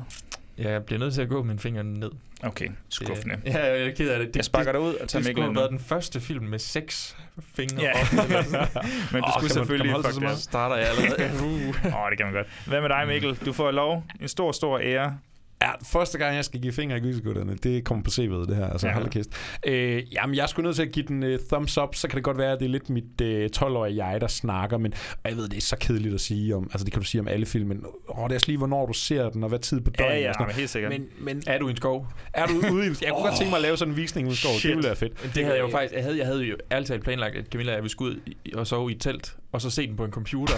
[0.61, 2.11] Jeg bliver nødt til at gå med en finger ned.
[2.43, 3.37] Okay, skuffende.
[3.37, 4.29] Det, ja, jeg er ked af det.
[4.29, 6.59] det Jeg sparker dig ud og tager Det skulle have været den første film med
[6.59, 7.17] seks
[7.55, 7.91] fingre Ja.
[8.01, 8.13] op.
[8.13, 9.93] Men du Åh, skulle kan man- selvfølgelig...
[9.95, 11.31] kan man holde sig starter jeg allerede.
[11.95, 12.47] Åh, oh, det kan man godt.
[12.67, 13.35] Hvad med dig, Mikkel?
[13.47, 14.05] Du får lov.
[14.21, 15.19] En stor, stor ære.
[15.63, 18.67] Ja, første gang, jeg skal give fingre i gysergutterne, det kommer på CV'et, det her.
[18.67, 18.93] Altså, Ja.
[18.93, 18.99] ja.
[18.99, 19.29] hold kæft.
[19.67, 22.25] Øh, jamen, jeg skulle nødt til at give den uh, thumbs up, så kan det
[22.25, 24.93] godt være, at det er lidt mit uh, 12-årige jeg, der snakker, men
[25.25, 27.29] jeg ved, det er så kedeligt at sige om, altså det kan du sige om
[27.29, 29.81] alle film, men åh, det er også lige, hvornår du ser den, og hvad tid
[29.81, 30.23] på Ja, døgnet.
[30.23, 30.57] ja, og sådan men noget.
[30.57, 30.93] helt sikkert.
[30.93, 32.07] Men, men Er du i en skov?
[32.35, 34.27] er du ude i en Jeg kunne godt tænke mig at lave sådan en visning
[34.29, 34.71] i en skov, det Shit.
[34.71, 35.13] ville være fedt.
[35.35, 35.95] Det havde jeg jo faktisk...
[35.95, 38.53] Jeg havde, jeg havde jo ærligt talt planlagt, at Camilla og jeg ville skulle ud
[38.55, 40.55] og sove i et telt, og så se den på en computer.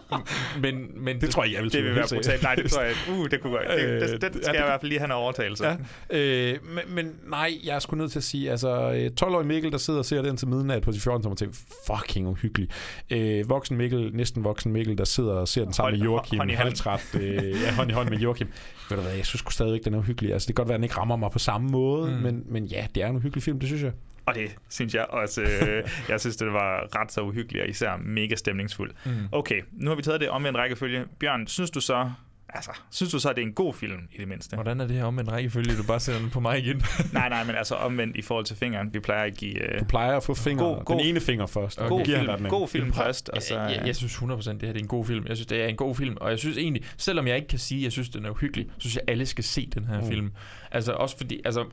[0.62, 2.42] men, men Det tror jeg, jeg vil Det vil være brutalt.
[2.42, 2.92] Nej, det tror jeg...
[3.10, 3.66] Uh, det kunne godt...
[3.76, 5.12] Det, Øh, det, det, det ja, skal det- jeg i hvert fald lige have en
[5.12, 5.64] overtagelse.
[5.66, 5.76] Ja,
[6.10, 9.72] øh, men, men nej, jeg er sgu nødt til at sige, altså øh, 12-årig Mikkel,
[9.72, 11.48] der sidder og ser den til midnat på sit 14 tommer til,
[11.86, 12.68] fucking uhyggelig.
[13.10, 16.50] Øh, voksen Mikkel, næsten voksen Mikkel, der sidder og ser den sammen med Joachim, hånd
[16.50, 16.64] i hånd.
[16.64, 18.48] halvtræt, øh, ja, hånd i hånd med Joachim.
[18.90, 20.32] Ved du hvad, jeg synes stadigvæk, den er uhyggelig.
[20.32, 22.16] Altså, det kan godt være, at den ikke rammer mig på samme måde, mm.
[22.16, 23.92] men, men ja, det er en uhyggelig film, det synes jeg.
[24.26, 25.42] Og det synes jeg også...
[25.42, 28.90] Øh, jeg synes, det var ret så uhyggeligt, og især mega stemningsfuld.
[29.04, 29.12] Mm.
[29.32, 31.04] Okay, nu har vi taget det omvendt rækkefølge.
[31.20, 32.10] Bjørn, synes du så...
[32.54, 34.56] Altså, synes du så, at det er en god film, i det mindste?
[34.56, 36.82] Hvordan er det her om en rækkefølge, du bare sender den på mig igen?
[37.12, 38.94] nej, nej, men altså omvendt i forhold til fingeren.
[38.94, 39.72] Vi plejer at give...
[39.72, 41.78] Øh, Du plejer at få fingre, God- god, den ene finger først.
[41.78, 43.58] og god, film, den god film først, og så...
[43.60, 45.24] jeg, jeg, jeg synes 100% det her det er en god film.
[45.28, 47.58] Jeg synes, det er en god film, og jeg synes egentlig, selvom jeg ikke kan
[47.58, 50.08] sige, at jeg synes, den er uhyggelig, synes jeg, alle skal se den her mm.
[50.08, 50.32] film.
[50.70, 51.64] Altså også fordi, altså,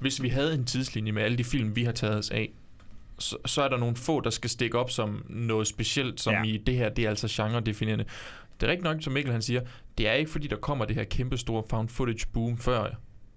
[0.00, 2.50] hvis vi havde en tidslinje med alle de film, vi har taget os af,
[3.18, 6.42] så, så er der nogle få, der skal stikke op som noget specielt, som Ja.
[6.42, 8.04] i det her, det er altså genre-definerende.
[8.60, 9.60] Det er rigtigt nok, som Mikkel han siger,
[9.98, 12.90] det er ikke fordi, der kommer det her kæmpe store found footage boom før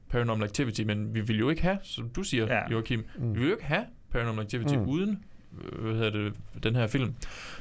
[0.09, 2.71] Paranormal Activity, men vi vil jo ikke have, som du siger, Ja.
[2.71, 3.33] Joachim, Mm.
[3.35, 4.81] vi vil jo ikke have Paranormal Activity Mm.
[4.81, 4.87] mm.
[4.87, 5.23] uden
[5.73, 6.33] øh, hvad hedder det,
[6.63, 7.15] den her film.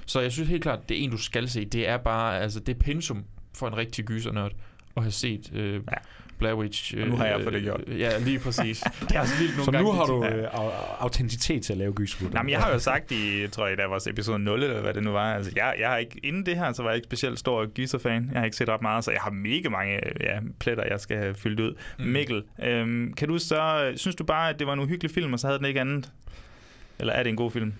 [0.06, 1.64] Så jeg synes helt klart, det er en, du skal se.
[1.64, 3.24] Det er bare, altså det er pensum
[3.54, 4.52] for en rigtig gysernørd
[4.96, 5.80] at have set øh, ja.
[6.40, 6.94] Blair Witch.
[6.96, 7.80] Øh, Og nu har jeg fået det gjort.
[7.86, 8.80] Øh, ja, lige præcis.
[9.08, 9.84] det er også vildt nogle Så gange.
[9.86, 12.34] nu har du øh, au- autenticitet til at lave gysergutter.
[12.34, 14.94] Nej, men jeg har jo sagt i, tror jeg, da vores episode 0, eller hvad
[14.94, 15.34] det nu var.
[15.34, 18.28] Altså, jeg, jeg har ikke, inden det her, så var jeg ikke specielt stor gyser-fan.
[18.32, 21.16] Jeg har ikke set ret meget, så jeg har mega mange ja, pletter, jeg skal
[21.16, 21.74] have fyldt ud.
[21.98, 22.04] Mm.
[22.04, 25.38] Mikkel, øhm, kan du så, synes du bare, at det var en uhyggelig film, og
[25.38, 26.10] så havde den ikke andet?
[26.98, 27.72] Eller er det en god film?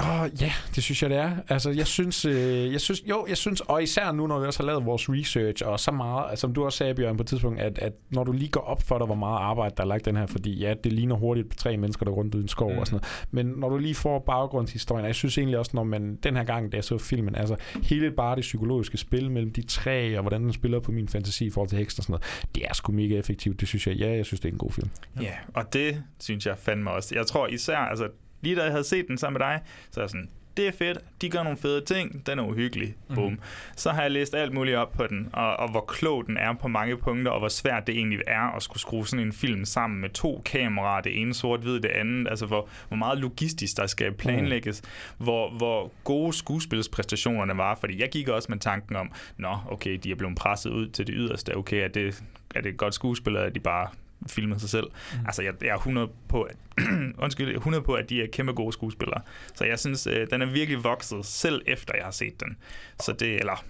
[0.00, 1.36] Åh, ja, det synes jeg, det er.
[1.48, 4.58] Altså, jeg synes, øh, jeg synes, jo, jeg synes, og især nu, når vi også
[4.58, 7.26] har lavet vores research, og så meget, altså, som du også sagde, Bjørn, på et
[7.26, 9.86] tidspunkt, at, at når du lige går op for dig, hvor meget arbejde, der er
[9.86, 12.48] lagt den her, fordi ja, det ligner hurtigt på tre mennesker, der går rundt uden
[12.48, 12.78] skov mm.
[12.78, 15.84] og sådan noget, men når du lige får baggrundshistorien, og jeg synes egentlig også, når
[15.84, 19.52] man den her gang, da jeg så filmen, altså hele bare det psykologiske spil mellem
[19.52, 22.12] de tre, og hvordan den spiller på min fantasi i forhold til heksen og sådan
[22.12, 24.58] noget, det er sgu mega effektivt, det synes jeg, ja, jeg synes, det er en
[24.58, 24.90] god film.
[25.20, 27.14] Ja, og det synes jeg fandme også.
[27.14, 28.08] Jeg tror især, altså
[28.44, 29.60] lige da jeg havde set den sammen med dig,
[29.90, 32.94] så er jeg sådan, det er fedt, de gør nogle fede ting, den er uhyggelig,
[33.14, 33.32] boom.
[33.32, 33.38] Mm.
[33.76, 36.52] Så har jeg læst alt muligt op på den, og, og hvor klog den er
[36.52, 39.64] på mange punkter, og hvor svært det egentlig er at skulle skrue sådan en film
[39.64, 43.86] sammen med to kameraer, det ene sort-hvid, det andet, altså hvor, hvor meget logistisk der
[43.86, 45.24] skal planlægges, mm.
[45.24, 50.10] hvor, hvor gode skuespilspræstationerne var, fordi jeg gik også med tanken om, nå, okay, de
[50.10, 52.22] er blevet presset ud til det yderste, okay, er det,
[52.54, 53.88] er det et godt skuespil, eller er de bare
[54.26, 54.86] filmet sig selv.
[55.12, 55.26] Mm.
[55.26, 56.56] Altså, jeg, jeg er 100 på, at,
[57.24, 59.20] undskyld, 100 på, at de er kæmpe gode skuespillere.
[59.54, 62.56] Så jeg synes, øh, den er virkelig vokset, selv efter jeg har set den.
[63.00, 63.64] Så det, eller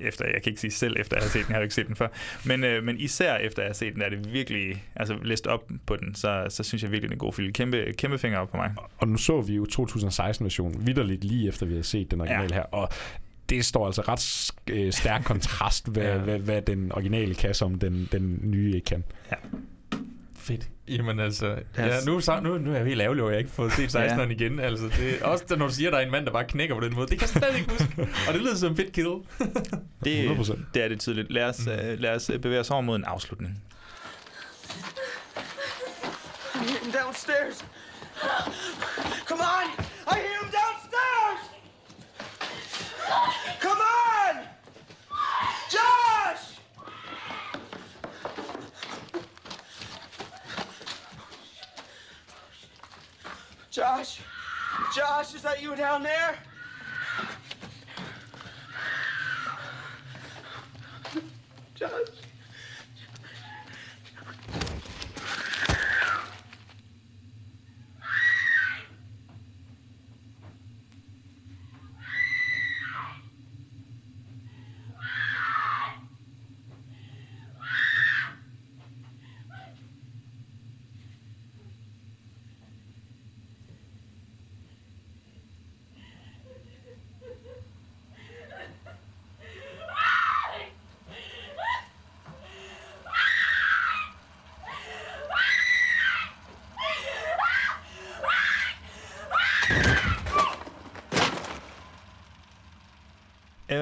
[0.00, 1.74] efter, jeg kan ikke sige selv efter jeg har set den, jeg har jo ikke
[1.74, 2.08] set den før,
[2.44, 5.70] men, øh, men især efter jeg har set den, er det virkelig, altså læst op
[5.86, 7.52] på den, så, så synes jeg virkelig, det er en god film.
[7.52, 8.74] Kæmpe, kæmpe finger op på mig.
[8.98, 12.54] Og nu så vi jo 2016-versionen vidderligt lige efter vi havde set den originale ja.
[12.54, 12.88] her, og
[13.50, 16.18] det står altså ret øh, stærk kontrast, hvad, ja.
[16.18, 19.04] hvad, hvad den originale kan, som den, den nye ikke kan.
[19.30, 19.36] Ja.
[20.36, 20.68] Fedt.
[20.88, 23.68] Jamen altså, ja, nu, nu, nu er jeg helt ærgerlig over, at jeg ikke får
[23.68, 24.28] set 16'eren ja.
[24.28, 24.60] igen.
[24.60, 26.80] Altså, det, også når du siger, at der er en mand, der bare knækker på
[26.80, 27.06] den måde.
[27.06, 28.08] Det kan jeg slet ikke huske.
[28.28, 29.14] Og det lyder som en fedt kill.
[30.04, 30.58] det, 100%.
[30.74, 31.32] det er det tydeligt.
[31.32, 31.72] Lad os, mm.
[31.72, 33.62] uh, lad os bevæge os over mod en afslutning.
[36.54, 37.64] I'm downstairs.
[39.28, 39.84] Come on!
[40.06, 40.39] I hear!
[43.10, 44.44] Come on!
[45.68, 46.58] Josh!
[53.70, 54.20] Josh?
[54.94, 56.38] Josh, is that you down there?
[61.74, 61.90] Josh?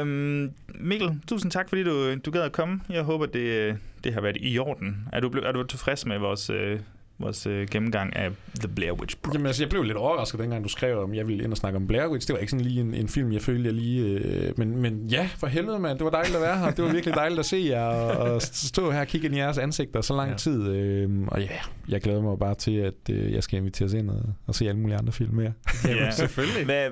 [0.01, 2.81] Øhm, Mikkel, tusind tak, fordi du, du gad at komme.
[2.91, 5.09] Jeg håber, det, øh, det har været i orden.
[5.13, 6.81] Er du, er du tilfreds med vores, øh,
[7.19, 8.31] vores øh, gennemgang af
[8.61, 9.35] The Blair Witch Project?
[9.35, 11.77] Jamen, altså, jeg blev lidt overrasket, dengang du skrev, om jeg ville ind og snakke
[11.77, 12.27] om Blair Witch.
[12.27, 14.03] Det var ikke sådan lige en, en film, jeg følte, jeg lige...
[14.03, 15.99] Øh, men, men ja, for helvede, mand.
[15.99, 16.71] Det var dejligt at være her.
[16.71, 19.39] Det var virkelig dejligt at se jer, og, og stå her og kigge ind i
[19.39, 20.37] jeres ansigter så lang ja.
[20.37, 20.69] tid.
[20.69, 21.49] Øh, og ja,
[21.89, 24.81] jeg glæder mig bare til, at øh, jeg skal inviteres ind og, og se alle
[24.81, 25.53] mulige andre film mere.
[25.85, 26.65] Ja, selvfølgelig.
[26.65, 26.91] Hvad,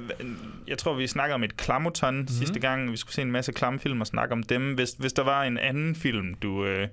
[0.69, 2.29] jeg tror, vi snakker om et klamoton mm-hmm.
[2.29, 2.93] sidste gang.
[2.93, 4.75] Vi skulle se en masse klamfilm og snakke om dem.
[4.75, 6.65] Hvis, hvis der var en anden film, du...
[6.65, 6.89] Øh,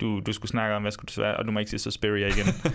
[0.00, 1.36] du, du skulle snakke om, hvad skulle det være?
[1.36, 2.46] Og du må ikke sige Suspiria igen.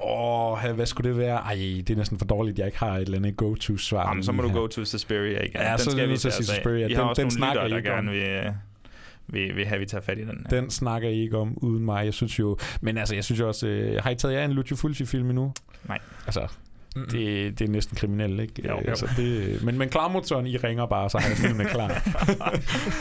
[0.00, 1.36] Åh, oh, hvad skulle det være?
[1.36, 4.08] Ej, det er næsten for dårligt, jeg ikke har et eller andet go-to-svar.
[4.08, 5.60] Jamen, så må du go to Suspiria igen.
[5.60, 6.86] Ja, den så skal vi til Suspiria.
[6.86, 8.54] Vi har den, også den nogle lytter, der gerne vil,
[9.26, 10.46] vil, vil have, vi tager fat i den.
[10.50, 10.60] Her.
[10.60, 12.04] Den snakker I ikke om uden mig.
[12.04, 12.58] Jeg synes jo...
[12.80, 13.66] Men altså, jeg synes jo også...
[13.66, 15.52] Øh, har I taget jer en Lucio Fulci-film endnu?
[15.88, 15.98] Nej.
[16.26, 16.48] Altså,
[16.94, 17.10] Mm-hmm.
[17.10, 18.68] Det, det er næsten kriminelt, ikke?
[18.68, 18.88] Jo, jo.
[18.88, 22.02] Altså, det, men, men klarmotoren, I ringer bare, så har jeg filmen klar.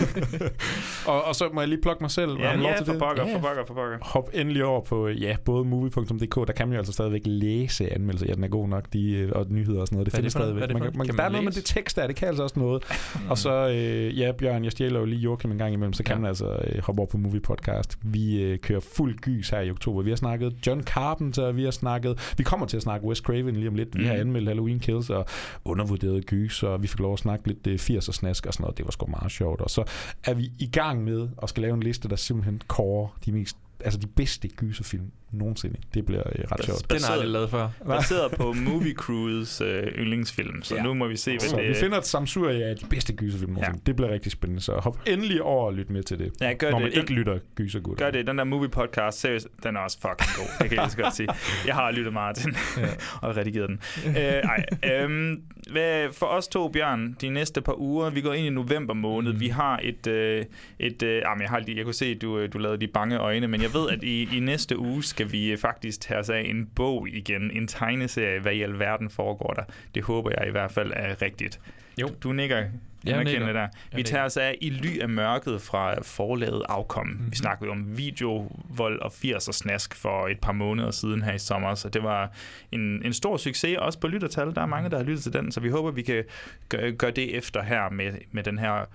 [1.11, 2.37] og, og så må jeg lige plukke mig selv.
[2.39, 3.97] Ja, ja for pokker, for pokker, for pokker.
[4.01, 8.25] Hop endelig over på ja, både movie.dk, der kan man jo altså stadigvæk læse anmeldelser.
[8.27, 10.05] Ja, den er god nok, de, øh, og nyheder og sådan noget.
[10.05, 10.63] Det findes stadigvæk.
[10.63, 12.59] Det man, man, man, der er noget med det tekst der, det kan altså også
[12.59, 12.83] noget.
[13.29, 16.15] og så, øh, ja, Bjørn, jeg stjæler jo lige Joachim en gang imellem, så kan
[16.15, 16.19] ja.
[16.19, 17.97] man altså øh, hoppe over på Movie Podcast.
[18.01, 20.01] Vi øh, kører fuld gys her i oktober.
[20.01, 23.55] Vi har snakket John Carpenter, vi har snakket, vi kommer til at snakke Wes Craven
[23.55, 23.82] lige om lidt.
[23.93, 24.07] Vi mm.
[24.07, 25.25] har anmeldt Halloween Kills og
[25.65, 28.77] undervurderede gys, og vi fik lov at snakke lidt 80'er snask og sådan noget.
[28.77, 29.61] Det var sgu meget sjovt.
[29.61, 29.83] Og så
[30.23, 33.57] er vi i gang med at skal lave en liste, der simpelthen kårer de mest
[33.79, 35.75] altså de bedste gyserfilm nogensinde.
[35.93, 36.91] Det bliver øh, ret sjovt.
[36.91, 37.69] Den har jeg lavet før.
[37.87, 40.83] Baseret på Movie Crews øh, yndlingsfilm, så ja.
[40.83, 43.51] nu må vi se, hvad så det Vi finder et samsurie af de bedste gyserfilm
[43.51, 43.77] nogensinde.
[43.77, 43.85] Ja.
[43.85, 46.71] Det bliver rigtig spændende, så hop endelig over og lyt med til det, ja, gør
[46.71, 46.83] når det.
[46.83, 47.95] man den, ikke lytter gysergud.
[47.95, 48.27] Gør det.
[48.27, 50.45] Den der movie podcast, seriøst, den er også fucking god.
[50.61, 51.29] Det kan jeg lige så godt sige.
[51.65, 52.87] Jeg har lyttet meget til den, ja.
[53.27, 53.79] og redigeret den.
[54.07, 58.47] øh, ej, øhm, hvad, for os to, Bjørn, de næste par uger, vi går ind
[58.47, 59.33] i november måned.
[59.33, 59.39] Mm.
[59.39, 60.07] Vi har et...
[60.07, 60.45] Øh,
[60.79, 62.87] et øh, jamen, jeg, har lige, jeg kunne se, at du, øh, du lavede de
[62.87, 66.19] bange øjne, men jeg ved, at i, i næste uge skal vi øh, faktisk tage
[66.19, 67.51] os af en bog igen.
[67.51, 68.39] En tegneserie.
[68.39, 69.63] Hvad i alverden foregår der?
[69.95, 71.59] Det håber jeg i hvert fald er rigtigt.
[72.01, 72.09] Jo.
[72.23, 72.63] Du nikker
[73.05, 73.61] Jeg anerkendende nikker.
[73.61, 73.95] der.
[73.95, 77.07] Vi tager os af I ly af mørket fra forlaget Afkom.
[77.07, 77.31] Mm-hmm.
[77.31, 81.75] Vi snakkede om videovold og 80'er snask for et par måneder siden her i sommer,
[81.75, 82.31] så det var
[82.71, 84.55] en, en stor succes, også på lyttertal.
[84.55, 86.23] Der er mange, der har lyttet til den, så vi håber, vi kan
[86.69, 88.85] gøre, gøre det efter her med, med den her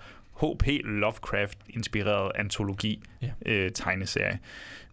[0.42, 0.66] H.P.
[0.84, 3.30] Lovecraft-inspireret antologi Ja.
[3.46, 4.38] øh, tegneserie,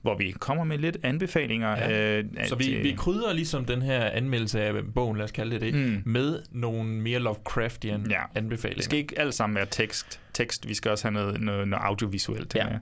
[0.06, 1.70] hvor vi kommer med lidt anbefalinger.
[1.70, 2.18] Ja.
[2.18, 5.32] Øh, Så at, vi, øh, vi krydder ligesom den her anmeldelse af bogen, lad os
[5.32, 6.02] kalde det det, Mm.
[6.06, 8.22] med nogle mere Lovecraftian Ja.
[8.36, 8.76] anbefalinger.
[8.78, 10.20] Det skal ikke alt sammen være tekst.
[10.34, 10.68] tekst.
[10.70, 12.56] Vi skal også have noget, noget, noget audiovisuelt.
[12.56, 12.68] Ja.
[12.68, 12.78] Ja.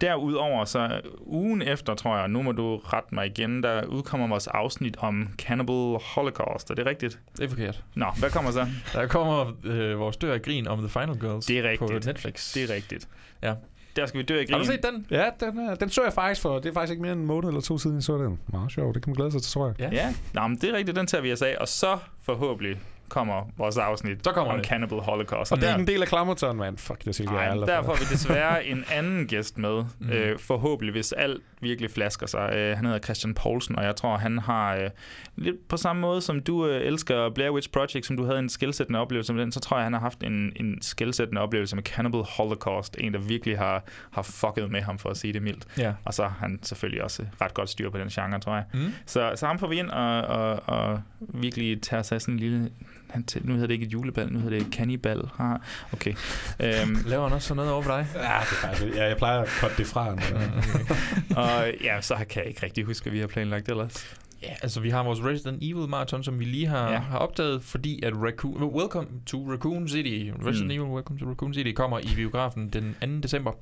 [0.00, 4.46] Derudover, så ugen efter, tror jeg, nu må du rette mig igen, der udkommer vores
[4.46, 6.70] afsnit om Cannibal Holocaust.
[6.70, 7.18] Er det rigtigt?
[7.36, 7.84] Det er forkert.
[7.94, 8.66] Nå, hvad kommer så?
[8.94, 12.06] Der kommer øh, vores dør af grin om The Final Girls Det er på rigtigt.
[12.06, 12.54] Netflix.
[12.54, 13.08] Det er rigtigt.
[13.42, 13.54] Ja.
[13.96, 14.52] Der skal vi dø af grin.
[14.52, 15.06] Har du set den?
[15.10, 17.26] Ja, den, er, den så jeg faktisk for, det er faktisk ikke mere end en
[17.26, 18.38] måned eller to siden, jeg så den.
[18.52, 19.74] Meget sjov, det kan man glæde sig til, tror jeg.
[19.80, 19.88] Ja.
[19.92, 21.56] Ja, Nå, men det er rigtigt, den tager vi os af.
[21.60, 22.80] Og så forhåbentlig
[23.12, 24.66] kommer vores afsnit Så kommer om det.
[24.68, 25.52] Cannibal Holocaust.
[25.52, 26.78] Og det er der- ikke en del af Klammerton, mand.
[26.78, 29.84] Fuck, det siger jeg der får vi desværre en anden gæst med.
[29.98, 30.10] Mm.
[30.10, 32.50] Øh, forhåbentlig, hvis alt virkelig flasker sig.
[32.54, 34.90] Øh, han hedder Christian Poulsen, og jeg tror, han har øh,
[35.36, 38.48] lidt på samme måde, som du øh, elsker Blair Witch Project, som du havde en
[38.48, 41.82] skillsættende oplevelse med den, så tror jeg, han har haft en, en skillsættende oplevelse med
[41.84, 42.96] Cannibal Holocaust.
[43.00, 45.66] En, der virkelig har, har fucket med ham, for at sige det mildt.
[45.78, 45.92] Ja.
[46.04, 48.64] Og så har han selvfølgelig også ret godt styr på den genre, tror jeg.
[48.74, 48.92] Mm.
[49.06, 52.70] Så, så ham får vi ind og, og, og virkelig tager sig sådan en lille...
[53.12, 55.22] Han, til- nu hedder det ikke et julebal, nu hedder det cannibal.
[55.38, 55.58] Ah,
[55.92, 56.14] okay.
[56.60, 58.06] Øhm, Laver han også sådan noget over for dig?
[58.14, 60.08] Ja, det er faktisk, ja, jeg plejer at cutte det fra.
[61.42, 64.16] og ja, så kan jeg ikke rigtig huske, hvad vi har planlagt ellers.
[64.42, 66.90] Ja, altså vi har vores Resident Evil marathon, som vi lige har.
[66.92, 66.98] Ja.
[66.98, 70.70] har opdaget, fordi at Raccoon, Welcome to Raccoon City, Resident Mm.
[70.70, 73.06] Evil Welcome to Raccoon City kommer i biografen den 2.
[73.22, 73.52] december.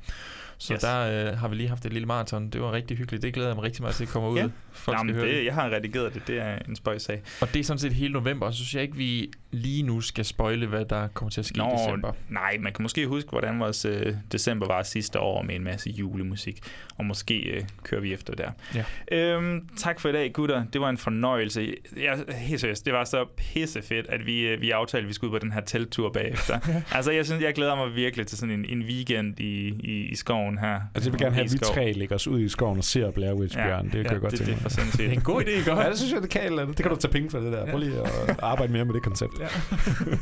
[0.61, 0.81] Så Yes.
[0.81, 2.51] der øh, har vi lige haft et lille maraton.
[2.51, 3.23] Det var rigtig hyggeligt.
[3.23, 4.37] Det glæder jeg mig rigtig meget til at komme ud.
[4.39, 4.49] Ja.
[4.73, 6.23] Folk Jamen, høre det, jeg har redigeret det.
[6.27, 7.23] Det er en spøjs sag.
[7.41, 10.01] Og det er sådan set hele november, og så synes jeg ikke, vi lige nu
[10.01, 12.13] skal spoile, hvad der kommer til at ske i december.
[12.29, 15.91] nej, man kan måske huske, hvordan vores øh, december var sidste år med en masse
[15.91, 16.59] julemusik.
[16.99, 18.51] Og måske øh, kører vi efter der.
[18.75, 18.85] Ja.
[19.17, 20.65] Øhm, tak for i dag, gutter.
[20.73, 21.75] Det var en fornøjelse.
[21.97, 25.33] Jeg, helt seriøst, det var så pissefedt, at vi, øh, vi aftalte, at vi skulle
[25.35, 26.59] ud på den her telttur bagefter.
[26.97, 30.15] altså, jeg synes, jeg glæder mig virkelig til sådan en, en weekend i, i, i
[30.15, 30.81] skoven her.
[30.95, 33.11] Altså, jeg vil gerne have, at vi tre lægger os ud i skoven og ser
[33.11, 33.85] Blair Witch Ja, Bjørn.
[33.85, 34.71] Det kan ja, jeg godt det- tænke det er mig.
[34.73, 34.99] for sindssygt.
[34.99, 35.75] Det er en god idé, ikke?
[35.75, 36.77] Ja, det synes jeg, det kan et eller andet.
[36.79, 37.67] Det kan du tage penge for det der.
[37.71, 39.33] Prøv lige at arbejde mere med det koncept.
[39.41, 39.49] Ja.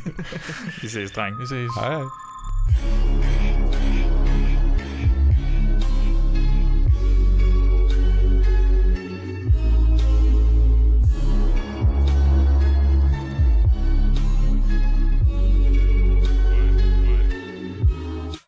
[0.81, 1.39] Vi ses, dreng.
[1.39, 1.71] Vi ses.
[1.75, 2.05] Hej, hej.